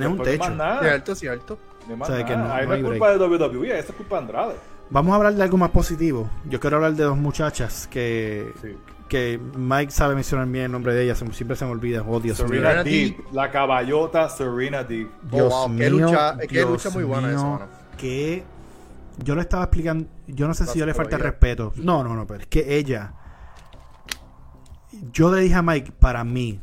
un 0.08 0.18
techo, 0.22 0.44
tienes 0.46 0.50
un. 0.50 0.80
Cierto, 0.82 1.16
cierto. 1.16 1.58
O 2.00 2.06
sea, 2.06 2.24
que 2.26 2.38
no- 2.38 2.44
Ahí 2.54 2.62
no 2.62 2.68
no 2.68 2.74
hay 2.74 2.80
es 2.80 2.86
break. 2.86 2.86
culpa 2.86 3.12
de 3.12 3.18
WWE, 3.18 3.80
eso 3.80 3.90
es 3.90 3.96
culpa 3.96 4.16
de 4.18 4.22
Andrade. 4.22 4.54
Vamos 4.90 5.14
a 5.14 5.16
hablar 5.16 5.34
de 5.34 5.42
algo 5.44 5.58
más 5.58 5.72
positivo. 5.72 6.30
Yo 6.48 6.60
quiero 6.60 6.76
hablar 6.78 6.94
de 6.94 7.04
dos 7.04 7.18
muchachas 7.18 7.88
que, 7.88 8.54
Sí. 8.62 8.78
Que 9.14 9.40
Mike 9.56 9.92
sabe 9.92 10.16
mencionar 10.16 10.48
bien 10.48 10.66
el 10.66 10.72
nombre 10.72 10.94
de 10.94 11.04
ellas, 11.04 11.20
se- 11.20 11.32
siempre 11.34 11.56
se 11.56 11.64
me 11.66 11.72
olvida. 11.72 12.04
Oh, 12.08 12.20
Dios. 12.20 12.38
Serena 12.38 12.70
Serena 12.70 12.84
Deep, 12.84 13.18
la 13.32 13.52
caballota 13.52 14.28
Serena 14.28 14.84
Deep. 14.84 15.08
Dios 15.32 15.54
Oh, 15.54 15.68
wow, 15.68 15.78
qué 15.78 15.90
mío, 15.90 16.08
lucha- 16.08 16.38
qué 16.40 16.48
Dios 16.48 16.70
lucha 16.70 16.90
muy 16.90 17.04
buena 17.04 17.30
esa, 17.32 17.38
mío, 17.44 17.52
mano. 17.52 17.68
que 17.98 18.44
yo 19.24 19.36
le 19.36 19.42
estaba 19.42 19.64
explicando, 19.66 20.06
yo 20.28 20.48
no 20.48 20.54
sé 20.56 20.66
si 20.66 20.80
yo 20.80 20.86
le 20.88 20.94
falta 20.96 21.16
el 21.18 21.22
respeto. 21.22 21.74
No, 21.76 22.04
no, 22.04 22.16
no, 22.16 22.26
pero 22.26 22.40
es 22.42 22.48
que 22.48 22.76
ella, 22.78 23.14
yo 25.12 25.32
le 25.34 25.42
dije 25.42 25.56
a 25.56 25.62
Mike, 25.62 25.92
para 26.00 26.24
mí, 26.24 26.60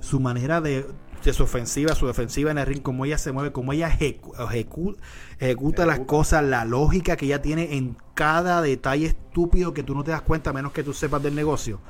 su 0.00 0.20
manera 0.20 0.60
de, 0.60 0.86
de 1.24 1.32
su 1.32 1.42
ofensiva, 1.42 1.94
su 1.94 2.06
defensiva 2.06 2.50
en 2.50 2.58
el 2.58 2.66
ring, 2.66 2.82
cómo 2.82 3.04
ella 3.04 3.18
se 3.18 3.32
mueve, 3.32 3.52
cómo 3.52 3.72
ella 3.72 3.90
ejecu- 3.90 4.34
ejecu- 4.36 4.96
ejecuta 5.38 5.84
las 5.86 6.00
cosas, 6.00 6.42
la 6.44 6.64
lógica 6.64 7.16
que 7.16 7.26
ella 7.26 7.42
tiene 7.42 7.76
en 7.76 7.96
cada 8.14 8.62
detalle 8.62 9.06
estúpido 9.06 9.74
que 9.74 9.82
tú 9.82 9.94
no 9.94 10.02
te 10.04 10.10
das 10.12 10.22
cuenta, 10.22 10.50
a 10.50 10.52
menos 10.52 10.72
que 10.72 10.82
tú 10.82 10.92
sepas 10.92 11.22
del 11.22 11.34
negocio. 11.34 11.80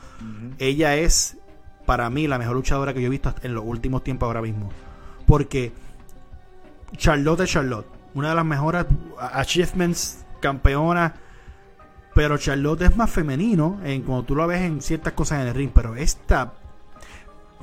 Ella 0.59 0.97
es, 0.97 1.37
para 1.87 2.11
mí, 2.11 2.27
la 2.27 2.39
mejor 2.39 2.57
luchadora 2.57 2.93
que 2.95 3.01
yo 3.01 3.07
he 3.07 3.11
visto 3.11 3.35
en 3.43 3.55
los 3.55 3.65
últimos 3.65 4.03
tiempos 4.05 4.27
ahora 4.27 4.43
mismo. 4.43 4.71
Porque 5.27 5.73
Charlotte 6.97 7.41
es 7.41 7.51
Charlotte, 7.51 7.87
una 8.15 8.31
de 8.31 8.35
las 8.35 8.45
mejores 8.45 8.85
achievements, 9.19 10.25
campeona. 10.41 11.15
Pero 12.13 12.37
Charlotte 12.39 12.83
es 12.83 12.97
más 12.97 13.09
femenino 13.09 13.81
en 13.85 14.03
cuando 14.03 14.25
tú 14.25 14.35
lo 14.35 14.45
ves 14.49 14.63
en 14.63 14.83
ciertas 14.83 15.13
cosas 15.13 15.43
en 15.43 15.47
el 15.49 15.55
ring. 15.55 15.71
Pero 15.73 15.95
esta, 15.95 16.55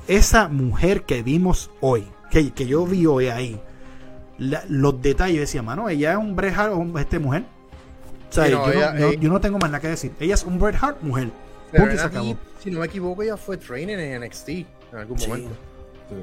esa 0.08 0.48
mujer 0.48 1.02
que 1.04 1.22
vimos 1.22 1.70
hoy, 1.80 2.06
que, 2.30 2.50
que 2.52 2.66
yo 2.66 2.84
vi 2.86 3.06
hoy 3.06 3.28
ahí, 3.28 3.60
la- 4.38 4.64
los 4.68 5.00
detalles, 5.02 5.40
decía, 5.40 5.62
mano, 5.62 5.88
ella 5.88 6.12
es 6.12 6.18
un 6.18 6.34
Bret 6.36 6.56
Hart 6.56 6.72
o 6.72 6.76
un- 6.76 6.98
este 6.98 7.18
mujer. 7.18 7.44
O 8.28 8.32
sea, 8.32 8.46
Sí, 8.46 8.52
no, 8.52 8.58
yo, 8.58 8.66
no- 8.66 8.72
ella- 8.72 8.92
no- 8.92 9.06
eh, 9.08 9.18
yo 9.20 9.28
no 9.30 9.40
tengo 9.40 9.58
más 9.58 9.70
nada 9.70 9.80
que 9.80 9.88
decir. 9.88 10.12
Ella 10.20 10.34
es 10.34 10.44
un 10.44 10.58
Bret 10.58 10.76
Hart 10.80 11.02
mujer. 11.02 11.30
Punto 11.70 11.86
y 11.86 11.90
se 11.90 11.96
Serena 11.96 12.04
acabó. 12.06 12.26
Deep, 12.26 12.38
si 12.62 12.70
no 12.70 12.80
me 12.80 12.86
equivoco, 12.86 13.22
ella 13.22 13.36
fue 13.36 13.56
training 13.56 13.94
en 13.98 14.22
NXT 14.22 14.48
en 14.92 14.98
algún 14.98 15.18
Sí. 15.18 15.28
momento. 15.28 15.50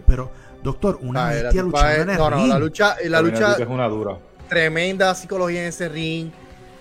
Pero, 0.08 0.32
doctor, 0.64 0.98
una 1.02 1.28
Ah, 1.28 1.34
la 1.34 1.42
bestia 1.44 1.62
luchando 1.64 1.90
es- 1.92 2.00
en 2.00 2.10
el 2.10 2.18
no, 2.18 2.30
no, 2.32 2.38
ring. 2.38 2.48
la 2.50 2.60
lucha, 2.60 2.96
la 3.06 3.22
lucha 3.22 3.54
es 3.60 3.68
una 3.68 3.88
dura. 3.88 4.18
tremenda 4.50 5.14
psicología 5.16 5.62
en 5.62 5.68
ese 5.68 5.90
ring. 5.90 6.32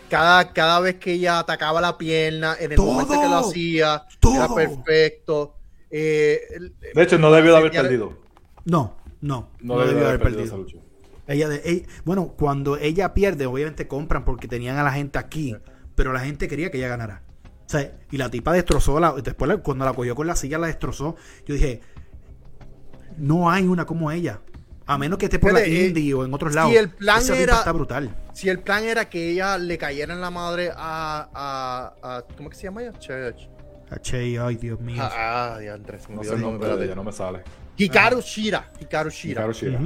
Cada, 0.09 0.53
cada 0.53 0.81
vez 0.81 0.97
que 0.97 1.13
ella 1.13 1.39
atacaba 1.41 1.81
la 1.81 1.97
pierna, 1.99 2.57
en 2.61 2.71
el 2.73 2.77
Todo. 2.77 2.87
momento 2.93 3.21
que 3.21 3.27
lo 3.29 3.37
hacía, 3.39 4.05
Todo. 4.21 4.35
era 4.37 4.55
perfecto. 4.55 5.55
Eh, 5.97 6.41
De 6.93 7.03
hecho, 7.05 7.19
no 7.19 7.31
debió 7.31 7.53
de 7.53 7.59
haber 7.59 7.71
perdido. 7.71 8.19
No, 8.65 8.97
no, 9.21 9.51
No, 9.61 9.79
debió 9.79 10.01
de 10.01 10.07
haber 10.09 10.21
perdido 10.21 10.43
esa 10.43 10.57
lucha. 10.57 10.79
Ella 11.29 11.49
de, 11.49 11.87
bueno, 12.05 12.35
cuando 12.37 12.77
ella 12.77 13.15
pierde, 13.15 13.47
obviamente 13.47 13.87
compran 13.87 14.25
porque 14.25 14.49
tenían 14.49 14.77
a 14.77 14.83
la 14.83 14.91
gente 14.93 15.19
aquí, 15.19 15.57
pero 15.95 16.13
la 16.13 16.19
gente 16.21 16.49
quería 16.49 16.71
que 16.73 16.79
ella 16.79 16.89
ganara. 16.89 17.23
O 17.65 17.69
sea, 17.69 17.97
y 18.11 18.17
la 18.19 18.29
tipa 18.29 18.53
destrozó, 18.53 18.99
la, 18.99 19.13
después 19.13 19.49
la- 19.49 19.59
cuando 19.59 19.85
la 19.85 19.93
cogió 19.93 20.15
con 20.17 20.27
la 20.27 20.35
silla 20.37 20.59
la 20.59 20.67
destrozó. 20.67 21.15
Yo 21.47 21.55
dije, 21.55 21.81
no 23.17 23.51
hay 23.51 23.65
una 23.67 23.85
como 23.87 24.11
ella. 24.11 24.41
A 24.87 24.99
menos 24.99 25.19
que 25.19 25.27
esté 25.27 25.39
por 25.39 25.53
la 25.55 25.63
eh, 25.63 25.87
indie 25.87 26.13
o 26.13 26.25
en 26.27 26.35
otros 26.35 26.53
si 26.53 26.57
lados. 26.57 26.75
el 26.75 26.91
plan 26.91 27.19
Esa 27.21 27.39
era- 27.39 27.55
está 27.59 27.73
brutal. 27.73 28.15
si 28.35 28.51
el 28.51 28.59
plan 28.59 28.85
era 28.85 29.09
que 29.09 29.31
ella 29.31 29.57
le 29.57 29.79
cayera 29.79 30.13
en 30.13 30.21
la 30.21 30.31
madre 30.31 30.71
a. 30.75 31.31
a, 31.33 31.95
a- 32.19 32.25
¿Cómo 32.37 32.51
que 32.51 32.57
se 32.57 32.65
llama 32.65 32.83
ella? 32.83 32.93
Che- 32.99 33.35
A 33.91 33.99
Che, 34.01 34.39
ay, 34.39 34.57
Dios 34.57 34.81
mío. 34.81 35.01
Ah, 35.03 35.55
ah, 35.55 35.59
diantre, 35.59 35.99
se 35.99 36.09
me 36.09 36.17
No 36.17 36.25
sé 36.25 36.35
el 36.35 36.41
nombre, 36.41 36.69
espérate. 36.69 36.85
ella, 36.87 36.95
no 36.95 37.05
me 37.05 37.13
sale. 37.13 37.43
Hikaru 37.77 38.21
Shira. 38.21 38.71
Hikaru 38.81 39.11
Shira. 39.11 39.41
Hikaru 39.43 39.53
Shira. 39.53 39.81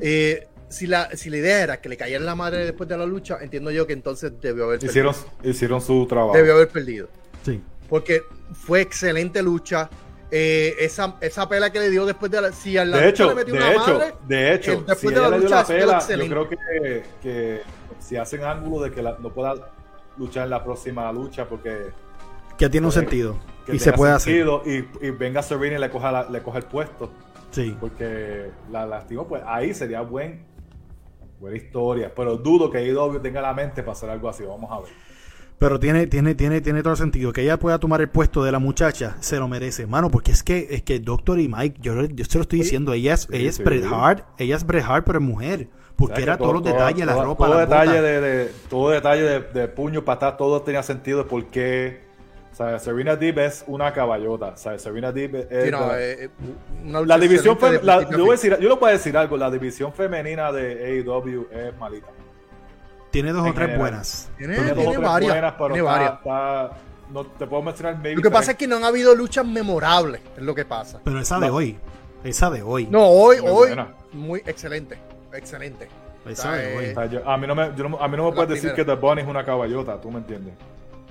Eh, 0.00 0.46
si, 0.68 0.86
la, 0.86 1.10
si 1.16 1.30
la 1.30 1.36
idea 1.38 1.62
era 1.62 1.80
que 1.80 1.88
le 1.88 1.96
cayera 1.96 2.20
en 2.20 2.26
la 2.26 2.34
madre 2.34 2.64
después 2.64 2.88
de 2.88 2.96
la 2.98 3.06
lucha, 3.06 3.38
entiendo 3.40 3.70
yo 3.70 3.86
que 3.86 3.92
entonces 3.92 4.32
debió 4.40 4.64
haber 4.64 4.82
Hicieron, 4.84 5.14
perdido. 5.14 5.50
hicieron 5.50 5.80
su 5.80 6.06
trabajo. 6.06 6.36
Debió 6.36 6.54
haber 6.54 6.68
perdido. 6.68 7.08
Sí. 7.44 7.60
Porque 7.88 8.22
fue 8.52 8.80
excelente 8.82 9.42
lucha. 9.42 9.88
Eh, 10.32 10.76
esa, 10.78 11.16
esa 11.20 11.48
pela 11.48 11.70
que 11.72 11.80
le 11.80 11.90
dio 11.90 12.06
después 12.06 12.30
de 12.30 12.40
la. 12.40 12.52
Si 12.52 12.78
a 12.78 12.84
la 12.84 12.98
de 12.98 13.06
lucha 13.06 13.24
hecho, 13.24 13.28
le 13.30 13.34
metió 13.34 13.54
de 13.54 13.60
una 13.60 13.72
hecho, 13.72 13.80
madre, 13.98 14.14
de 14.28 14.54
hecho, 14.54 14.72
eh, 14.72 14.76
después 14.86 15.00
si 15.00 15.06
de 15.08 15.20
la 15.20 15.28
lucha 15.38 15.56
la 15.56 15.66
pela, 15.66 15.84
yo 15.86 15.92
excelente. 15.98 16.30
creo 16.30 16.48
que, 16.48 17.02
que 17.20 17.60
si 17.98 18.16
hacen 18.16 18.44
ángulo 18.44 18.84
de 18.84 18.92
que 18.92 19.02
la- 19.02 19.16
no 19.18 19.32
pueda 19.32 19.54
luchar 20.16 20.44
en 20.44 20.50
la 20.50 20.62
próxima 20.62 21.10
lucha 21.12 21.48
porque 21.48 21.88
Que 22.60 22.68
tiene 22.70 22.86
un 22.86 22.92
sentido. 22.92 23.38
que 23.66 23.74
Y 23.76 23.78
se 23.78 23.92
puede 23.92 24.12
hacer. 24.12 24.32
sentido 24.34 24.62
y, 24.64 25.06
y 25.06 25.10
venga 25.10 25.42
Serena 25.42 25.76
y 25.76 25.80
le 25.80 25.90
coja, 25.90 26.12
la- 26.12 26.28
le 26.30 26.42
coja 26.42 26.58
el 26.58 26.64
puesto 26.64 27.10
Sí. 27.50 27.76
porque 27.80 28.50
la 28.70 28.86
lastimó, 28.86 29.26
pues 29.26 29.42
ahí 29.46 29.74
sería 29.74 30.00
buen 30.02 30.44
buena 31.40 31.56
historia, 31.56 32.12
pero 32.14 32.36
dudo 32.36 32.70
que 32.70 32.86
IW 32.86 33.18
tenga 33.20 33.40
la 33.40 33.52
mente 33.54 33.82
para 33.82 33.92
hacer 33.92 34.10
algo 34.10 34.28
así, 34.28 34.44
vamos 34.44 34.70
a 34.70 34.80
ver. 34.80 34.90
Pero 35.58 35.78
tiene, 35.80 36.06
tiene, 36.06 36.34
tiene, 36.34 36.60
tiene 36.62 36.82
todo 36.82 36.92
el 36.92 36.98
sentido. 36.98 37.32
Que 37.32 37.42
ella 37.42 37.58
pueda 37.58 37.78
tomar 37.78 38.00
el 38.00 38.08
puesto 38.08 38.42
de 38.44 38.50
la 38.52 38.58
muchacha, 38.58 39.16
se 39.20 39.36
lo 39.38 39.46
merece, 39.48 39.86
mano, 39.86 40.10
porque 40.10 40.32
es 40.32 40.42
que, 40.42 40.68
es 40.70 40.82
que 40.82 41.00
Doctor 41.00 41.38
y 41.38 41.48
Mike, 41.48 41.78
yo, 41.82 42.02
yo 42.04 42.24
se 42.24 42.38
lo 42.38 42.42
estoy 42.42 42.60
diciendo, 42.60 42.92
ella 42.94 43.14
es, 43.14 43.28
ella 43.30 43.48
es 43.50 43.56
sí. 43.56 43.62
Bret 43.62 43.84
Hart, 43.90 44.24
ella 44.38 44.56
es 44.56 44.64
Bret 44.66 44.84
Hart, 44.86 45.04
pero 45.06 45.18
es 45.18 45.24
mujer. 45.24 45.68
Porque 45.96 46.14
¿Sabes 46.14 46.26
era 46.28 46.38
todos 46.38 46.54
los 46.54 46.64
detalles, 46.64 47.04
la 47.04 47.12
todo- 47.12 47.24
ropa, 47.24 47.46
todo 47.46 47.58
detalle 47.58 48.00
de, 48.00 48.20
de- 48.22 48.50
todo 48.70 48.88
detalle 48.90 49.22
de, 49.22 49.40
de 49.40 49.68
puño, 49.68 50.02
patada, 50.02 50.36
todo 50.38 50.62
tenía 50.62 50.82
sentido 50.82 51.18
de 51.18 51.24
por 51.24 51.44
qué. 51.46 52.08
O 52.52 52.54
sea, 52.54 52.78
Serena 52.78 53.16
Deeb 53.16 53.38
es 53.38 53.64
una 53.66 53.92
caballota. 53.92 54.46
O 54.48 54.56
sea, 54.56 54.78
Serena 54.78 55.12
Deeb 55.12 55.34
es. 55.50 55.64
Sí, 55.66 55.70
no, 55.70 55.88
de- 55.92 56.12
eh, 56.12 56.24
eh, 56.24 56.30
una 56.84 56.92
la 57.00 57.16
lucha 57.16 57.18
división 57.18 57.58
de 57.58 57.82
la- 57.82 58.02
yo, 58.10 58.18
voy 58.24 58.34
a 58.34 58.38
fin. 58.38 58.50
decir, 58.50 58.58
yo 59.10 59.18
algo, 59.18 59.36
la 59.36 59.50
división 59.50 59.92
femenina 59.92 60.50
de 60.52 61.02
AEW 61.02 61.46
es 61.50 61.76
malita. 61.78 62.08
Tiene 63.10 63.32
dos 63.32 63.40
o 63.42 63.44
tres 63.46 63.54
general. 63.56 63.78
buenas. 63.78 64.30
Tiene, 64.38 64.54
Tiene 64.54 64.72
tiene 64.72 64.84
dos 64.84 64.94
o 64.96 64.98
tres 65.00 65.10
varias. 65.10 65.32
buenas, 65.32 65.52
pero 65.54 65.66
tiene 65.74 65.78
está- 65.88 65.92
varias. 65.92 66.12
está- 66.18 66.70
no 67.12 67.26
te 67.26 67.46
puedo 67.46 67.62
mencionar 67.62 67.96
maybe 67.96 68.14
Lo 68.16 68.22
que 68.22 68.30
pasa 68.30 68.52
es 68.52 68.56
que 68.56 68.68
no 68.68 68.76
han 68.76 68.84
habido 68.84 69.14
luchas 69.16 69.44
memorables, 69.44 70.20
es 70.36 70.42
lo 70.42 70.54
que 70.54 70.64
pasa. 70.64 71.00
Pero 71.02 71.18
esa 71.18 71.40
de 71.40 71.48
No. 71.48 71.54
hoy, 71.56 71.76
esa 72.22 72.50
de 72.50 72.62
hoy, 72.62 72.86
No, 72.86 73.04
hoy, 73.06 73.40
Muy 73.40 73.48
hoy, 73.50 73.66
buena. 73.68 73.94
muy 74.12 74.42
excelente, 74.46 74.96
excelente. 75.32 75.88
esa 76.28 76.52
de 76.52 76.72
eh, 76.72 76.76
hoy. 76.78 76.90
O 76.90 76.94
sea, 76.94 77.06
yo- 77.06 77.28
a 77.28 77.36
mí 77.36 77.46
no 77.48 77.54
me, 77.56 77.72
yo 77.76 77.88
no- 77.88 77.98
a 78.00 78.06
mí 78.06 78.16
no 78.16 78.24
me 78.24 78.30
La 78.30 78.34
puedes 78.36 78.50
decir 78.62 78.74
que 78.74 78.84
The 78.84 78.94
Bunny 78.94 79.22
es 79.22 79.26
una 79.28 79.44
caballota, 79.44 80.00
tú 80.00 80.10
me 80.10 80.18
entiendes. 80.18 80.54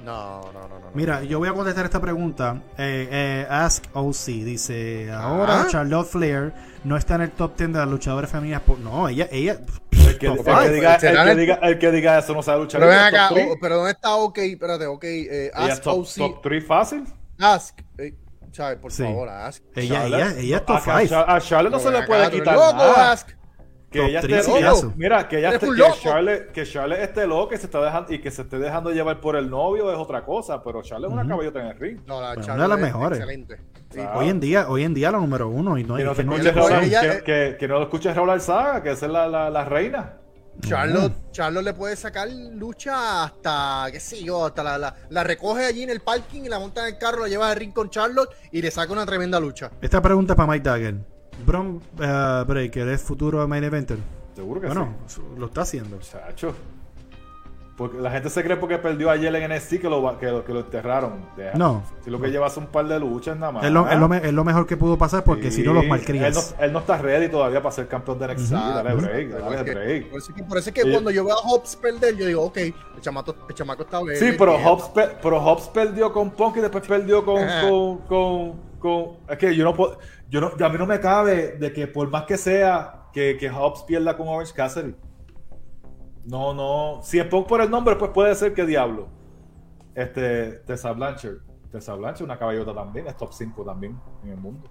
No, 0.03 0.41
no, 0.53 0.61
no, 0.61 0.67
no. 0.69 0.79
no. 0.79 0.91
Mira, 0.93 1.23
yo 1.23 1.39
voy 1.39 1.49
a 1.49 1.53
contestar 1.53 1.85
esta 1.85 1.99
pregunta. 1.99 2.61
Eh, 2.77 3.07
eh, 3.11 3.47
Ask 3.49 3.83
OC 3.93 4.25
dice: 4.43 5.11
Ahora 5.11 5.61
Ah. 5.61 5.67
Charlotte 5.69 6.07
Flair 6.07 6.53
no 6.83 6.95
está 6.97 7.15
en 7.15 7.21
el 7.21 7.31
top 7.31 7.55
10 7.57 7.73
de 7.73 7.79
las 7.79 7.87
luchadoras 7.87 8.29
femeninas. 8.31 8.61
por- 8.61 8.79
No, 8.79 9.07
ella, 9.09 9.27
ella. 9.31 9.59
El 9.91 10.17
que, 10.17 10.27
el 10.27 10.37
diga, 10.73 10.95
el 10.95 11.01
será 11.01 11.25
que 11.25 11.31
el- 11.31 11.37
diga, 11.37 11.55
el 11.61 11.79
que 11.79 11.91
diga 11.91 12.17
eso 12.19 12.33
no 12.33 12.41
sabe 12.41 12.61
luchar. 12.61 12.79
Pero 12.81 12.91
ven 12.91 12.99
acá, 12.99 13.29
oh, 13.31 13.57
pero 13.61 13.75
¿dónde 13.77 13.91
está 13.91 14.15
OK? 14.15 14.37
Espérate, 14.39 14.85
OK. 14.87 15.03
Eh, 15.03 15.51
ask 15.53 15.83
top, 15.83 15.99
OC. 15.99 16.15
top 16.17 16.41
3 16.41 16.65
fácil. 16.65 17.03
Ask. 17.39 17.79
Eh, 17.97 18.15
Chávez, 18.51 18.79
por 18.79 18.91
Sí. 18.91 19.03
favor, 19.03 19.29
ask. 19.29 19.63
Ella, 19.75 19.95
Charlotte, 20.01 20.19
ella, 20.21 20.39
ella 20.39 20.57
es 20.57 20.65
top 20.65 20.75
a- 20.75 20.79
a 20.79 20.99
5. 21.01 21.09
Char- 21.13 21.25
A 21.29 21.39
Charlotte 21.41 21.71
no 21.73 21.79
se 21.79 21.91
le 21.91 22.01
puede 22.07 22.21
acá, 22.25 22.31
quitar 22.31 22.55
loco, 22.55 22.73
nada. 22.73 23.11
ask. 23.11 23.29
Que 23.91 24.05
ella 24.05 24.19
esté 24.19 24.61
loco. 24.61 24.93
Mira, 24.95 25.27
que 25.27 25.39
ella 25.39 25.49
esté, 25.53 25.65
que 25.67 25.71
loco. 25.73 25.95
Charlotte, 26.01 26.51
que 26.51 26.63
Charlotte 26.65 26.99
esté 26.99 27.25
loca 27.25 27.55
y 27.55 27.57
se 27.57 27.65
está 27.65 27.81
dejando 27.81 28.13
y 28.13 28.21
que 28.21 28.29
se 28.29 28.43
esté 28.43 28.59
dejando 28.59 28.91
llevar 28.91 29.19
por 29.19 29.35
el 29.35 29.49
novio 29.49 29.91
es 29.91 29.97
otra 29.97 30.23
cosa, 30.23 30.61
pero 30.63 30.81
Charlotte 30.83 31.09
es 31.09 31.13
una 31.13 31.27
caballota 31.27 31.59
en 31.61 31.67
el 31.67 31.79
ring. 31.79 31.99
No, 32.05 32.21
la 32.21 32.35
Charlotte 32.35 32.49
una 32.53 32.63
de 32.63 32.67
las 32.69 32.77
es 32.77 32.83
mejores. 32.83 33.19
Excelente. 33.19 33.57
Sí. 33.91 33.99
Ah. 33.99 34.13
Hoy 34.17 34.29
en 34.29 34.39
día, 34.39 34.69
hoy 34.69 34.83
en 34.83 34.93
día 34.93 35.11
la 35.11 35.17
número 35.17 35.49
uno. 35.49 35.77
Y 35.79 35.83
no, 35.83 35.95
Que 35.95 36.03
no, 36.03 36.13
que 36.13 36.23
no- 36.23 36.35
escuches 36.35 36.55
Raúl- 36.55 36.83
ella- 36.83 37.01
que, 37.01 37.23
que- 37.23 37.57
que 37.59 37.67
no 37.67 37.75
lo 37.79 37.83
escuches 37.83 38.15
Raúl 38.15 38.29
Alzaga, 38.29 38.83
que 38.83 38.91
esa 38.91 39.07
es 39.07 39.11
la, 39.11 39.27
la, 39.27 39.49
la 39.49 39.65
reina. 39.65 40.13
Charlotte, 40.61 41.13
Charlotte 41.31 41.63
le 41.63 41.73
puede 41.73 41.95
sacar 41.95 42.27
lucha 42.29 43.23
hasta, 43.23 43.87
qué 43.93 43.99
sé 44.01 44.21
yo, 44.21 44.45
hasta 44.45 44.61
la, 44.61 44.77
la, 44.77 44.93
la 45.09 45.23
recoge 45.23 45.65
allí 45.65 45.83
en 45.83 45.89
el 45.89 46.01
parking 46.01 46.41
y 46.43 46.49
la 46.49 46.59
monta 46.59 46.81
en 46.85 46.93
el 46.95 46.99
carro, 46.99 47.21
la 47.21 47.27
lleva 47.29 47.49
al 47.49 47.55
ring 47.55 47.71
con 47.73 47.89
Charlotte 47.89 48.29
y 48.51 48.61
le 48.61 48.69
saca 48.69 48.91
una 48.91 49.05
tremenda 49.05 49.39
lucha. 49.39 49.71
Esta 49.81 50.01
pregunta 50.01 50.33
es 50.33 50.37
para 50.37 50.51
Mike 50.51 50.69
Dagger. 50.69 50.95
Bron 51.45 51.81
eh, 51.99 52.43
Breaker 52.47 52.87
es 52.89 53.01
futuro 53.01 53.47
main 53.47 53.63
eventer. 53.63 53.97
Seguro 54.35 54.61
que 54.61 54.67
Bueno, 54.67 54.93
lo 55.37 55.45
está 55.47 55.61
haciendo. 55.61 56.01
sí. 56.01 56.11
Chacho. 56.11 56.53
Porque 57.79 57.97
la 57.97 58.11
gente 58.11 58.29
se 58.29 58.43
cree 58.43 58.57
porque 58.57 58.77
perdió 58.77 59.09
ayer 59.09 59.33
en 59.33 59.53
NXT 59.55 59.79
que 59.79 59.89
lo, 59.89 60.17
que 60.19 60.25
lo, 60.25 60.43
que 60.43 60.53
lo 60.53 60.59
enterraron. 60.59 61.13
Deja. 61.37 61.57
No. 61.57 61.81
Si 62.03 62.09
lo 62.09 62.19
que 62.19 62.27
lleva 62.29 62.47
es 62.47 62.57
un 62.57 62.67
par 62.67 62.85
de 62.89 62.99
luchas 62.99 63.37
nada 63.37 63.53
más. 63.53 63.63
Es 63.63 63.71
lo, 63.71 63.89
es 63.89 63.97
lo 63.97 64.09
me- 64.09 64.17
es 64.17 64.33
lo 64.33 64.43
mejor 64.43 64.67
que 64.67 64.75
pudo 64.75 64.97
pasar 64.97 65.23
porque 65.23 65.49
si 65.49 65.63
no 65.63 65.73
los 65.73 65.85
malcrías. 65.87 66.27
Él 66.27 66.33
no, 66.59 66.65
él 66.65 66.73
no 66.73 66.79
está 66.79 66.97
ready 66.97 67.29
todavía 67.29 67.61
para 67.61 67.71
ser 67.73 67.87
campeón 67.87 68.19
de 68.19 68.27
NXT. 68.27 68.51
Dale 68.51 68.93
Ujú. 68.95 69.01
break, 69.05 69.29
dale 69.29 69.63
break. 69.73 70.09
Por 70.09 70.19
eso 70.19 70.29
es 70.31 70.35
que, 70.35 70.43
por 70.43 70.57
eso 70.57 70.73
que 70.73 70.91
cuando 70.91 71.09
yo 71.09 71.23
veo 71.23 71.33
a 71.35 71.37
Hobbs 71.41 71.77
perder, 71.77 72.17
yo 72.17 72.25
digo, 72.25 72.43
ok, 72.43 72.57
el 72.57 72.73
chamaco, 72.99 73.33
el 73.47 73.55
chamaco 73.55 73.83
está 73.83 74.03
bien. 74.03 74.17
Sí, 74.17 74.35
pero 74.37 74.57
Hobbs, 74.57 74.89
pe- 74.89 75.11
pero 75.23 75.41
Hobbs 75.41 75.69
perdió 75.69 76.11
con 76.11 76.31
Punk 76.31 76.57
y 76.57 76.59
después 76.59 76.85
perdió 76.85 77.23
con, 77.23 77.39
con, 78.07 78.59
con- 78.77 79.17
Es 79.29 79.37
que 79.37 79.55
yo 79.55 79.63
no 79.63 79.73
puedo. 79.73 79.97
Yo 80.29 80.41
no, 80.41 80.51
a 80.65 80.69
mí 80.69 80.77
no 80.77 80.85
me 80.85 80.99
cabe 80.99 81.55
de 81.57 81.71
que 81.71 81.87
por 81.87 82.09
más 82.09 82.23
que 82.25 82.37
sea 82.37 83.03
que, 83.13 83.37
que 83.39 83.49
Hobbs 83.49 83.83
pierda 83.83 84.17
con 84.17 84.27
Orange 84.27 84.53
Cassidy. 84.53 84.93
No, 86.29 86.53
no. 86.53 87.01
Si 87.03 87.19
es 87.19 87.25
Punk 87.25 87.47
por 87.47 87.61
el 87.61 87.69
nombre, 87.69 87.95
pues 87.95 88.11
puede 88.11 88.35
ser 88.35 88.53
que 88.53 88.65
diablo. 88.65 89.07
Este, 89.95 90.51
Tessa 90.65 90.91
Blanchard. 90.91 91.37
Tessa 91.71 91.93
Blanchard, 91.95 92.23
una 92.25 92.37
caballota 92.37 92.73
también, 92.73 93.07
es 93.07 93.17
top 93.17 93.31
5 93.33 93.63
también 93.63 93.97
en 94.23 94.29
el 94.31 94.37
mundo. 94.37 94.69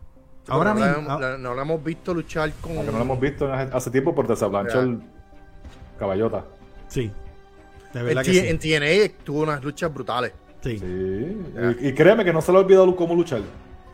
Ahora 0.48 0.72
no, 0.72 0.80
mismo. 0.80 1.18
la, 1.18 1.30
la- 1.32 1.38
no 1.38 1.54
la 1.54 1.62
hemos 1.62 1.82
visto 1.84 2.14
luchar 2.14 2.50
con. 2.60 2.76
Aunque 2.76 2.90
no 2.92 2.98
lo 2.98 3.04
hemos 3.04 3.20
visto 3.20 3.52
en 3.52 3.72
hace, 3.74 3.90
tiempo 3.90 4.14
por 4.14 4.26
Tessa 4.26 4.46
Blanchard, 4.46 4.98
caballota. 5.98 6.44
sí. 6.88 7.10
De 7.92 8.00
En, 8.00 8.06
verdad 8.06 8.22
que 8.22 8.32
T- 8.32 8.40
sí. 8.40 8.48
en 8.48 8.58
TNA 9.08 9.24
tuvo 9.24 9.42
unas 9.42 9.64
luchas 9.64 9.92
brutales. 9.92 10.32
Sí. 10.62 10.78
Sí. 10.78 10.84
Y, 11.80 11.88
y 11.88 11.94
créeme 11.94 12.22
que 12.24 12.32
no 12.34 12.40
se 12.42 12.52
le 12.52 12.58
ha 12.58 12.60
olvidado 12.60 12.94
cómo 12.94 13.14
luchar. 13.14 13.40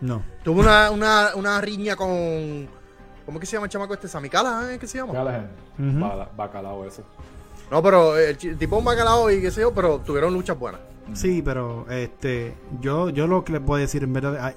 No. 0.00 0.20
Tuvo 0.42 0.60
una, 0.60 0.90
una, 0.90 1.28
una 1.36 1.60
riña 1.60 1.94
con. 1.96 2.68
¿Cómo 3.24 3.38
es 3.38 3.40
que 3.40 3.46
se 3.46 3.52
llama 3.56 3.66
el 3.66 3.70
chamaco 3.70 3.94
este? 3.94 4.08
¿Samicala? 4.08 4.72
¿eh? 4.74 4.78
¿Qué 4.78 4.86
se 4.88 4.98
llama? 4.98 5.12
Callahan. 5.12 5.48
Ujú. 5.78 5.98
Bala- 6.00 6.28
Bacalao 6.36 6.84
ese. 6.84 7.02
No, 7.70 7.82
pero 7.82 8.16
el, 8.18 8.36
chi- 8.36 8.48
el 8.48 8.58
tipo 8.58 8.76
un 8.76 8.84
bacalao 8.84 9.30
y 9.30 9.40
qué 9.40 9.50
sé 9.50 9.62
yo, 9.62 9.72
pero 9.74 9.98
tuvieron 10.00 10.32
luchas 10.32 10.58
buenas. 10.58 10.80
Sí, 11.14 11.42
pero 11.42 11.86
este 11.90 12.54
yo 12.80 13.10
yo 13.10 13.26
lo 13.26 13.44
que 13.44 13.52
les 13.52 13.60
puedo 13.60 13.80
decir 13.80 14.02
en 14.04 14.12
verdad 14.12 14.38
ay, 14.40 14.54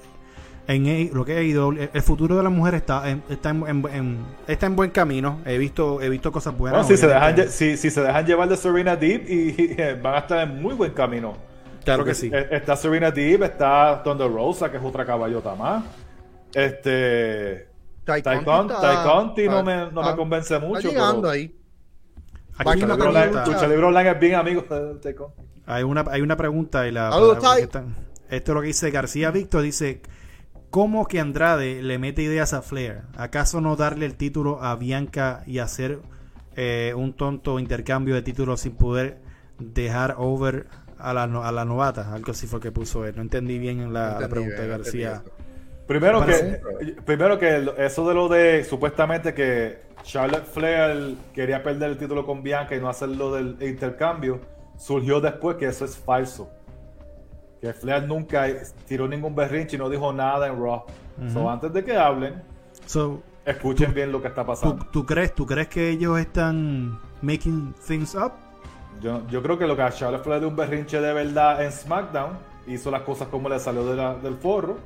en 0.66 1.10
lo 1.14 1.24
que 1.24 1.36
he 1.38 1.44
ido 1.44 1.72
el 1.72 2.02
futuro 2.02 2.36
de 2.36 2.42
la 2.42 2.50
mujer 2.50 2.74
está 2.74 3.08
en, 3.10 3.22
está 3.30 3.50
en, 3.50 3.66
en- 3.66 3.86
en- 3.94 4.26
está 4.46 4.66
en 4.66 4.76
buen 4.76 4.90
camino. 4.90 5.40
He 5.46 5.58
visto 5.58 6.00
he 6.02 6.08
visto 6.08 6.30
cosas 6.32 6.56
buenas. 6.56 6.82
Bueno, 6.86 6.96
si 6.96 7.00
se, 7.00 7.06
dejan, 7.08 7.48
si, 7.50 7.76
si 7.76 7.90
se 7.90 8.02
dejan 8.02 8.24
llevar 8.26 8.48
de 8.48 8.56
Serena 8.56 8.94
Deep 8.96 9.24
y, 9.28 9.32
y, 9.82 10.00
van 10.02 10.14
a 10.14 10.18
estar 10.18 10.40
en 10.48 10.60
muy 10.62 10.74
buen 10.74 10.92
camino. 10.92 11.34
Claro 11.84 12.00
Porque 12.00 12.10
que 12.10 12.14
sí. 12.16 12.30
eh, 12.32 12.48
Está 12.50 12.76
Serena 12.76 13.10
Deep, 13.10 13.42
está 13.44 14.02
Thunder 14.02 14.30
Rosa, 14.30 14.70
que 14.70 14.76
es 14.76 14.84
otra 14.84 15.04
caballota 15.06 15.54
más. 15.54 15.84
Este. 16.54 17.68
Está- 18.06 18.38
Ty 18.38 18.44
Conti 18.44 19.48
no 19.48 19.58
está- 19.58 19.62
me, 19.62 19.76
no 19.76 19.90
me 19.92 20.00
está- 20.00 20.16
convence 20.16 20.54
Está 20.54 20.66
mucho. 20.66 20.88
llegando 20.88 21.20
pero 21.22 21.30
ahí. 21.32 21.54
Aquí 22.58 22.82
una 22.82 22.96
pregunta. 22.96 23.44
Online- 23.44 24.10
es 24.10 24.20
bien 24.20 24.34
amigo 24.34 24.62
de 24.62 24.94
Ty 24.96 25.14
Conti. 25.14 25.42
Hay 25.66 25.82
una, 25.82 26.04
hay 26.10 26.22
una 26.22 26.36
pregunta 26.36 26.86
y 26.88 26.92
la, 26.92 27.10
están- 27.58 27.94
esto 28.30 28.52
es 28.52 28.54
lo 28.54 28.60
que 28.60 28.66
dice 28.68 28.90
García 28.90 29.30
Víctor 29.30 29.62
dice 29.62 30.02
¿Cómo 30.70 31.06
que 31.06 31.18
Andrade 31.18 31.82
le 31.82 31.98
mete 31.98 32.22
ideas 32.22 32.52
a 32.52 32.60
Flair? 32.60 33.02
¿Acaso 33.16 33.60
no 33.62 33.74
darle 33.76 34.04
el 34.04 34.16
título 34.16 34.62
a 34.62 34.76
Bianca 34.76 35.42
y 35.46 35.60
hacer 35.60 36.00
eh, 36.56 36.92
un 36.94 37.14
tonto 37.14 37.58
intercambio 37.58 38.14
de 38.14 38.22
títulos 38.22 38.60
sin 38.60 38.72
poder 38.72 39.18
dejar 39.58 40.16
over 40.18 40.66
a 40.98 41.14
la, 41.14 41.22
a 41.22 41.52
la 41.52 41.64
novata? 41.64 42.12
Algo 42.12 42.32
así 42.32 42.46
fue 42.46 42.60
que 42.60 42.70
puso 42.70 43.06
él. 43.06 43.14
No 43.16 43.22
entendí 43.22 43.58
bien 43.58 43.94
la, 43.94 44.14
No 44.14 44.20
la 44.20 44.28
pregunta 44.28 44.60
de 44.60 44.68
García. 44.68 45.22
Primero 45.86 46.26
que, 46.26 46.60
primero 47.06 47.38
que 47.38 47.72
eso 47.78 48.06
de 48.06 48.14
lo 48.14 48.28
de 48.28 48.62
supuestamente 48.64 49.32
que 49.32 49.87
Charlotte 50.02 50.44
Flair 50.46 51.16
quería 51.34 51.62
perder 51.62 51.90
el 51.90 51.98
título 51.98 52.24
con 52.24 52.42
Bianca 52.42 52.74
y 52.74 52.80
no 52.80 52.88
hacerlo 52.88 53.32
del 53.34 53.56
intercambio, 53.60 54.40
surgió 54.76 55.20
después 55.20 55.56
que 55.56 55.66
eso 55.66 55.84
es 55.84 55.96
falso. 55.96 56.48
Que 57.60 57.72
Flair 57.72 58.04
nunca 58.04 58.46
tiró 58.86 59.08
ningún 59.08 59.34
berrinche 59.34 59.76
y 59.76 59.78
no 59.78 59.88
dijo 59.90 60.12
nada 60.12 60.46
en 60.46 60.62
Raw. 60.62 60.84
So, 61.32 61.50
antes 61.50 61.72
de 61.72 61.84
que 61.84 61.96
hablen, 61.96 62.42
So, 62.86 63.20
escuchen 63.44 63.92
bien 63.92 64.12
lo 64.12 64.22
que 64.22 64.28
está 64.28 64.42
¿tú, 64.42 64.46
pasando. 64.46 64.86
tú 64.92 65.04
crees, 65.04 65.34
¿Tú 65.34 65.44
crees 65.44 65.66
que 65.68 65.90
ellos 65.90 66.18
están 66.18 67.00
making 67.20 67.74
things 67.86 68.14
up? 68.14 68.32
Yo, 69.00 69.26
yo 69.28 69.42
creo 69.42 69.58
que 69.58 69.66
lo 69.66 69.74
que 69.76 69.82
a 69.82 69.90
Charlotte 69.90 70.22
Flair 70.22 70.40
de 70.40 70.46
un 70.46 70.54
berrinche 70.56 71.00
de 71.00 71.12
verdad 71.12 71.62
en 71.64 71.72
SmackDown, 71.72 72.38
hizo 72.68 72.90
las 72.90 73.02
cosas 73.02 73.28
como 73.28 73.48
le 73.48 73.58
salió 73.58 73.84
de 73.84 73.96
la- 73.96 74.14
del 74.14 74.36
forro. 74.36 74.76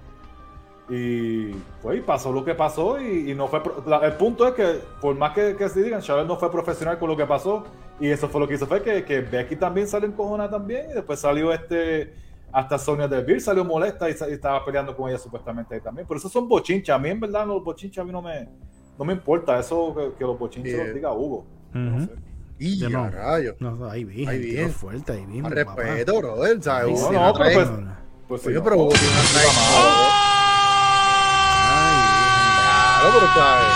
Y 0.88 1.52
pues 1.80 2.02
pasó 2.02 2.32
lo 2.32 2.44
que 2.44 2.54
pasó 2.54 3.00
y, 3.00 3.30
y 3.30 3.34
no 3.34 3.46
fue... 3.48 3.62
pro- 3.62 3.82
la- 3.86 3.98
el 4.06 4.14
punto 4.14 4.46
es 4.48 4.54
que 4.54 4.80
por 5.00 5.14
más 5.16 5.32
que, 5.32 5.56
que 5.56 5.68
se 5.68 5.82
digan, 5.82 6.00
Charlotte 6.02 6.26
no 6.28 6.36
fue 6.36 6.50
profesional 6.50 6.98
con 6.98 7.08
lo 7.08 7.16
que 7.16 7.24
pasó 7.24 7.64
y 8.00 8.08
eso 8.08 8.28
fue 8.28 8.40
lo 8.40 8.48
que 8.48 8.54
hizo 8.54 8.66
fue 8.66 8.82
que, 8.82 9.04
que 9.04 9.20
Becky 9.20 9.56
también 9.56 9.86
salió 9.86 10.08
encojonada 10.08 10.50
también 10.50 10.90
y 10.90 10.94
después 10.94 11.18
salió 11.20 11.52
este... 11.52 12.14
Hasta 12.54 12.78
Sonia 12.78 13.08
Deville 13.08 13.40
salió 13.40 13.64
molesta 13.64 14.10
y, 14.10 14.12
estaba 14.12 14.62
peleando 14.62 14.94
con 14.94 15.08
ella 15.08 15.16
supuestamente 15.18 15.74
ahí 15.74 15.80
también. 15.80 16.06
Pero 16.06 16.18
eso 16.18 16.28
son 16.28 16.46
bochinches. 16.46 16.94
A 16.94 16.98
mí 16.98 17.08
en 17.08 17.18
verdad 17.18 17.46
los 17.46 17.64
bochinches 17.64 17.98
a 17.98 18.04
mí 18.04 18.12
no 18.12 18.20
me, 18.20 18.46
no 18.98 19.04
me 19.06 19.14
importa 19.14 19.58
eso 19.58 19.94
que, 19.96 20.12
que 20.18 20.24
los 20.24 20.38
bochinches 20.38 20.74
Bien. 20.74 20.86
los 20.88 20.94
diga 20.94 21.12
Hugo. 21.14 21.46
No 21.72 21.96
Ujú. 21.96 22.04
sé. 22.04 22.10
Y 22.58 22.78
ya, 22.78 22.90
no. 22.90 23.08
rayos. 23.08 23.56
No, 23.58 23.88
ahí 23.88 24.04
bien, 24.04 24.28
Ahí 24.28 24.38
bien. 24.40 24.70
fuerte, 24.70 25.12
ahí 25.12 25.24
bien. 25.24 25.46
Respeto, 25.46 26.18
brother. 26.18 26.62
¿sabes? 26.62 26.84
Ahí 26.88 26.92
No, 26.92 27.08
sí, 27.08 27.14
no, 27.14 27.32
pero 27.32 27.54
pues-. 27.54 27.70
Pues 28.28 28.46
Oye, 28.46 28.56
sí, 28.56 28.60
pero 28.62 28.76
no. 28.76 28.82
Hugo 28.82 28.92
tiene 28.92 29.08
una 29.08 29.22
Pero 33.12 33.26
¿sabes? 33.34 33.74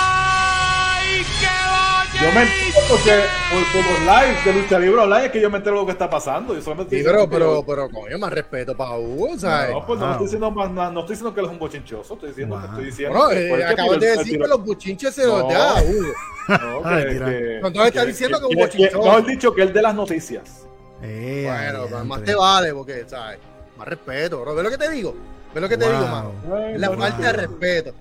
Yo 2.19 2.33
me 2.33 2.43
entero 2.43 2.81
porque 2.89 3.25
por, 3.53 3.83
por 3.83 3.91
los 3.91 4.01
lives 4.01 4.45
de 4.45 4.53
Lucha 4.55 4.79
Libre 4.79 5.01
Online 5.03 5.27
es 5.27 5.33
que 5.33 5.41
yo 5.41 5.51
me 5.51 5.59
entero 5.59 5.77
de 5.77 5.83
lo 5.83 5.87
que 5.87 5.93
está 5.93 6.09
pasando. 6.09 6.55
Yo 6.55 6.63
solamente 6.63 6.97
Sí, 6.97 7.03
pero, 7.05 7.29
pero, 7.29 7.63
pero, 7.67 7.91
coño, 7.91 8.19
más 8.19 8.33
respeto 8.33 8.75
para 8.75 8.97
Hugo, 8.97 9.39
¿sabes? 9.39 9.73
No, 9.73 9.85
pues 9.87 10.01
no, 10.01 10.11
estoy 10.13 10.25
diciendo, 10.27 10.51
más 10.51 10.71
nada, 10.71 10.91
no 10.91 11.01
estoy 11.01 11.13
diciendo 11.15 11.35
que 11.35 11.41
él 11.41 11.47
es 11.47 11.53
un 11.53 11.59
bochinchoso. 11.59 12.15
Estoy 12.15 12.29
diciendo, 12.31 12.57
Wow. 12.57 12.65
estoy 12.65 12.85
diciendo 12.87 13.19
Bueno, 13.19 13.31
que 13.31 13.49
eh, 13.61 13.65
acabas 13.65 14.01
de 14.01 14.17
decir 14.17 14.41
que 14.41 14.49
los 14.49 14.65
buchinches 14.65 15.15
se 15.15 15.27
los 15.27 15.43
No. 15.43 15.49
da 15.51 15.79
a 15.79 15.83
Hugo. 15.83 16.13
No, 16.49 16.83
que- 16.89 17.05
que- 17.19 17.57
Entonces 17.57 17.87
está 17.87 18.01
que- 18.01 18.07
diciendo 18.07 18.39
que 18.41 18.45
un 18.47 18.51
que- 18.53 18.57
bochinchoso. 18.63 19.05
No, 19.07 19.19
he 19.19 19.23
dicho 19.23 19.55
que 19.55 19.63
él 19.63 19.73
de 19.75 19.83
las 19.83 19.95
noticias. 19.95 20.67
Eh, 21.03 21.45
Bueno, 21.47 21.85
pero 21.91 22.05
más 22.07 22.23
te 22.25 22.35
vale, 22.35 22.73
porque, 22.73 23.05
¿sabes? 23.07 23.39
Más 23.77 23.87
respeto, 23.89 24.41
bro. 24.41 24.55
¿Ves 24.55 24.65
lo 24.65 24.71
que 24.71 24.79
te 24.79 24.91
digo? 24.91 25.15
¿Ves 25.53 25.63
lo 25.63 25.69
que 25.69 25.77
te 25.77 25.85
Wow. 25.85 25.95
digo, 25.95 26.07
mano? 26.09 26.33
La 26.79 26.89
Wow. 26.89 26.99
falta 26.99 27.27
de 27.27 27.33
respeto. 27.35 27.95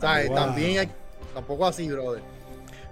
¿Sabes? 0.00 0.28
Wow. 0.28 0.36
También 0.36 0.78
hay. 0.78 0.88
Tampoco 1.34 1.66
así, 1.66 1.88
brother. 1.88 2.22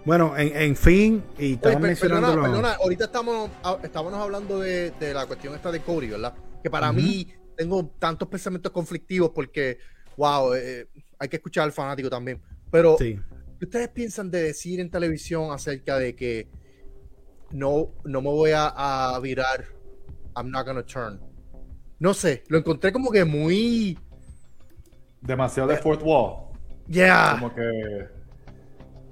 Bueno, 0.04 0.36
en, 0.36 0.54
en 0.54 0.76
fin, 0.76 1.24
y 1.38 1.54
estamos 1.54 1.80
mencionando 1.80 2.28
perdona, 2.28 2.42
perdona, 2.48 2.72
ahorita 2.74 3.04
estamos, 3.06 3.50
ah, 3.62 3.78
estábamos 3.82 4.20
hablando 4.20 4.60
de, 4.60 4.90
de 4.90 5.14
la 5.14 5.24
cuestión 5.24 5.54
esta 5.54 5.72
de 5.72 5.80
Cody, 5.80 6.08
¿verdad? 6.08 6.34
Que 6.62 6.68
para 6.68 6.92
mí 6.92 7.32
tengo 7.56 7.86
tantos 7.98 8.28
pensamientos 8.28 8.70
conflictivos 8.70 9.30
porque, 9.34 9.78
wow, 10.18 10.52
eh, 10.52 10.88
hay 11.18 11.28
que 11.28 11.36
escuchar 11.36 11.64
al 11.64 11.72
fanático 11.72 12.10
también. 12.10 12.38
Pero, 12.70 12.98
Sí. 12.98 13.18
¿qué 13.58 13.64
ustedes 13.64 13.88
piensan 13.88 14.30
de 14.30 14.42
decir 14.42 14.78
en 14.78 14.90
televisión 14.90 15.50
acerca 15.52 15.98
de 15.98 16.14
que 16.14 16.48
no, 17.50 17.88
no 18.04 18.20
me 18.20 18.28
voy 18.28 18.50
a, 18.50 18.66
a 19.14 19.18
virar, 19.20 19.64
I'm 20.36 20.50
not 20.50 20.66
gonna 20.66 20.84
turn? 20.84 21.18
No 21.98 22.12
sé, 22.12 22.44
lo 22.48 22.58
encontré 22.58 22.92
como 22.92 23.10
que 23.10 23.24
muy, 23.24 23.98
Demasiado 25.22 25.70
de 25.70 25.78
fourth 25.78 26.02
wall. 26.02 26.52
Yeah, 26.88 27.36
Como 27.40 27.54
que. 27.54 28.08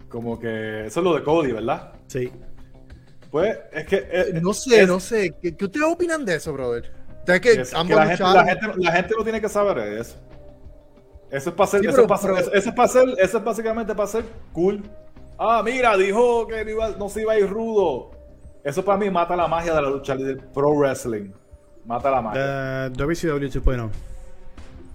Como 0.09 0.39
que. 0.39 0.87
Eso 0.87 1.01
es 1.01 1.05
lo 1.05 1.15
de 1.15 1.23
Cody, 1.23 1.53
¿verdad? 1.53 1.93
Sí. 2.07 2.31
Pues 3.31 3.59
es 3.73 3.87
que. 3.87 4.09
eh, 4.11 4.41
no 4.43 4.53
sé, 4.53 4.83
es- 4.83 4.89
no 4.89 5.01
sé. 5.01 5.35
¿Qué, 5.41 5.57
qué 5.57 5.65
ustedes 5.65 5.87
opinan 5.87 6.25
de 6.25 6.35
eso, 6.37 6.53
brother? 6.53 6.91
Que 7.25 7.35
es 7.37 7.41
que 7.71 7.77
ambos 7.77 7.97
la, 7.97 8.07
gente, 8.07 8.23
la, 8.25 8.45
gente, 8.45 8.67
la 8.79 8.93
gente 8.93 9.15
no 9.17 9.23
tiene 9.25 9.41
que 9.41 9.49
saber 9.49 9.79
eso. 9.99 10.17
Eso 11.31 11.49
es 11.51 11.55
para 11.57 11.71
ser, 11.71 11.81
Sí, 11.81 11.87
eso 11.87 11.95
pero- 11.97 12.03
es 12.03 12.09
para 12.09 12.21
ser- 12.21 12.31
pero- 12.45 12.59
eso- 12.59 12.69
es 12.69 12.75
para 12.75 12.89
ser, 12.89 13.09
eso 13.19 13.39
es 13.39 13.45
básicamente 13.45 13.95
para 13.95 14.09
ser 14.09 14.25
cool. 14.53 14.83
Ah, 15.39 15.63
mira, 15.65 15.97
dijo 15.97 16.47
que 16.47 16.65
no, 16.65 16.71
iba- 16.71 16.91
no 16.91 17.09
se 17.09 17.23
iba 17.23 17.33
a 17.33 17.39
ir 17.39 17.49
rudo. 17.49 18.11
Eso 18.63 18.85
para 18.85 18.99
mí 18.99 19.09
mata 19.11 19.35
la 19.35 19.49
magia 19.49 19.75
de 19.75 19.83
la 19.83 19.89
lucha 19.89 20.15
libre 20.15 20.37
pro 20.53 20.71
wrestling. 20.73 21.31
Mata 21.87 22.11
la 22.11 22.21
magia. 22.23 22.89
Uh, 22.89 22.97
WCW 22.97 23.49
2.0. 23.49 23.91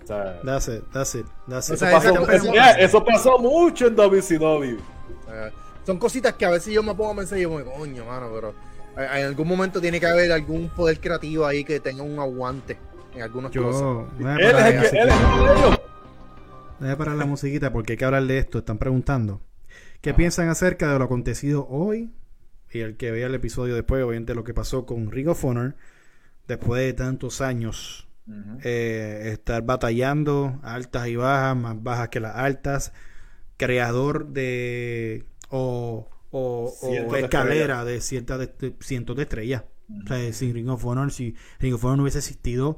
O 0.10 0.14
sea, 0.14 0.40
That's 0.42 0.68
it, 0.70 0.84
that's 0.94 1.16
it, 1.16 1.26
that's 1.50 1.70
O 1.70 1.74
it. 1.74 1.82
eso, 1.82 1.92
pasó, 1.92 2.32
eso- 2.32 2.54
eso- 2.80 3.04
pasó 3.06 3.40
mucho 3.40 3.88
en 3.88 3.96
WCW. 3.96 4.78
Eh, 5.30 5.52
son 5.86 5.98
cositas 6.00 6.34
que 6.36 6.46
a 6.46 6.50
veces 6.50 6.74
yo 6.74 6.82
me 6.82 6.96
pongo 6.96 7.12
a 7.12 7.16
pensar 7.18 7.38
y 7.38 7.42
yo 7.42 7.52
me 7.52 7.64
coño, 7.66 8.06
mano, 8.06 8.30
pero 8.34 8.50
eh, 8.98 9.20
en 9.20 9.26
algún 9.26 9.48
momento 9.48 9.82
tiene 9.82 10.00
que 10.00 10.06
haber 10.08 10.32
algún 10.32 10.70
poder 10.70 11.00
creativo 11.02 11.46
ahí 11.46 11.66
que 11.66 11.82
tenga 11.82 12.04
un 12.04 12.18
aguante 12.20 12.78
en 13.14 13.22
algunas 13.22 13.52
cosas. 13.52 13.82
Yo, 13.82 14.08
déjame 14.18 14.42
Él 14.42 14.48
es 14.48 14.54
parar, 14.54 14.68
el 14.72 14.76
la 14.76 14.82
que, 14.90 14.98
él 14.98 15.10
es 15.10 15.16
musiquita. 15.16 15.52
el 15.52 15.58
de 15.58 15.60
ellos. 15.68 15.80
Déjame 16.80 16.96
parar 16.98 17.16
la 17.18 17.26
musiquita 17.26 17.74
porque 17.74 17.94
hay 17.94 17.98
que 17.98 18.06
hablar 18.06 18.24
de 18.24 18.38
esto. 18.38 18.58
Están 18.60 18.78
preguntando. 18.78 19.42
¿Qué 20.02 20.14
piensan 20.14 20.48
acerca 20.48 20.94
de 20.94 21.00
lo 21.00 21.06
acontecido 21.06 21.68
hoy? 21.70 22.14
Y 22.72 22.80
el 22.80 22.96
que 22.98 23.12
vea 23.12 23.28
el 23.28 23.36
episodio 23.36 23.76
después, 23.76 24.04
obviamente, 24.04 24.36
lo 24.36 24.44
que 24.46 24.54
pasó 24.54 24.86
con 24.86 25.12
Ring 25.12 25.28
of 25.28 25.44
Honor 25.44 25.76
después 26.48 26.82
de 26.82 26.94
tantos 26.94 27.42
años 27.42 28.07
eh, 28.64 29.30
estar 29.34 29.64
batallando 29.64 30.60
altas 30.64 31.08
y 31.08 31.16
bajas, 31.16 31.56
más 31.56 31.82
bajas 31.82 32.10
que 32.10 32.20
las 32.20 32.36
altas, 32.36 32.94
creador 33.58 34.28
de 34.28 35.26
o, 35.50 36.10
o- 36.32 36.74
escalera 37.16 37.86
de 37.86 38.02
ciertas 38.02 38.40
de, 38.40 38.76
cientos 38.80 39.16
de 39.16 39.24
estrellas. 39.24 39.64
O 40.04 40.06
sea, 40.06 40.34
sin 40.34 40.54
Ring 40.54 40.68
of 40.68 40.84
Honor, 40.86 41.12
si 41.14 41.34
Ring 41.60 41.74
of 41.76 41.86
Honor 41.86 41.98
no 41.98 42.04
hubiese 42.04 42.18
existido, 42.18 42.78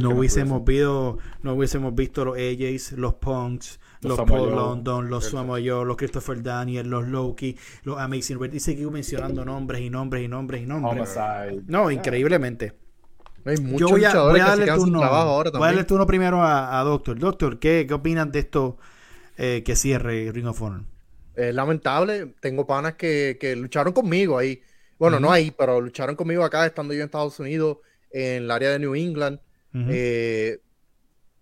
no 0.00 0.10
hubiésemos 0.18 0.64
visto, 0.64 1.18
no 1.42 1.54
hubiésemos 1.54 1.94
visto 1.94 2.24
los 2.24 2.36
AJs, 2.36 2.92
los 2.98 3.14
Punks, 3.14 3.78
Los 4.00 4.18
Paul. 4.22 4.50
London, 4.50 5.08
los 5.08 5.30
Joe, 5.30 5.84
los 5.86 5.96
Christopher 5.96 6.42
Daniel, 6.42 6.88
los 6.90 7.06
Loki, 7.06 7.56
los 7.84 7.96
Amazing 8.00 8.40
Red. 8.40 8.54
Y 8.54 8.58
seguimos 8.58 8.92
mencionando 8.92 9.44
nombres 9.44 9.82
y 9.82 9.90
nombres 9.90 10.24
y 10.24 10.28
nombres 10.28 10.62
y 10.62 10.66
nombres. 10.66 11.16
Homicide. 11.16 11.62
No, 11.68 11.88
increíblemente. 11.92 12.72
Hay 13.44 13.56
muchos 13.58 13.80
Yo 13.80 13.88
voy 13.88 14.04
a, 14.04 14.14
voy 14.22 14.34
que 14.34 14.38
darle 14.40 14.66
sin 14.66 14.74
turno. 14.76 15.00
trabajo 15.00 15.30
ahora 15.30 15.50
Voy 15.50 15.58
a 15.58 15.60
darle 15.60 15.68
también. 15.78 15.86
turno 15.86 16.06
primero 16.06 16.42
a, 16.42 16.78
a 16.80 16.84
Doctor. 16.84 17.18
Doctor, 17.18 17.58
¿qué, 17.58 17.84
qué 17.88 17.94
opinas 17.94 18.30
de 18.30 18.38
esto 18.38 18.78
eh, 19.36 19.62
que 19.64 19.74
cierre 19.76 20.30
Ring 20.32 20.46
of 20.46 20.60
Honor? 20.62 20.82
Es 21.34 21.54
lamentable. 21.54 22.34
Tengo 22.40 22.66
panas 22.66 22.94
que, 22.94 23.38
que 23.40 23.56
lucharon 23.56 23.92
conmigo 23.92 24.38
ahí. 24.38 24.60
Bueno, 24.98 25.18
no 25.18 25.32
ahí, 25.32 25.50
pero 25.50 25.80
lucharon 25.80 26.14
conmigo 26.14 26.44
acá, 26.44 26.64
estando 26.64 26.94
yo 26.94 27.00
en 27.00 27.06
Estados 27.06 27.40
Unidos, 27.40 27.78
en 28.12 28.44
el 28.44 28.50
área 28.52 28.70
de 28.70 28.78
New 28.78 28.94
England, 28.94 29.40
eh, 29.74 30.60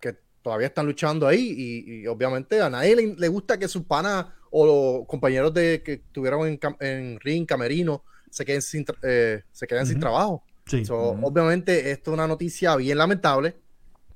que 0.01 0.17
todavía 0.41 0.69
están 0.69 0.87
luchando 0.87 1.27
ahí. 1.29 1.53
Y, 1.57 2.01
y 2.03 2.07
obviamente 2.07 2.63
a 2.63 2.71
nadie 2.71 2.97
le, 2.97 3.15
le 3.17 3.29
gusta 3.29 3.59
que 3.59 3.69
sus 3.69 3.83
panas 3.83 4.25
o 4.51 4.65
los 4.99 5.07
compañeros 5.07 5.53
de 5.53 5.83
que 5.85 5.95
estuvieron 5.95 6.59
en, 6.81 7.21
ring, 7.21 7.45
camerino, 7.45 8.03
se 8.31 8.47
queden 8.47 8.63
sin, 8.63 8.87
tra- 8.87 8.97
eh, 9.03 9.43
se 9.53 9.67
queden 9.67 9.85
sin 9.87 10.01
trabajo. 10.01 10.43
Sí. 10.71 10.85
So, 10.85 10.97
Obviamente, 11.23 11.91
esto 11.91 12.11
es 12.11 12.15
una 12.15 12.27
noticia 12.27 12.77
bien 12.77 12.99
lamentable 12.99 13.57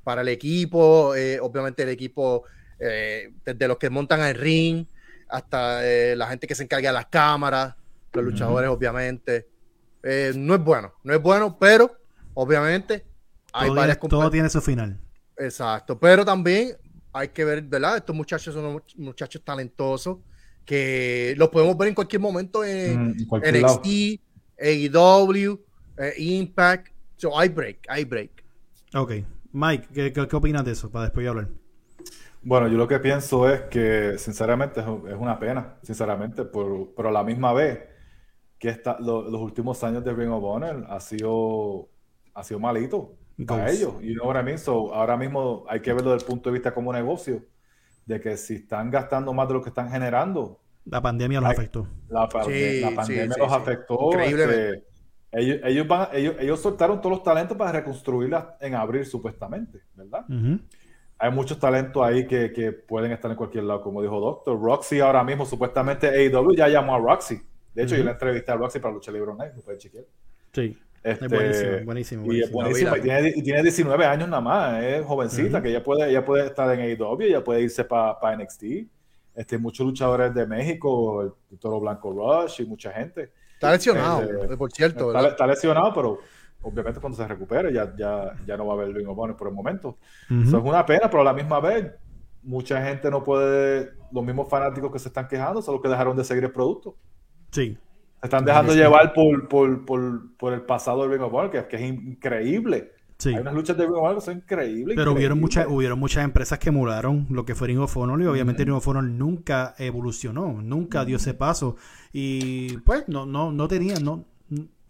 para 0.03 0.23
el 0.23 0.29
equipo. 0.29 1.15
eh, 1.15 1.39
obviamente, 1.41 1.83
el 1.83 1.89
equipo, 1.91 2.45
eh, 2.79 3.33
desde 3.45 3.69
los 3.69 3.79
que 3.79 3.91
montan 3.91 4.21
el 4.23 4.35
ring 4.35 4.87
hasta 5.29 5.85
eh, 5.87 6.15
la 6.17 6.27
gente 6.29 6.47
que 6.47 6.55
se 6.55 6.63
encarga 6.63 6.91
de 6.91 6.95
las 6.95 7.07
cámaras, 7.07 7.75
los 8.13 8.25
luchadores, 8.25 8.71
obviamente. 8.71 9.49
Eh, 10.03 10.33
no 10.37 10.55
es 10.55 10.61
bueno, 10.63 10.93
no 11.03 11.15
es 11.15 11.21
bueno, 11.23 11.57
pero 11.59 11.91
obviamente 12.35 13.05
hay 13.53 13.69
todo, 13.69 13.77
varias 13.77 13.99
tiene, 13.99 14.11
todo 14.11 14.31
tiene 14.31 14.49
su 14.51 14.61
final. 14.61 15.01
Exacto, 15.37 15.99
pero 15.99 16.25
también 16.25 16.77
hay 17.13 17.29
que 17.29 17.45
ver, 17.45 17.63
¿verdad? 17.63 17.97
Estos 17.97 18.15
muchachos 18.15 18.55
son 18.55 18.65
unos 18.67 18.83
muchachos 18.97 19.43
talentosos 19.45 20.19
que 20.65 21.35
los 21.37 21.49
podemos 21.49 21.77
ver 21.77 21.89
en 21.89 21.95
cualquier 21.95 22.21
momento 22.21 22.65
en, 22.65 23.09
Mm, 23.09 23.19
en 23.21 23.27
cualquier 23.27 23.57
lado. 23.63 23.81
NXT, 23.83 24.21
AEW, 24.59 25.59
eh, 25.99 26.15
Impact. 26.19 26.89
So, 27.17 27.39
hay 27.39 27.49
break, 27.49 27.79
hay 27.89 28.05
break. 28.05 28.45
Ok. 28.95 29.13
Mike, 29.53 29.89
¿qué, 29.93 30.13
qué, 30.13 30.27
qué 30.29 30.37
opinas 30.37 30.65
de 30.65 30.73
eso? 30.73 30.91
Para 30.91 31.05
después 31.07 31.25
yo 31.25 31.31
hablar. 31.31 31.49
Bueno, 32.43 32.69
yo 32.69 32.77
lo 32.77 32.87
que 32.89 32.99
pienso 33.01 33.49
es 33.49 33.63
que, 33.63 34.19
sinceramente, 34.19 34.81
es, 34.81 34.87
una 34.87 35.39
pena, 35.39 35.79
sinceramente, 35.83 36.45
por- 36.45 36.95
pero 36.95 37.09
a 37.09 37.13
la 37.13 37.25
misma 37.25 37.53
vez 37.55 37.81
que 38.59 38.69
esta- 38.71 38.99
lo- 39.01 39.31
los 39.31 39.41
últimos 39.41 39.83
años 39.85 40.05
de 40.05 40.15
Ring 40.15 40.31
of 40.33 40.45
Honor 40.45 40.87
ha 40.89 41.01
sido, 41.01 41.91
ha 42.35 42.45
sido 42.45 42.61
malito 42.61 43.19
para 43.47 43.71
ellos. 43.71 43.95
Y 44.03 44.17
ahora 44.23 44.43
mismo, 44.43 44.93
ahora 44.95 45.17
mismo 45.17 45.65
hay 45.69 45.81
que 45.83 45.93
verlo 45.95 46.13
desde 46.13 46.25
el 46.25 46.29
punto 46.31 46.51
de 46.51 46.55
vista 46.55 46.75
como 46.75 46.93
negocio, 46.93 47.45
de 48.07 48.21
que 48.21 48.37
si 48.37 48.57
están 48.57 48.91
gastando 48.91 49.33
más 49.35 49.49
de 49.49 49.55
lo 49.55 49.63
que 49.63 49.71
están 49.71 49.91
generando, 49.91 50.61
La 50.87 51.01
pandemia 51.03 51.41
los 51.41 51.51
afectó. 51.51 51.87
la, 52.09 52.29
Sí, 52.41 52.81
la 52.81 52.93
sí, 52.95 52.95
pandemia 52.95 53.29
sí, 53.29 53.41
los 53.41 53.53
sí. 53.53 53.57
afectó. 53.57 53.97
Increíblemente. 54.01 54.73
este, 54.75 54.85
ellos, 55.35 55.61
ellos, 55.65 55.89
van, 55.89 56.09
ellos, 56.13 56.37
ellos 56.39 56.61
soltaron 56.61 57.01
todos 57.01 57.17
los 57.17 57.23
talentos 57.23 57.57
para 57.57 57.73
reconstruirlas 57.73 58.47
en 58.61 58.75
abril, 58.75 59.05
supuestamente, 59.05 59.81
¿verdad? 59.95 60.25
Hay 61.19 61.31
muchos 61.31 61.59
talentos 61.59 62.03
ahí 62.03 62.27
que, 62.27 62.53
que 62.53 62.73
pueden 62.73 63.13
estar 63.13 63.31
en 63.31 63.37
cualquier 63.37 63.65
lado, 63.65 63.81
como 63.83 64.03
dijo 64.03 64.21
Doctor. 64.21 64.61
Roxy 64.61 65.01
ahora 65.01 65.23
mismo, 65.25 65.47
supuestamente 65.47 66.09
AEW 66.09 66.55
ya 66.55 66.69
llamó 66.69 66.95
a 66.97 66.99
Roxy. 66.99 67.41
De 67.73 67.83
hecho, 67.85 67.97
yo 67.97 68.05
la 68.05 68.13
entrevisté 68.13 68.53
a 68.53 68.57
Roxy 68.57 68.79
para 68.79 68.95
Lucha 68.95 69.11
Libre 69.11 69.31
Online, 69.31 69.53
lo 69.57 69.63
pueden 69.63 69.81
chequear. 69.81 70.05
Sí. 70.53 70.79
Este, 71.03 71.27
Es 71.27 71.31
buenísimo, 71.31 71.85
buenísimo, 71.85 72.33
Y 72.33 72.43
es 72.43 72.51
buenísimo. 72.51 72.97
y 72.97 73.01
vi, 73.01 73.09
la 73.09 73.21
tiene, 73.21 73.33
y 73.37 73.43
tiene 73.43 73.63
19 73.63 74.07
años 74.07 74.29
nada 74.29 74.41
más, 74.41 74.83
es 74.83 75.05
jovencita, 75.05 75.61
que 75.61 75.69
ella 75.69 75.83
puede, 75.83 76.09
ella 76.09 76.25
puede 76.25 76.47
estar 76.47 76.73
en 76.73 76.81
AEW, 76.81 77.21
ella 77.23 77.45
puede 77.45 77.61
irse 77.63 77.85
para 77.85 78.37
NXT. 78.37 78.65
Este, 79.35 79.59
muchos 79.59 79.85
luchadores 79.85 80.33
de 80.33 80.47
México, 80.47 81.35
el 81.51 81.59
Toro 81.59 81.81
Blanco 81.81 82.13
Rush 82.13 82.63
y 82.63 82.67
mucha 82.67 82.91
gente. 82.93 83.33
Está 83.55 83.73
lesionado, 83.73 84.23
Eh, 84.23 84.57
por 84.57 84.71
cierto, 84.73 85.17
Está, 85.27 85.47
lesionado, 85.47 85.93
pero 85.95 86.19
obviamente 86.63 87.01
cuando 87.01 87.17
se 87.17 87.27
recupere 87.27 87.73
ya, 87.73 87.95
ya, 87.97 88.33
ya 88.47 88.57
no 88.57 88.67
va 88.67 88.75
a 88.75 88.77
haber 88.77 88.95
Ring 88.95 89.09
of 89.09 89.19
Honor 89.19 89.37
por 89.37 89.49
el 89.49 89.55
momento. 89.55 89.99
Eso 90.31 90.59
es 90.59 90.65
una 90.65 90.85
pena, 90.85 91.09
pero 91.11 91.23
a 91.23 91.25
la 91.25 91.33
misma 91.33 91.61
vez, 91.61 91.93
mucha 92.43 92.85
gente 92.85 93.11
no 93.11 93.23
puede, 93.25 93.93
los 94.13 94.25
mismos 94.25 94.49
fanáticos 94.49 94.91
que 94.93 94.99
se 94.99 95.09
están 95.09 95.29
quejando 95.29 95.63
son 95.63 95.75
los 95.75 95.83
que 95.83 95.89
dejaron 95.89 96.17
de 96.17 96.25
seguir 96.25 96.45
el 96.45 96.53
producto. 96.53 96.97
Sí. 97.51 97.77
Se 98.21 98.27
están 98.27 98.45
dejando 98.45 98.73
Sí. 98.73 98.79
llevar 98.79 99.13
por, 99.13 99.49
por, 99.49 99.85
por, 99.85 100.37
por 100.37 100.53
el 100.55 100.63
pasado 100.63 101.03
del 101.03 101.13
Ring 101.13 101.23
of 101.23 101.33
Honor, 101.35 101.51
que, 101.51 101.67
que 101.67 101.77
es 101.77 101.83
increíble. 101.83 102.93
Sí. 103.19 103.29
Hay 103.31 103.37
unas 103.41 103.55
luchas 103.55 103.77
de 103.77 103.85
Ring 103.85 103.95
of 103.95 104.03
Honor 104.03 104.15
que 104.17 104.21
son 104.23 104.37
increíbles. 104.39 104.97
Pero 104.97 105.13
hubieron 105.13 105.39
increíbles. 105.39 105.41
muchas, 105.67 105.67
hubieron 105.69 105.99
muchas 105.99 106.25
empresas 106.25 106.59
que 106.59 106.69
emularon 106.71 107.27
lo 107.31 107.45
que 107.45 107.55
fue 107.55 107.69
Ring 107.69 107.79
of 107.81 107.97
Honor 107.97 108.21
y 108.21 108.27
obviamente. 108.27 108.65
Ring 108.65 108.75
of 108.75 108.87
Honor 108.89 109.05
nunca 109.05 109.75
evolucionó, 109.79 110.61
nunca 110.63 111.05
dio 111.05 111.17
ese 111.17 111.33
paso 111.35 111.77
y 112.13 112.77
pues 112.79 113.05
no, 113.09 113.25
no, 113.27 113.53
no 113.53 113.69
tenían, 113.69 114.05
no, 114.05 114.25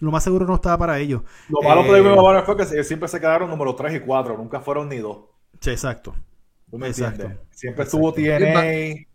lo 0.01 0.11
más 0.11 0.25
seguro 0.25 0.47
no 0.47 0.55
estaba 0.55 0.79
para 0.79 0.99
ellos. 0.99 1.22
Lo 1.49 1.61
malo 1.62 1.83
Eh, 1.83 1.89
el 1.99 2.05
Ring 2.05 2.12
of 2.12 2.25
Honor 2.25 2.45
fue 2.45 2.57
que 2.57 2.85
siempre 2.85 3.09
se 3.09 3.20
quedaron 3.20 3.51
número 3.51 3.75
3 3.75 3.95
y 3.95 4.01
4, 4.01 4.37
nunca 4.39 4.61
fueron 4.61 4.89
ni 4.89 4.99
2. 4.99 5.18
Sí, 5.61 5.70
exacto. 5.70 6.14
¿Tú 6.70 6.79
me 6.79 6.89
Exacto. 6.89 7.22
entiendes? 7.22 7.47
Siempre 7.51 7.85
estuvo 7.85 8.12
TNA, 8.12 9.07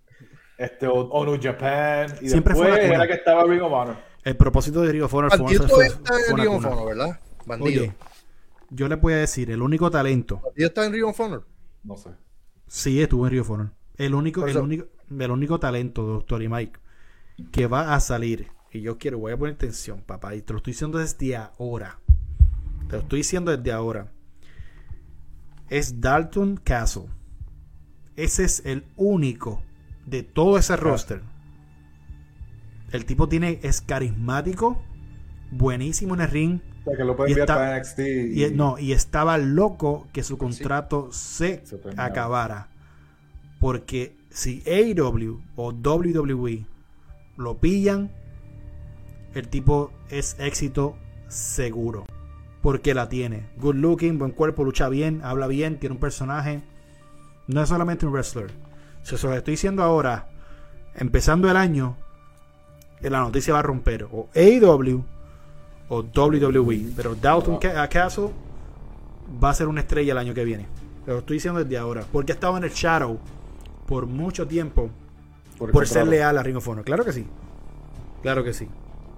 este, 0.57 0.87
ONU 0.87 1.37
Japan, 1.41 2.07
y 2.21 2.29
Siempre 2.29 2.53
fue 2.55 2.67
después 2.67 2.83
la 2.83 2.87
cuna. 2.89 2.95
era 3.03 3.07
que 3.07 3.13
estaba 3.13 3.43
Ring 3.43 3.61
of 3.61 3.71
Honor. 3.73 3.95
El 4.23 4.37
propósito 4.37 4.81
de 4.81 4.91
Ring 4.93 5.03
of 5.03 5.13
Honor 5.13 5.29
fue, 5.31 5.39
Bandido 5.39 5.67
fue- 5.67 5.89
fue 5.89 6.37
Ring 6.37 6.49
of. 6.53 6.65
Honor, 6.65 6.85
¿verdad? 6.87 7.19
Bandido. 7.45 7.83
Oye, 7.83 7.93
yo 8.69 8.87
les 8.87 8.99
voy 8.99 9.13
a 9.13 9.17
decir, 9.17 9.51
el 9.51 9.61
único 9.61 9.89
talento, 9.89 10.41
Bandido 10.43 10.67
está 10.67 10.85
en 10.85 10.93
Ring 10.93 11.05
of 11.05 11.19
Honor. 11.19 11.47
No 11.83 11.97
sé. 11.97 12.11
sí 12.67 13.01
estuvo 13.01 13.25
en 13.25 13.31
Ring 13.31 13.41
of 13.41 13.49
Honor. 13.51 13.71
El 13.97 14.15
único, 14.15 14.47
el 14.47 14.57
único, 14.57 14.85
el 15.09 15.31
único 15.31 15.59
talento, 15.59 16.03
doctor 16.03 16.41
y 16.41 16.47
Mike, 16.47 16.79
que 17.51 17.67
va 17.67 17.93
a 17.93 17.99
salir, 17.99 18.47
y 18.71 18.81
yo 18.81 18.97
quiero, 18.97 19.19
voy 19.19 19.33
a 19.33 19.37
poner 19.37 19.55
atención, 19.55 20.01
papá, 20.01 20.35
y 20.35 20.41
te 20.41 20.53
lo 20.53 20.57
estoy 20.57 20.73
diciendo 20.73 20.99
desde 20.99 21.35
ahora. 21.35 21.99
te 22.87 22.95
lo 22.95 23.01
estoy 23.01 23.19
diciendo 23.19 23.55
desde 23.55 23.71
ahora, 23.71 24.11
es 25.69 26.01
Dalton 26.01 26.57
Castle. 26.57 27.07
Ese 28.15 28.43
es 28.43 28.65
el 28.65 28.85
único 28.95 29.63
de 30.05 30.23
todo 30.23 30.57
ese 30.57 30.75
roster. 30.75 31.21
El 32.91 33.05
tipo 33.05 33.29
tiene, 33.29 33.59
es 33.63 33.81
carismático, 33.81 34.81
buenísimo 35.51 36.15
en 36.15 36.21
el 36.21 36.29
ring. 36.29 36.59
Sea, 36.89 36.97
que 36.97 37.03
lo 37.03 37.15
pueden 37.15 37.29
Y 37.29 37.39
enviar 37.39 37.47
para 37.47 37.77
NXT. 37.77 37.99
Y, 37.99 38.45
y- 38.45 38.51
no, 38.51 38.77
y 38.79 38.91
estaba 38.93 39.37
loco 39.37 40.07
que 40.13 40.23
su 40.23 40.37
contrato 40.37 41.11
se 41.11 41.61
Se 41.65 41.79
acabara. 41.97 42.67
Porque 43.59 44.15
si 44.29 44.63
AEW 44.65 45.41
o 45.55 45.71
WWE 45.73 46.65
lo 47.37 47.57
pillan, 47.57 48.11
el 49.33 49.47
tipo 49.47 49.91
es 50.09 50.35
éxito 50.39 50.95
seguro. 51.27 52.05
Porque 52.61 52.93
la 52.93 53.07
tiene. 53.09 53.49
Good 53.57 53.75
looking, 53.75 54.17
buen 54.19 54.31
cuerpo, 54.31 54.63
lucha 54.63 54.89
bien, 54.89 55.21
habla 55.23 55.47
bien, 55.47 55.79
tiene 55.79 55.93
un 55.95 55.99
personaje. 56.01 56.61
No 57.47 57.61
es 57.61 57.69
solamente 57.69 58.05
un 58.05 58.11
wrestler. 58.13 58.51
Si 59.03 59.15
os 59.15 59.23
lo 59.23 59.33
estoy 59.33 59.53
diciendo 59.53 59.81
ahora, 59.81 60.29
empezando 60.95 61.49
el 61.49 61.55
año, 61.57 61.95
la 63.01 63.21
noticia 63.21 63.53
va 63.53 63.59
a 63.59 63.63
romper. 63.63 64.03
O 64.11 64.29
AEW 64.35 65.03
o 65.89 66.01
WWE. 66.01 66.91
Pero 66.95 67.15
Dalton 67.15 67.57
Ca- 67.57 67.87
Castle 67.89 68.29
va 69.43 69.49
a 69.49 69.53
ser 69.53 69.67
una 69.67 69.81
estrella 69.81 70.11
el 70.13 70.17
año 70.17 70.33
que 70.33 70.43
viene. 70.43 70.65
Lo 71.05 71.19
estoy 71.19 71.37
diciendo 71.37 71.63
desde 71.63 71.77
ahora. 71.77 72.03
Porque 72.11 72.31
ha 72.31 72.35
estado 72.35 72.57
en 72.57 72.63
el 72.63 72.69
shadow 72.71 73.19
por 73.87 74.05
mucho 74.05 74.47
tiempo 74.47 74.89
por 75.57 75.87
ser 75.87 76.07
leal 76.07 76.37
a 76.37 76.43
Ring 76.43 76.57
of 76.57 76.67
Honor. 76.67 76.85
Claro 76.85 77.03
que 77.03 77.11
sí. 77.11 77.25
Claro 78.21 78.43
que 78.43 78.53
sí. 78.53 78.67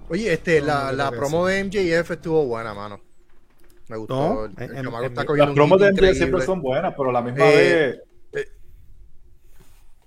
Oye, 0.08 0.32
este, 0.32 0.60
No, 0.60 0.66
la, 0.66 0.84
no, 0.86 0.92
la 0.92 1.10
promo 1.10 1.46
de 1.46 1.64
MJF 1.64 2.10
estuvo 2.12 2.44
buena, 2.46 2.74
mano. 2.74 3.00
Me 3.88 3.96
gustó. 3.96 4.14
No, 4.16 4.44
el, 4.46 4.52
en- 4.56 4.62
el 4.70 4.76
en- 4.78 4.84
chamaco 4.84 5.04
en- 5.04 5.12
está 5.12 5.24
las 5.34 5.50
promos 5.54 5.80
de 5.80 5.92
MJ 5.92 6.14
siempre 6.14 6.42
son 6.42 6.62
buenas, 6.62 6.94
pero 6.96 7.10
a 7.10 7.12
la 7.12 7.22
misma 7.22 7.44
Eh, 7.44 7.54
vez 7.56 8.00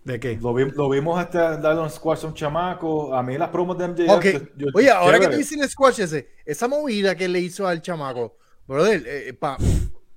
¿De 0.06 0.20
qué? 0.20 0.38
lo, 0.40 0.54
vi- 0.54 0.72
lo 0.72 0.88
vimos 0.90 1.20
este 1.22 1.38
darle 1.38 1.82
un 1.82 1.90
squash 1.90 2.24
a 2.24 2.28
un 2.28 2.34
chamaco. 2.34 3.14
A 3.14 3.22
mí 3.24 3.38
las 3.38 3.50
promos 3.50 3.78
de 3.78 3.88
MJ. 3.88 4.14
Ok. 4.16 4.26
yo- 4.56 4.68
Oye, 4.74 4.90
ahora 4.92 5.18
que 5.18 5.24
chévere. 5.26 5.38
dices 5.40 5.60
el 5.60 5.70
squash 5.70 6.00
ese, 6.00 6.30
esa 6.46 6.68
movida 6.68 7.16
que 7.16 7.28
le 7.28 7.40
hizo 7.40 7.68
al 7.68 7.82
chamaco, 7.82 8.38
brother, 8.68 9.04
eh, 9.06 9.34
pa- 9.34 9.58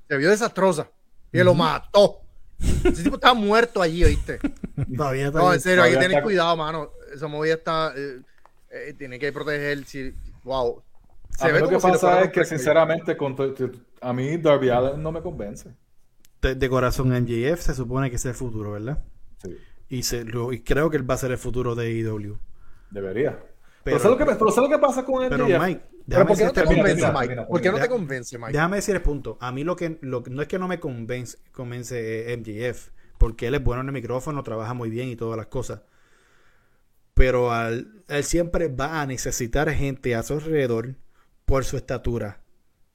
se 0.09 0.17
vio 0.17 0.29
desastrosa. 0.31 0.91
Y 1.33 1.39
lo 1.39 1.55
mató. 1.55 2.21
Ese 2.85 3.03
tipo 3.05 3.17
está 3.17 3.35
muerto 3.35 3.81
allí, 3.83 4.05
¿oíste? 4.05 4.39
Todavía 4.97 5.27
está 5.29 5.39
No, 5.39 5.53
en 5.55 5.61
serio, 5.61 5.83
hay 5.83 5.91
que 5.93 5.97
tener 5.97 6.11
está- 6.13 6.23
cuidado, 6.23 6.57
mano. 6.57 6.91
Esa 7.15 7.27
movida 7.27 7.55
está. 7.55 7.93
eh, 7.97 8.21
eh, 8.71 8.95
tiene 8.99 9.19
que 9.19 9.33
proteger. 9.33 9.85
Si, 9.87 10.13
wow. 10.45 10.83
A 11.41 11.47
mí 11.49 11.59
lo 11.61 11.69
que 11.69 11.77
si 11.81 11.87
pasa 11.87 12.23
es 12.23 12.31
que, 12.33 12.45
sinceramente, 12.45 13.17
con 13.17 13.35
a 14.01 14.13
mí 14.13 14.37
Darby 14.39 14.69
Allen 14.71 15.03
no 15.03 15.13
me 15.13 15.23
convence. 15.23 15.71
de, 16.43 16.55
de 16.55 16.69
corazón 16.69 17.09
MJF 17.11 17.61
se 17.61 17.75
supone 17.75 18.11
que 18.11 18.17
es 18.17 18.25
el 18.27 18.35
futuro, 18.35 18.73
¿verdad? 18.73 18.99
Sí, 19.43 19.57
Y, 19.89 20.03
se, 20.03 20.25
lo- 20.25 20.53
y 20.53 20.61
creo 20.63 20.91
que 20.91 20.97
él 20.99 21.09
va 21.09 21.15
a 21.15 21.19
ser 21.19 21.31
el 21.31 21.39
futuro 21.39 21.75
de 21.75 21.87
AEW. 21.87 22.39
debería. 22.91 23.31
Pero, 23.33 23.97
Pero- 23.97 23.99
¿sabes 24.01 24.19
lo 24.19 24.27
que, 24.27 24.37
pero 24.39 24.51
¿sabes 24.51 24.71
lo 24.71 24.77
que 24.77 24.81
pasa 24.87 25.05
con 25.05 25.23
MJF? 25.25 25.31
Pero 25.31 25.47
Mike, 25.61 25.81
déjame 26.07 26.27
¿por 26.29 26.37
qué 26.37 26.45
no 26.45 26.53
te 26.53 26.65
convence, 26.65 27.13
Mike? 27.13 27.37
¿Por 27.49 27.61
qué 27.63 27.71
no 27.73 27.79
te 27.79 27.89
convence, 27.89 28.39
Mike? 28.39 28.53
Déjame 28.53 28.77
decir 28.77 28.95
el 28.97 29.03
punto. 29.03 29.39
A 29.41 29.51
mí 29.53 29.65
lo 29.65 29.77
que, 29.77 29.99
lo 30.03 30.23
que- 30.23 30.31
no 30.31 30.43
es 30.43 30.49
que 30.49 30.59
no 30.59 30.69
me 30.69 30.79
convence, 30.81 31.39
convence 31.53 32.31
eh, 32.33 32.37
MJF, 32.37 32.91
porque 33.19 33.47
él 33.47 33.55
es 33.55 33.65
bueno 33.65 33.81
en 33.83 33.87
el 33.89 33.93
micrófono, 33.95 34.43
trabaja 34.43 34.75
muy 34.75 34.91
bien 34.91 35.09
y 35.09 35.17
todas 35.17 35.37
las 35.39 35.47
cosas. 35.47 35.81
Pero 37.15 37.51
al- 37.53 38.03
él 38.09 38.25
siempre 38.25 38.69
va 38.69 39.01
a 39.01 39.07
necesitar 39.07 39.71
gente 39.71 40.15
a 40.15 40.23
su 40.23 40.35
alrededor 40.35 40.95
por 41.47 41.65
su 41.65 41.77
estatura. 41.77 42.41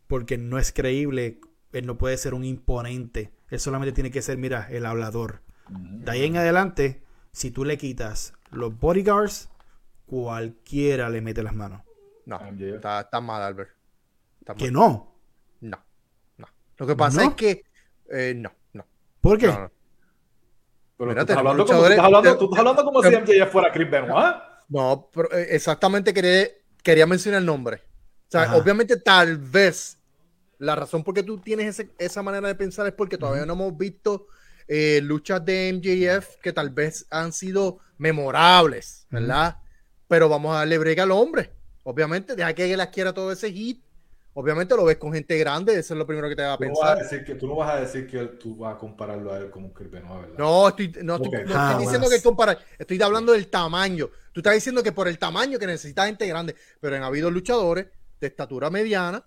Porque 0.07 0.37
no 0.37 0.59
es 0.59 0.71
creíble, 0.71 1.39
él 1.71 1.85
no 1.85 1.97
puede 1.97 2.17
ser 2.17 2.33
un 2.33 2.43
imponente. 2.43 3.31
Él 3.49 3.59
solamente 3.59 3.93
tiene 3.93 4.11
que 4.11 4.21
ser, 4.21 4.37
mira, 4.37 4.67
el 4.69 4.85
hablador. 4.85 5.41
De 5.69 6.11
ahí 6.11 6.25
en 6.25 6.37
adelante, 6.37 7.01
si 7.31 7.51
tú 7.51 7.63
le 7.65 7.77
quitas 7.77 8.33
los 8.51 8.77
bodyguards, 8.79 9.49
cualquiera 10.05 11.09
le 11.09 11.21
mete 11.21 11.41
las 11.43 11.53
manos. 11.53 11.81
No, 12.25 12.39
MJF. 12.39 12.75
está, 12.75 13.01
está 13.01 13.19
mal, 13.21 13.41
Albert. 13.41 13.71
Está 14.39 14.55
Que 14.55 14.71
no. 14.71 15.15
No, 15.61 15.77
no. 16.37 16.47
Lo 16.77 16.87
que 16.87 16.95
pasa 16.95 17.23
¿No? 17.23 17.29
es 17.29 17.35
que. 17.35 17.63
eh, 18.11 18.33
no, 18.35 18.51
no. 18.73 18.85
¿Por 19.21 19.37
qué? 19.37 19.47
no, 19.47 19.59
no. 19.59 19.71
Pero 20.97 21.09
Mira, 21.09 21.21
tú, 21.25 21.31
estás 21.31 21.37
hablando 21.37 21.65
como, 21.65 21.79
tú, 21.79 21.85
estás 21.87 22.05
hablando, 22.05 22.37
tú 22.37 22.45
estás 22.45 22.59
hablando 22.59 22.83
como 22.85 23.03
si 23.03 23.09
MJF 23.09 23.51
fuera 23.51 23.71
Chris 23.71 23.89
Benoit. 23.89 24.35
No, 24.69 25.09
pero, 25.13 25.31
eh, 25.33 25.47
exactamente 25.55 26.13
quería, 26.13 26.47
quería 26.83 27.05
mencionar 27.07 27.39
el 27.41 27.45
nombre. 27.45 27.77
O 28.27 28.31
sea, 28.31 28.43
Ajá. 28.43 28.55
obviamente, 28.57 28.97
tal 28.97 29.37
vez 29.37 29.97
la 30.59 30.75
razón 30.75 31.03
por 31.03 31.13
qué 31.13 31.23
tú 31.23 31.39
tienes 31.39 31.67
ese- 31.79 31.91
esa 31.97 32.21
manera 32.21 32.47
de 32.47 32.55
pensar 32.55 32.85
es 32.87 32.93
porque 32.93 33.17
todavía 33.17 33.45
no 33.45 33.53
hemos 33.53 33.77
visto 33.77 34.27
eh, 34.67 35.01
luchas 35.03 35.43
de 35.45 35.71
MJF 35.73 36.37
que 36.41 36.53
tal 36.53 36.69
vez 36.69 37.05
han 37.09 37.31
sido 37.33 37.79
memorables, 37.97 39.07
¿verdad? 39.09 39.57
Pero 40.07 40.29
vamos 40.29 40.53
a 40.55 40.59
darle 40.59 40.77
brega 40.77 41.03
al 41.03 41.11
hombre. 41.11 41.51
Obviamente, 41.83 42.35
deja 42.35 42.53
que 42.53 42.71
él 42.73 42.79
adquiera 42.79 43.13
todo 43.13 43.31
ese 43.31 43.51
hit. 43.51 43.83
Obviamente 44.35 44.75
lo 44.75 44.83
ves 44.85 44.97
con 44.97 45.13
gente 45.13 45.37
grande, 45.37 45.77
eso 45.77 45.93
es 45.93 45.97
lo 45.97 46.07
primero 46.07 46.27
que 46.27 46.35
te 46.35 46.41
va 46.41 46.53
a 46.53 46.57
Tú 46.57 46.63
no, 46.63 46.71
vas 46.71 46.91
a 46.91 46.95
pensar. 46.95 47.03
decir 47.11 47.23
que, 47.23 47.35
tú 47.35 47.47
no 47.47 47.55
vas 47.55 47.75
a 47.75 47.79
decir 47.81 48.07
que 48.07 48.25
tú 48.39 48.55
vas 48.57 48.73
a 48.75 48.77
compararlo 48.79 49.31
a 49.31 49.37
él 49.37 49.51
como 49.51 49.71
Chris 49.71 49.91
Benoit, 49.91 50.21
¿verdad? 50.21 50.37
No, 50.39 50.69
estoy, 50.69 50.87
no, 51.03 51.15
estoy, 51.17 51.27
Ok. 51.27 51.33
no 51.33 51.39
estoy 51.41 51.53
Jamás. 51.53 51.79
diciendo 51.79 52.09
que 52.09 52.21
comparar, 52.23 52.57
estoy 52.79 52.99
hablando 53.01 53.33
del 53.33 53.47
tamaño. 53.47 54.09
Tú 54.31 54.39
estás 54.39 54.55
diciendo 54.55 54.81
que 54.81 54.91
por 54.91 55.07
el 55.07 55.19
tamaño 55.19 55.59
que 55.59 55.67
necesita 55.67 56.07
gente 56.07 56.25
grande, 56.25 56.55
pero 56.79 56.95
han 56.95 57.03
habido 57.03 57.29
luchadores 57.29 57.85
de 58.19 58.27
estatura 58.27 58.71
mediana. 58.71 59.23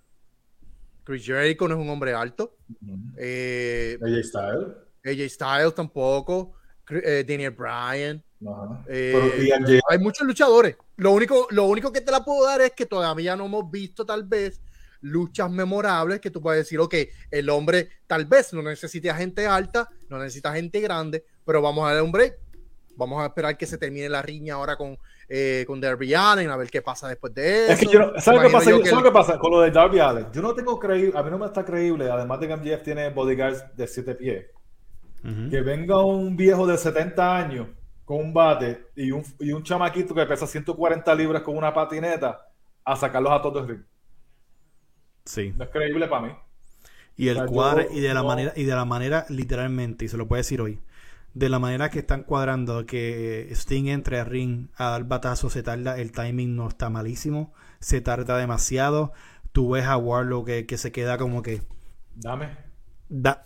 Chris 1.05 1.25
Jericho 1.25 1.69
no 1.69 1.75
es 1.77 1.81
un 1.81 1.89
hombre 1.89 2.13
alto. 2.13 2.57
Ujú. 2.83 2.99
Eh, 3.17 3.97
AJ 4.03 4.25
Styles. 4.25 4.67
AJ 5.07 5.29
Styles 5.31 5.75
tampoco. 5.75 6.53
Eh, 6.91 7.25
Daniel 7.27 7.51
Bryan. 7.53 8.23
Eh, 8.89 9.51
Hay 9.89 9.99
muchos 9.99 10.27
luchadores. 10.27 10.77
Lo 10.97 11.13
único, 11.13 11.47
lo 11.51 11.65
único 11.65 11.93
que 11.93 12.01
te 12.01 12.13
la 12.13 12.25
puedo 12.25 12.45
dar 12.47 12.61
es 12.61 12.73
que 12.73 12.87
todavía 12.87 13.35
no 13.37 13.47
hemos 13.47 13.71
visto 13.71 14.05
tal 14.05 14.25
vez 14.25 14.61
luchas 15.01 15.51
memorables 15.51 16.21
que 16.21 16.31
tú 16.31 16.41
puedes 16.41 16.65
decir, 16.65 16.79
ok, 16.81 16.95
el 17.31 17.49
hombre 17.51 17.89
tal 18.07 18.25
vez 18.25 18.53
no 18.53 18.63
necesita 18.63 19.15
gente 19.15 19.47
alta, 19.47 19.89
no 20.09 20.19
necesita 20.19 20.53
gente 20.55 20.81
grande, 20.81 21.25
pero 21.45 21.61
vamos 21.63 21.85
a 21.85 21.89
darle 21.89 22.03
un 22.03 22.13
break. 22.13 22.39
Vamos 22.97 23.23
a 23.23 23.27
esperar 23.27 23.59
que 23.59 23.67
se 23.67 23.77
termine 23.77 24.09
la 24.09 24.23
riña 24.23 24.55
ahora 24.55 24.75
con, 24.77 24.99
eh, 25.29 25.65
con 25.67 25.81
Derby 25.83 26.15
Allen, 26.15 26.49
a 26.49 26.57
ver 26.57 26.71
qué 26.71 26.81
pasa 26.81 27.09
después 27.09 27.35
de 27.35 27.65
eso. 27.65 27.73
Es 27.75 27.79
que 27.81 27.87
yo 27.87 27.99
no, 27.99 28.21
¿sabes 28.21 28.41
qué 28.41 28.49
pasa? 28.51 28.71
yo 28.71 28.77
Yo- 28.79 28.83
que 28.83 28.89
¿Sabes 28.89 29.05
el- 29.05 29.11
qué 29.11 29.13
pasa 29.13 29.39
con 29.39 29.51
lo 29.51 29.61
de 29.61 29.71
Darby 29.71 29.99
Allen? 29.99 30.27
Yo 30.33 30.41
no 30.41 30.55
tengo 30.55 30.79
creíble, 30.79 31.13
a 31.19 31.23
mí 31.23 31.31
no 31.31 31.39
me 31.39 31.45
está 31.47 31.63
creíble, 31.63 32.11
además 32.11 32.41
de 32.41 32.49
que 32.49 32.53
MJF 32.57 32.83
tiene 32.83 33.11
bodyguards 33.11 33.65
de 33.77 33.87
7 33.87 34.15
pies, 34.15 34.47
Que 35.51 35.61
venga 35.61 36.05
un 36.05 36.37
viejo 36.37 36.67
de 36.67 36.79
70 36.79 37.37
años 37.37 37.69
con 38.05 38.19
un 38.19 38.33
bate 38.33 38.87
y 38.95 39.11
un, 39.11 39.25
y 39.41 39.51
un 39.53 39.63
chamaquito 39.65 40.15
que 40.15 40.25
pesa 40.27 40.47
140 40.47 41.13
libras 41.17 41.43
con 41.43 41.57
una 41.57 41.75
patineta 41.75 42.47
a 42.85 42.95
sacarlos 42.97 43.33
a 43.33 43.43
todos 43.43 43.67
del 43.67 43.77
ring. 43.79 43.87
Sí. 45.25 45.53
No 45.57 45.65
es 45.65 45.71
creíble 45.71 46.07
para 46.07 46.27
mí. 46.29 46.33
Y 47.17 47.29
el 47.29 47.37
O 47.39 47.41
sea, 47.41 47.47
cuadre, 47.49 47.89
yo- 47.91 47.97
y 47.99 48.01
de 48.01 48.15
la 48.15 48.21
no- 48.21 48.29
manera, 48.29 48.53
y 48.55 48.65
de 48.65 48.75
la 48.75 48.85
manera, 48.85 49.27
literalmente, 49.29 50.05
y 50.05 50.09
se 50.09 50.17
lo 50.17 50.29
puedo 50.29 50.39
decir 50.39 50.61
hoy, 50.61 50.81
de 51.35 51.49
la 51.49 51.59
manera 51.59 51.91
que 51.91 51.99
están 51.99 52.23
cuadrando 52.23 52.87
que 52.87 53.49
Sting 53.51 53.89
entre 53.89 54.21
al 54.21 54.27
ring 54.27 54.69
a 54.77 54.91
dar 54.91 55.05
batazo 55.05 55.51
se 55.51 55.63
tarda, 55.63 55.99
el 55.99 56.13
timing 56.13 56.55
no 56.57 56.69
está 56.69 56.89
malísimo, 56.91 57.53
se 57.81 58.01
tarda 58.01 58.39
demasiado. 58.39 59.13
Tú 59.53 59.71
ves 59.71 59.85
a 59.87 59.97
Warlock 59.97 60.47
que, 60.47 60.67
que 60.67 60.79
se 60.79 60.93
queda 60.93 61.19
como 61.19 61.43
que 61.43 61.63
Dame. 62.15 62.51
da, 63.09 63.43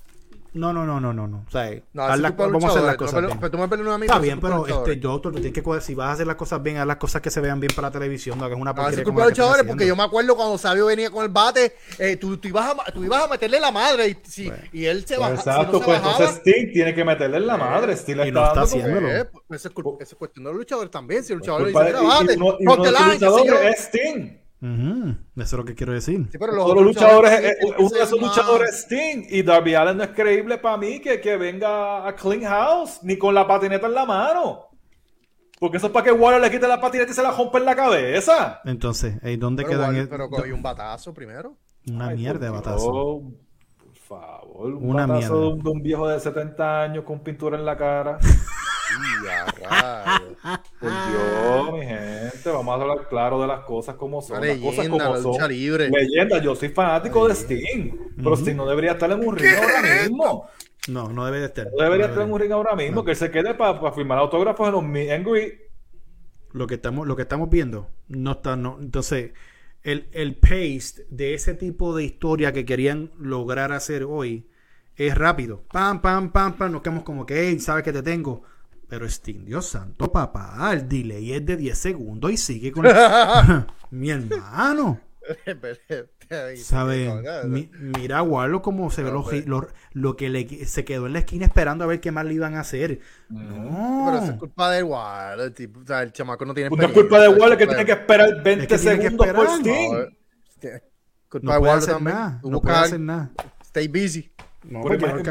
no, 0.53 0.73
no, 0.73 0.85
no, 0.85 1.01
no, 1.01 1.13
no, 1.13 1.27
no. 1.29 1.45
O 1.47 1.51
sea, 1.51 1.71
No, 1.93 2.03
haz 2.05 2.21
de 2.21 2.29
vamos 2.31 2.65
a 2.65 2.69
hacer 2.69 2.83
las 2.83 2.97
cosas 2.97 3.21
no 3.23 3.27
bien. 3.29 3.39
pero 3.39 3.51
tú 3.51 3.59
me 3.59 3.69
peleas 3.69 3.95
a 3.95 3.99
mí 3.99 4.07
Está 4.07 4.19
bien, 4.19 4.41
pero 4.41 4.67
este, 4.67 4.97
doctor, 4.97 5.33
tú 5.33 5.41
tienes 5.41 5.53
que 5.53 5.81
si 5.81 5.95
vas 5.95 6.09
a 6.09 6.13
hacer 6.13 6.27
las 6.27 6.37
cosas 6.37 6.63
bien, 6.63 6.77
haz 6.79 6.87
las 6.87 6.97
cosas 6.97 7.23
que 7.23 7.31
se 7.31 7.41
vean 7.41 7.61
bien 7.61 7.73
para 7.75 7.89
la 7.89 7.93
televisión, 7.93 8.39
no 8.39 8.45
hagas 8.45 8.59
una 8.59 8.73
No, 8.73 8.75
tipo 8.91 9.11
como 9.11 9.21
de 9.21 9.25
la 9.25 9.27
que 9.29 9.33
están 9.33 9.45
luchadores, 9.47 9.67
porque 9.67 9.87
yo 9.87 9.97
me 9.97 10.03
acuerdo 10.03 10.37
cuando 10.37 10.59
Sabio 10.59 10.87
venía 10.87 11.11
con 11.11 11.25
el 11.25 11.31
bate, 11.31 11.75
eh, 11.99 12.17
tú, 12.17 12.37
tú 12.39 12.49
ibas 12.49 12.75
a, 12.87 12.93
tú 12.93 13.05
ibas 13.05 13.23
a 13.25 13.29
meterle 13.29 13.61
la 13.61 13.71
madre 13.71 14.09
y, 14.09 14.17
si, 14.29 14.47
Bueno. 14.49 14.63
y 14.73 14.85
él 14.87 15.01
se 15.07 15.17
Pues 15.17 15.21
bajaba. 15.21 15.39
exacto, 15.39 15.61
si 15.67 15.73
no 15.73 15.79
se 15.79 15.85
pues 15.85 16.03
bajaba, 16.03 16.19
entonces 16.25 16.37
Sting 16.55 16.73
tiene 16.73 16.95
que 16.95 17.05
meterle 17.05 17.37
en 17.37 17.47
la 17.47 17.57
madre. 17.57 17.87
Le 17.89 17.93
y 17.93 18.29
está 18.29 18.41
lo 18.41 18.47
está 18.47 18.61
haciéndolo. 18.63 19.09
Eh, 19.09 19.25
pues, 19.47 19.61
eso, 19.61 19.69
es 19.69 19.75
cul- 19.75 19.97
eso 20.01 20.15
es 20.15 20.19
cuestión 20.19 20.45
de 20.45 20.51
los 20.51 20.59
luchadores 20.59 20.91
también. 20.91 21.23
Si 21.25 21.33
el 21.33 21.39
luchador 21.39 21.63
Culpa 21.65 21.85
le 21.85 21.93
dice, 21.93 22.01
"Mira, 22.03 22.15
y- 22.19 22.23
y 22.23 22.27
bate, 22.27 22.37
uno- 22.37 22.57
y 22.59 22.65
front 22.65 22.79
uno 22.81 22.83
the 22.83 22.91
de 22.91 22.97
sus 22.97 23.07
line", 23.07 23.13
qué 23.13 23.19
sé 23.19 23.31
yo. 23.31 23.39
luchadores 23.39 23.79
es 23.79 23.85
Sting. 23.87 24.40
Eso 24.63 25.17
es 25.37 25.53
lo 25.53 25.65
que 25.65 25.75
quiero 25.75 25.93
decir. 25.95 26.27
Sí, 26.31 26.37
pero 26.39 26.53
los 26.53 26.83
luchadores, 26.83 27.33
eh, 27.33 27.57
uno 27.79 27.89
de 27.89 28.03
esos 28.03 28.21
más- 28.21 28.37
luchadores 28.37 28.71
es 28.71 28.77
Sting. 28.85 29.25
Y 29.31 29.43
Darby 29.43 29.75
Allen 29.75 29.97
no 29.97 30.03
es 30.05 30.11
creíble 30.11 30.59
para 30.59 30.77
mí 30.77 31.01
que, 31.01 31.19
que 31.21 31.37
venga 31.39 32.07
a 32.07 32.15
Clean 32.15 32.43
House, 32.43 33.01
ni 33.03 33.17
con 33.17 33.35
la 33.35 33.47
patineta 33.47 33.87
en 33.87 33.95
la 33.95 34.05
mano. 34.05 34.67
Porque 35.59 35.79
eso 35.79 35.87
es 35.89 35.93
para 35.93 36.05
que 36.05 36.13
Warrior 36.13 36.43
le 36.43 36.51
quite 36.51 36.69
la 36.69 36.81
patineta 36.81 37.11
y 37.11 37.15
se 37.15 37.23
la 37.23 37.31
rompa 37.31 37.59
en 37.59 37.65
la 37.65 37.77
cabeza. 37.77 38.61
Entonces, 38.65 39.17
¿y 39.23 39.37
¿dónde 39.37 39.63
Pero, 39.65 39.79
quedan? 39.79 39.97
el- 39.97 40.09
pero 40.09 40.29
cogí 40.29 40.53
un 40.53 40.63
batazo 40.63 41.15
primero. 41.15 41.57
una 41.89 42.09
Ay, 42.09 42.17
mierda 42.19 42.47
de 42.47 42.51
batazo. 42.51 43.23
Por 43.79 43.97
favor, 43.97 44.75
un 44.75 44.91
Una 44.91 45.07
batazo 45.07 45.35
mierda. 45.35 45.47
de 45.47 45.53
un, 45.55 45.63
de 45.63 45.71
un 45.71 45.83
viejo 45.83 46.09
de 46.09 46.21
70 46.21 46.83
años 46.83 47.05
con 47.05 47.21
pintura 47.23 47.59
en 47.59 47.65
la 47.65 47.77
cara. 47.77 48.19
Por 50.81 50.91
Dios, 50.91 51.73
mi 51.73 51.85
gente, 51.85 52.51
vamos 52.51 52.69
a 52.73 52.83
hablar 52.83 53.09
claro 53.09 53.41
de 53.41 53.47
las 53.47 53.61
cosas 53.65 53.97
como 53.97 54.23
son. 54.23 54.45
las 54.47 54.57
cosas 54.59 54.89
como 54.89 54.99
la 54.99 55.21
son. 55.21 55.49
libre. 55.49 55.91
Leyenda, 55.91 56.43
yo 56.43 56.55
soy 56.55 56.71
fanático 56.71 57.29
de 57.29 57.35
Sting, 57.35 57.93
pero 58.17 58.35
Sting 58.37 58.57
no 58.57 58.67
debería 58.67 58.93
estar 58.93 59.11
en 59.11 59.27
un 59.27 59.37
ring 59.37 59.55
ahora 59.55 59.83
mismo. 59.83 60.49
No, 60.89 61.09
no 61.11 61.27
debe 61.27 61.41
de 61.41 61.47
estar. 61.47 61.69
No 61.77 61.85
debería 61.85 62.07
No 62.07 62.13
estar 62.13 62.27
en 62.27 62.33
un 62.33 62.41
ring 62.41 62.53
ahora 62.53 62.75
mismo, 62.75 63.05
que 63.05 63.11
él 63.11 63.17
se 63.17 63.31
quede 63.31 63.55
para 63.55 63.93
firmar 63.93 64.19
autógrafos 64.19 64.67
en 64.67 64.73
los 64.73 64.85
meet 64.85 65.11
and 65.11 65.27
greet. 65.27 65.55
Lo 66.53 66.67
que 66.67 66.75
estamos, 66.75 67.07
lo 67.07 67.17
que 67.17 67.23
estamos 67.23 67.51
viendo 67.51 67.89
no 68.09 68.33
está, 68.33 68.57
no. 68.57 68.79
Entonces, 68.81 69.33
el, 69.83 70.09
el 70.13 70.37
paste 70.37 71.07
de 71.11 71.35
ese 71.35 71.55
tipo 71.55 71.95
de 71.95 72.05
historia 72.05 72.53
que 72.53 72.65
querían 72.65 73.13
lograr 73.19 73.73
hacer 73.73 74.05
hoy 74.05 74.49
es 74.97 75.15
rápido. 75.17 75.65
Pam, 75.71 76.01
pam, 76.01 76.33
pam, 76.33 76.55
pam. 76.57 76.73
Nos 76.73 76.83
quedamos 76.83 77.05
como 77.05 77.25
que, 77.27 77.49
hey, 77.49 77.59
sabes 77.61 77.85
que 77.85 77.93
te 77.93 78.03
tengo. 78.03 78.43
Pero 78.91 79.07
Sting, 79.07 79.45
Dios 79.45 79.67
santo, 79.67 80.11
papá, 80.11 80.71
el 80.73 80.89
delay 80.89 81.33
es 81.33 81.47
de 81.47 81.57
10 81.57 81.79
segundos 81.79 82.33
y 82.33 82.37
sigue 82.37 82.73
con. 82.73 82.85
Mi 83.91 84.11
hermano. 84.11 85.01
¿Sabes? 86.57 87.13
Mi- 87.47 87.71
mira 87.79 88.19
a 88.19 88.23
Warlock 88.23 88.63
como 88.65 88.91
se 88.91 89.03
ve 89.03 89.11
No, 89.11 89.19
lo, 89.19 89.25
pues. 89.25 89.47
lo, 89.47 89.69
lo 89.93 90.17
que 90.17 90.29
le, 90.29 90.67
se 90.67 90.85
quedó 90.85 91.07
en 91.07 91.13
la 91.13 91.21
esquina 91.21 91.47
esperando 91.47 91.85
a 91.85 91.87
ver 91.87 92.01
qué 92.01 92.11
más 92.11 92.25
le 92.25 92.35
iban 92.35 92.57
a 92.57 92.61
hacer. 92.61 93.01
No. 93.29 94.07
Pero 94.07 94.23
eso 94.25 94.33
es 94.33 94.39
culpa 94.39 94.71
de 94.71 95.51
tipo, 95.53 95.81
o 95.81 95.87
sea, 95.87 96.03
el 96.03 96.13
chamaco 96.13 96.45
no 96.45 96.53
tiene 96.55 96.69
Pues 96.69 96.81
no 96.81 96.89
es 96.89 96.93
culpa 96.93 97.21
de 97.21 97.29
Waller 97.29 97.59
que 97.59 97.67
tiene 97.67 97.85
que 97.85 97.93
esperar 97.93 98.43
20 98.43 98.63
Es 98.63 98.69
que 98.69 98.79
segundos 98.79 99.27
por. 99.29 99.47
Sting. 99.47 99.93
No, 99.93 100.71
Culpa 101.29 101.59
No 101.59 101.65
de 101.65 101.71
hacer 101.71 101.95
también. 101.95 102.17
nada. 102.17 102.41
No 102.43 102.61
puede 102.61 102.77
hacer 102.77 103.01
nada. 103.01 103.31
Stay 103.63 103.87
busy. 103.87 104.33
No, 104.65 104.83
Pero 104.83 104.83
porque 104.83 104.99
llegó 104.99 105.17
el. 105.19 105.25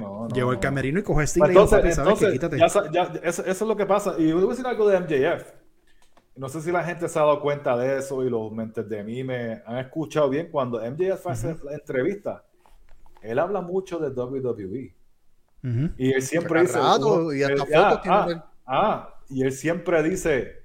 No, 0.00 0.28
no, 0.28 0.28
el 0.50 0.54
no. 0.56 0.60
camerino 0.60 1.00
y 1.00 1.02
cogió 1.02 1.22
Sting. 1.22 1.40
Pues 1.40 1.50
y 1.52 1.58
Entonces, 1.58 1.78
"Papi, 1.80 1.92
¿sabes 1.92 2.18
qué? 2.18 2.26
entonces 2.26 2.60
Quítate". 2.60 2.90
ya, 2.92 3.12
ya- 3.12 3.20
eso, 3.28 3.42
eso 3.42 3.50
es 3.50 3.60
lo 3.68 3.76
que 3.76 3.86
pasa. 3.86 4.14
Y 4.18 4.28
yo 4.28 4.36
voy 4.36 4.46
a 4.46 4.48
decir 4.48 4.66
algo 4.66 4.88
de 4.88 4.96
MJF. 5.00 5.52
No 6.36 6.48
sé 6.48 6.62
si 6.62 6.72
la 6.72 6.82
gente 6.82 7.06
se 7.08 7.18
ha 7.18 7.22
dado 7.22 7.40
cuenta 7.42 7.76
de 7.76 7.98
eso 7.98 8.24
y 8.24 8.30
los 8.30 8.50
mentes 8.50 8.88
de 8.88 9.04
mí 9.04 9.22
me 9.24 9.62
han 9.66 9.76
escuchado 9.78 10.30
bien. 10.30 10.48
Cuando 10.50 10.80
MJF 10.80 11.26
hace 11.26 11.54
la 11.64 11.74
entrevista, 11.74 12.44
él 13.20 13.38
habla 13.38 13.60
mucho 13.60 13.98
de 13.98 14.08
WWE. 14.10 14.94
Y 15.98 16.12
él 16.12 16.22
siempre 16.22 16.62
dice. 16.62 16.78
rato, 16.78 17.14
uno- 17.14 17.32
y 17.34 17.42
hasta 17.42 17.52
él- 17.52 17.58
fotos 17.60 17.74
ah, 18.06 18.24
tiene 18.24 18.40
ah, 18.40 18.50
ah, 18.66 19.14
y 19.28 19.42
él 19.42 19.52
siempre 19.52 20.02
dice: 20.02 20.62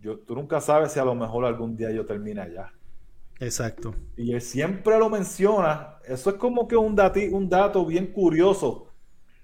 yo, 0.00 0.18
Tú 0.18 0.34
nunca 0.34 0.60
sabes 0.60 0.90
si 0.90 0.98
a 0.98 1.04
lo 1.04 1.14
mejor 1.14 1.44
algún 1.44 1.76
día 1.76 1.92
yo 1.92 2.04
termine 2.04 2.40
allá. 2.40 2.72
Exacto. 3.40 3.94
Y 4.16 4.34
él 4.34 4.42
siempre 4.42 4.98
lo 4.98 5.08
menciona. 5.10 5.98
Eso 6.04 6.30
es 6.30 6.36
como 6.36 6.68
que 6.68 6.76
un, 6.76 6.96
dati- 6.96 7.30
un 7.32 7.48
dato 7.48 7.84
bien 7.86 8.12
curioso. 8.12 8.88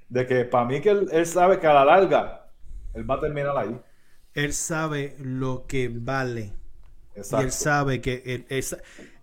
De 0.09 0.27
que 0.27 0.45
para 0.45 0.67
mí 0.67 0.81
que 0.81 0.91
él, 0.91 1.09
él 1.13 1.27
sabe 1.27 1.61
que 1.61 1.67
a 1.67 1.75
la 1.75 1.85
larga 1.85 2.53
él 2.95 3.09
va 3.11 3.17
a 3.17 3.21
terminar 3.21 3.57
ahí. 3.59 3.81
Él 4.35 4.53
sabe 4.53 5.17
lo 5.19 5.67
que 5.67 5.89
vale. 5.89 6.53
Y 7.31 7.43
Exacto. 7.43 7.43
él 7.43 7.53
sabe 7.53 8.01
que 8.01 8.23
él, 8.27 8.47
él 8.51 8.65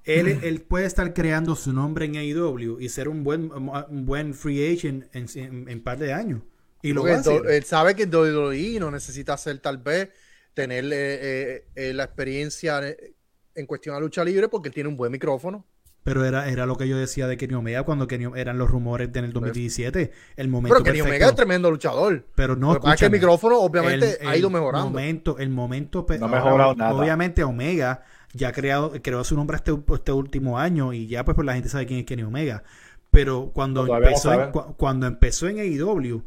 él- 0.06 0.40
él 0.44 0.62
puede 0.62 0.86
estar 0.86 1.14
creando 1.14 1.56
su 1.56 1.74
nombre 1.74 2.06
en 2.06 2.18
AEW 2.18 2.80
y 2.80 2.90
ser 2.90 3.10
un 3.10 3.24
buen, 3.24 3.52
un 3.54 4.06
buen 4.06 4.34
free 4.34 4.74
agent 4.74 5.06
en, 5.14 5.28
en, 5.36 5.70
en 5.70 5.84
par 5.84 6.00
de 6.00 6.14
años. 6.14 6.42
Y 6.82 6.94
lo 6.94 7.08
él 7.08 7.64
sabe 7.64 7.96
que 7.96 8.04
el 8.04 8.10
WWE 8.16 8.80
no 8.80 8.92
necesita 8.92 9.34
hacer 9.34 9.60
tal 9.60 9.78
vez 9.78 10.10
tener 10.54 10.86
eh, 10.86 10.90
eh, 10.94 11.66
eh, 11.76 11.94
la 11.94 12.04
experiencia 12.04 12.88
eh, 12.88 13.14
en 13.56 13.66
cuestión 13.66 13.96
de 13.96 14.02
lucha 14.02 14.24
libre 14.24 14.48
porque 14.50 14.70
él 14.70 14.74
tiene 14.74 14.90
un 14.90 14.98
buen 14.98 15.12
micrófono. 15.12 15.66
Pero 16.04 16.26
era, 16.26 16.50
era 16.50 16.66
lo 16.66 16.76
que 16.76 16.86
yo 16.88 16.98
decía 16.98 17.28
de 17.28 17.38
Kenny 17.38 17.54
Omega 17.54 17.84
cuando 17.84 18.08
Kenny, 18.08 18.28
eran 18.36 18.58
los 18.58 18.70
rumores 18.70 19.14
de 19.14 19.20
en 19.20 19.26
el 19.26 19.32
2017. 19.34 20.12
El 20.36 20.50
momento 20.50 20.74
Pero 20.74 20.84
Kenny 20.84 20.98
perfecto. 20.98 21.10
Omega 21.16 21.30
es 21.30 21.36
tremendo 21.36 21.72
luchador. 21.72 22.26
Pero 22.36 22.58
no, 22.58 22.74
es 22.76 23.00
que 23.00 23.06
el 23.06 23.12
micrófono 23.12 23.60
obviamente 23.62 24.18
El- 24.20 24.28
ha 24.28 24.36
ido 24.36 24.48
el 24.50 24.54
mejorando. 24.54 24.90
Momento, 24.90 25.38
el 25.38 25.50
momento. 25.50 26.06
No 26.20 26.26
ha 26.26 26.28
mejorado 26.30 26.62
ahora, 26.72 26.76
nada. 26.78 26.94
Obviamente, 26.94 27.42
Omega 27.46 28.04
ya 28.34 28.50
ha 28.50 28.52
creado, 28.52 28.92
creó 29.02 29.24
su 29.24 29.36
nombre 29.38 29.56
este, 29.56 29.72
este 29.94 30.12
último 30.12 30.60
año 30.60 30.92
y 30.92 31.08
ya, 31.08 31.24
pues, 31.24 31.36
pues, 31.36 31.46
la 31.46 31.54
gente 31.54 31.70
sabe 31.70 31.86
quién 31.86 32.00
es 32.02 32.06
Kenny 32.06 32.24
Omega. 32.24 32.64
Pero 33.10 33.52
cuando, 33.54 33.86
No, 33.88 33.96
empezó, 33.96 34.34
en, 34.34 34.52
cu- 34.52 34.76
cuando 34.76 35.08
empezó 35.08 35.48
en 35.48 35.60
AEW, 35.60 36.22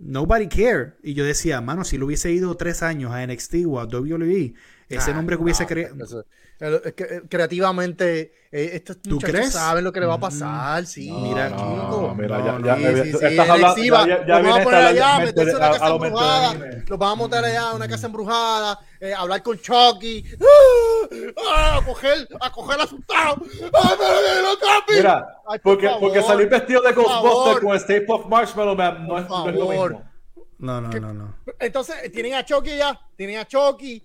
nobody 0.00 0.48
cared. 0.48 0.92
Y 1.02 1.14
yo 1.14 1.24
decía, 1.24 1.60
mano, 1.60 1.84
si 1.84 1.98
lo 1.98 2.06
hubiese 2.06 2.30
ido 2.32 2.56
tres 2.56 2.82
años 2.82 3.12
a 3.12 3.22
NXT 3.26 3.66
o 3.66 3.80
a 3.80 3.84
WWE, 3.84 4.54
ese 4.88 5.10
Ah, 5.10 5.14
nombre 5.14 5.36
que 5.36 5.42
hubiese 5.42 5.64
no, 5.64 5.68
creado. 5.68 6.24
el- 6.60 6.94
que, 6.94 7.04
eh, 7.04 7.22
creativamente, 7.28 8.32
eh, 8.50 8.70
estos 8.72 9.00
¿Tú 9.02 9.10
muchachos 9.16 9.34
crees? 9.36 9.52
saben 9.52 9.84
lo 9.84 9.92
que 9.92 10.00
le 10.00 10.06
va 10.06 10.14
a 10.14 10.20
pasar. 10.20 10.84
Sí, 10.86 11.10
Mira, 11.12 11.50
no, 11.50 11.56
chico. 11.56 12.14
mira, 12.16 12.38
No, 12.38 12.46
ya, 12.46 12.52
no, 12.58 12.66
ya, 12.66 12.76
Sí, 12.76 12.82
ya- 12.82 12.90
sí, 13.04 13.12
sí, 13.12 13.24
estás 13.26 13.48
hablando- 13.50 13.76
ya- 14.06 14.26
ya- 14.26 14.38
vamos 14.40 14.58
a 14.58 14.62
poner 14.64 14.84
allá, 14.86 15.18
meterse 15.20 15.50
en 15.50 15.56
una 15.56 15.66
a- 15.66 15.72
casa 15.72 15.88
embrujada, 15.88 16.54
los 16.88 16.98
vamos 16.98 17.12
a 17.12 17.16
montar 17.16 17.44
allá 17.44 17.70
en 17.70 17.76
una 17.76 17.88
casa 17.88 18.06
embrujada, 18.06 18.78
eh, 19.00 19.14
hablar 19.14 19.42
con 19.42 19.58
Chucky, 19.58 20.24
¡Ah! 20.40 21.08
¡Ah! 21.46 21.78
a 21.80 21.84
coger, 21.84 22.28
a 22.40 22.50
coger 22.50 22.80
asustado, 22.80 23.36
¡Ah, 23.74 23.94
pero! 23.98 24.96
Mira, 24.96 25.26
Ay, 25.46 25.58
por 25.58 25.74
porque, 25.74 25.86
favor, 25.86 26.00
porque 26.00 26.22
salir 26.22 26.48
vestido 26.48 26.80
de 26.82 26.92
Ghostbuster 26.92 27.62
con 27.62 27.76
Stay 27.76 28.00
Puft 28.06 28.26
Marshmallow 28.26 28.74
Man 28.74 29.06
no, 29.06 29.18
es, 29.18 29.28
no 29.28 29.48
es 29.48 29.54
lo 29.54 29.68
mismo. 29.68 30.02
No, 30.58 30.80
no, 30.80 30.88
no, 30.88 31.12
no. 31.14 31.34
Entonces, 31.60 31.94
eh, 32.02 32.10
tienen 32.10 32.34
a 32.34 32.44
Chucky 32.44 32.76
ya, 32.76 32.98
tienen 33.16 33.38
a 33.38 33.46
Chucky. 33.46 34.02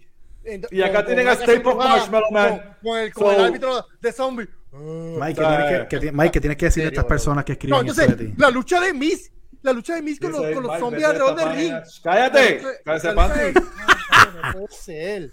Y 0.71 0.81
acá 0.81 0.97
con- 0.99 1.05
tienen 1.05 1.25
con 1.25 1.31
a 1.31 1.39
Stay 1.39 1.55
embrujada, 1.57 1.89
Marshmallow 1.97 2.31
Man. 2.31 2.49
Con, 2.49 2.75
con 2.83 2.97
el, 2.99 3.13
con 3.13 3.35
el 3.35 3.41
árbitro 3.45 3.85
de 4.01 4.11
zombie. 4.11 4.47
Mike, 4.71 5.35
¿qué 5.35 5.41
o 5.41 5.49
sea, 5.49 5.67
tienes 5.67 5.87
que, 5.87 5.99
que 5.99 6.11
Mike, 6.11 6.31
¿qué 6.31 6.39
tienes 6.41 6.57
que 6.57 6.65
decir 6.65 6.83
a 6.85 6.87
estas 6.87 7.05
personas 7.05 7.45
que 7.45 7.51
No, 7.53 7.53
escriben 7.53 7.79
entonces, 7.81 8.17
de 8.17 8.25
ti? 8.25 8.33
la 8.37 8.49
lucha 8.49 8.81
de 8.81 8.93
Miss, 8.93 9.31
la 9.61 9.71
lucha 9.71 9.95
de 9.95 10.01
Miss 10.01 10.19
con 10.19 10.31
los, 10.31 10.41
con 10.51 10.63
los 10.63 10.79
zombies 10.79 11.05
alrededor 11.05 11.35
del 11.35 11.55
ring. 11.55 11.73
Cállate, 12.03 12.39
de- 12.39 13.13
Panty. 13.13 13.53
No, 13.53 14.41
no 14.41 14.51
puede 14.53 14.67
ser. 14.71 15.31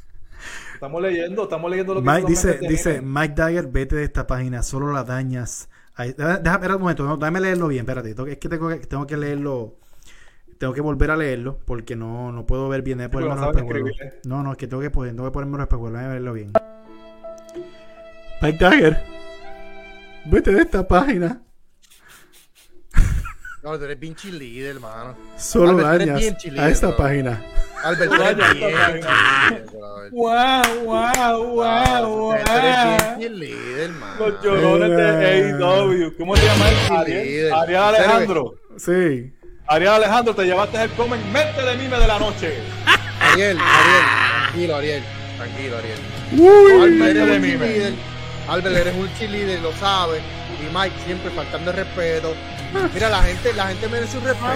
Estamos 0.74 1.02
leyendo, 1.02 1.42
estamos 1.44 1.70
leyendo 1.70 1.94
lo 1.94 2.02
que 2.02 2.10
Mike 2.10 2.26
dice, 2.28 2.58
dice. 2.68 3.00
Mike 3.02 3.34
Dagger, 3.34 3.66
vete 3.66 3.96
de 3.96 4.04
esta 4.04 4.26
página, 4.26 4.62
solo 4.62 4.92
la 4.92 5.04
dañas. 5.04 5.68
Ahí- 5.94 6.14
déjame, 6.16 6.34
espera 6.54 6.76
un 6.76 6.82
momento, 6.82 7.04
no, 7.04 7.16
déjame 7.16 7.40
leerlo 7.40 7.68
bien, 7.68 7.80
espérate. 7.80 8.14
que- 8.14 8.32
Es 8.32 8.38
que 8.38 8.48
tengo 8.48 8.68
que, 8.68 8.76
tengo 8.76 9.06
que 9.06 9.16
leerlo, 9.16 9.79
tengo 10.60 10.74
que 10.74 10.82
volver 10.82 11.10
a 11.10 11.16
leerlo 11.16 11.58
porque 11.64 11.96
no, 11.96 12.30
no 12.32 12.44
puedo 12.44 12.68
ver 12.68 12.82
bien. 12.82 12.98
no 12.98 13.10
ponerme 13.10 13.34
los 13.34 13.56
espejuelos. 13.56 13.98
¿eh? 14.02 14.20
No, 14.24 14.42
no, 14.42 14.52
es 14.52 14.58
que 14.58 14.66
tengo 14.66 14.82
que, 14.82 14.90
poner- 14.92 15.12
tengo 15.16 15.24
que 15.24 15.30
ponerme 15.32 15.56
los 15.56 15.64
espejuelos, 15.64 15.94
déjame 15.98 16.12
verlo 16.12 16.32
bien. 16.34 16.52
Mike 18.42 18.58
Dagger, 18.62 19.02
vete 20.26 20.52
de 20.52 20.60
esta 20.60 20.86
página, 20.86 21.40
No, 23.62 23.78
tú 23.78 23.84
eres 23.84 23.98
bien 23.98 24.14
cheerleader, 24.14 24.76
hermano. 24.76 25.16
solo 25.38 25.86
Albert, 25.86 26.10
dañas 26.10 26.58
a 26.58 26.68
esta 26.68 26.88
bro. 26.88 26.96
página. 26.98 27.42
Albert, 27.82 28.10
tú 28.14 28.22
eres 28.22 28.54
bien 28.54 28.70
brother. 29.72 30.10
Wow, 30.12 30.84
wow, 30.84 31.46
wow, 31.54 32.32
Tú 32.44 32.52
eres 32.52 32.62
bien 32.84 32.98
wow. 32.98 33.18
cheerleader, 33.18 33.90
man. 33.92 34.18
Los 34.18 34.42
llorones 34.42 34.90
de 34.90 35.04
AEW. 35.54 36.16
¿Cómo 36.18 36.36
se 36.36 36.44
llama 36.46 36.68
él? 36.68 36.76
Ariel. 37.52 37.52
Alejandro. 37.52 38.54
Sí. 38.76 39.32
Ariel 39.70 39.92
Alejandro, 39.92 40.34
te 40.34 40.44
llevaste 40.44 40.82
el 40.82 40.90
comen 40.92 41.20
mente 41.32 41.62
de 41.62 41.76
mime 41.76 41.96
de 41.96 42.06
la 42.08 42.18
noche. 42.18 42.54
Ariel, 43.20 43.56
Ariel, 43.60 44.04
tranquilo, 44.42 44.76
Ariel. 44.76 45.02
Tranquilo, 45.36 45.76
Ariel. 45.78 45.98
Uy. 46.32 46.82
Albert 46.82 47.16
eres 47.16 47.26
de 47.28 47.36
un 47.36 47.40
mime. 47.42 47.58
cheerleader. 47.66 47.94
Albert 48.48 48.76
eres 48.76 48.94
un 48.96 49.14
cheerleader, 49.16 49.60
lo 49.60 49.72
sabes. 49.76 50.20
Y 50.60 50.76
Mike 50.76 50.94
siempre 51.06 51.30
faltando 51.30 51.70
el 51.70 51.76
respeto. 51.76 52.34
Mira, 52.92 53.08
la 53.10 53.22
gente, 53.22 53.52
la 53.54 53.68
gente 53.68 53.88
merece 53.88 54.18
un 54.18 54.24
respeto. 54.24 54.50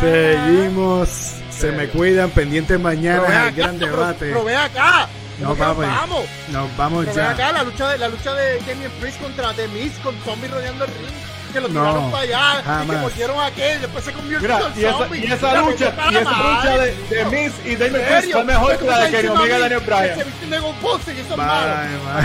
Seguimos. 0.00 1.08
Se 1.50 1.70
me 1.72 1.88
cuidan 1.88 2.30
pendientes 2.30 2.76
Pero 2.76 2.82
mañana 2.82 3.26
en 3.26 3.32
el 3.32 3.38
acá, 3.38 3.50
gran 3.56 3.76
pero- 3.78 3.92
debate. 3.96 4.18
Pero 4.26 4.44
ve 4.44 4.56
acá. 4.56 5.06
No, 5.38 5.48
¿Cómo 5.48 5.54
que 5.56 5.60
nos 5.62 5.76
papi. 5.76 5.86
vamos. 5.88 6.24
Nos 6.48 6.76
vamos 6.76 7.04
Pero 7.06 7.16
ven 7.16 7.24
ya. 7.24 7.30
acá 7.30 7.52
la 7.52 7.62
lucha 7.62 7.88
de 7.90 7.98
la 7.98 8.08
lucha 8.08 8.34
de 8.34 8.58
Damien 8.60 8.90
Priest 9.00 9.20
contra 9.22 9.52
The 9.54 9.68
Miz 9.68 9.92
con 10.02 10.14
zombies 10.24 10.50
rodeando 10.52 10.84
el 10.84 10.90
ring. 10.90 11.29
Que 11.52 11.60
lo 11.60 11.68
No, 11.68 11.80
tiraron 11.80 12.10
para 12.10 12.22
allá 12.22 12.60
y 12.60 12.64
jamás. 12.64 12.86
que 12.96 13.02
volvieron 13.02 13.40
a 13.40 13.46
aquel, 13.46 13.80
después 13.80 14.04
se 14.04 14.12
convirtió 14.12 14.40
Mira, 14.40 14.60
en 14.74 14.80
y 14.80 14.84
esa, 14.84 14.98
zombie. 14.98 15.18
y 15.20 15.32
esa 15.32 15.60
lucha, 15.60 15.94
y 16.10 16.14
esa 16.16 16.30
lucha 16.30 16.78
de, 16.78 16.94
de 17.08 17.24
Miz 17.26 17.52
y 17.64 17.76
Damien 17.76 17.96
¿En 17.96 18.06
Priest 18.06 18.20
serio? 18.20 18.32
fue 18.36 18.44
mejor 18.44 18.70
que 18.72 18.78
¿Cómo 18.78 18.90
la 18.90 18.98
de 18.98 19.10
Kenny 19.10 19.28
Omega 19.28 19.56
y 19.56 19.60
Daniel 19.60 19.80
Bryan. 19.80 20.18
Se 20.18 21.12
y 21.12 21.20
eso 21.20 21.30
es 21.30 21.36
malo. 21.36 21.74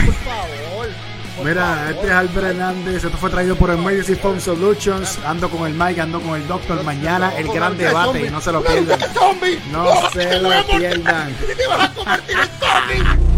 Por 0.05 0.13
favor. 0.13 0.87
por 1.37 1.45
Mira, 1.45 1.61
favor. 1.65 1.91
este 1.91 2.05
es 2.07 2.11
Albert 2.13 2.47
Hernández. 2.47 3.03
Esto 3.03 3.17
fue 3.17 3.29
traído 3.29 3.55
por 3.55 3.69
Emergency 3.71 4.15
Phone 4.15 4.39
Solutions. 4.41 5.19
Ando 5.25 5.49
con 5.49 5.65
el 5.67 5.73
Mike, 5.73 6.01
ando 6.01 6.21
con 6.21 6.35
el 6.35 6.47
Doctor. 6.47 6.83
Mañana 6.83 7.33
el 7.37 7.47
gran 7.47 7.77
debate. 7.77 8.29
No 8.29 8.41
se 8.41 8.51
lo 8.51 8.63
pierdan. 8.63 8.99
No 9.71 10.09
se 10.11 10.39
lo 10.39 10.65
pierdan. 10.67 11.35
Te 11.35 11.67
vas 11.67 11.89
a 11.89 11.93
convertir 11.93 12.37
en 12.37 12.49
zombie. 12.59 13.34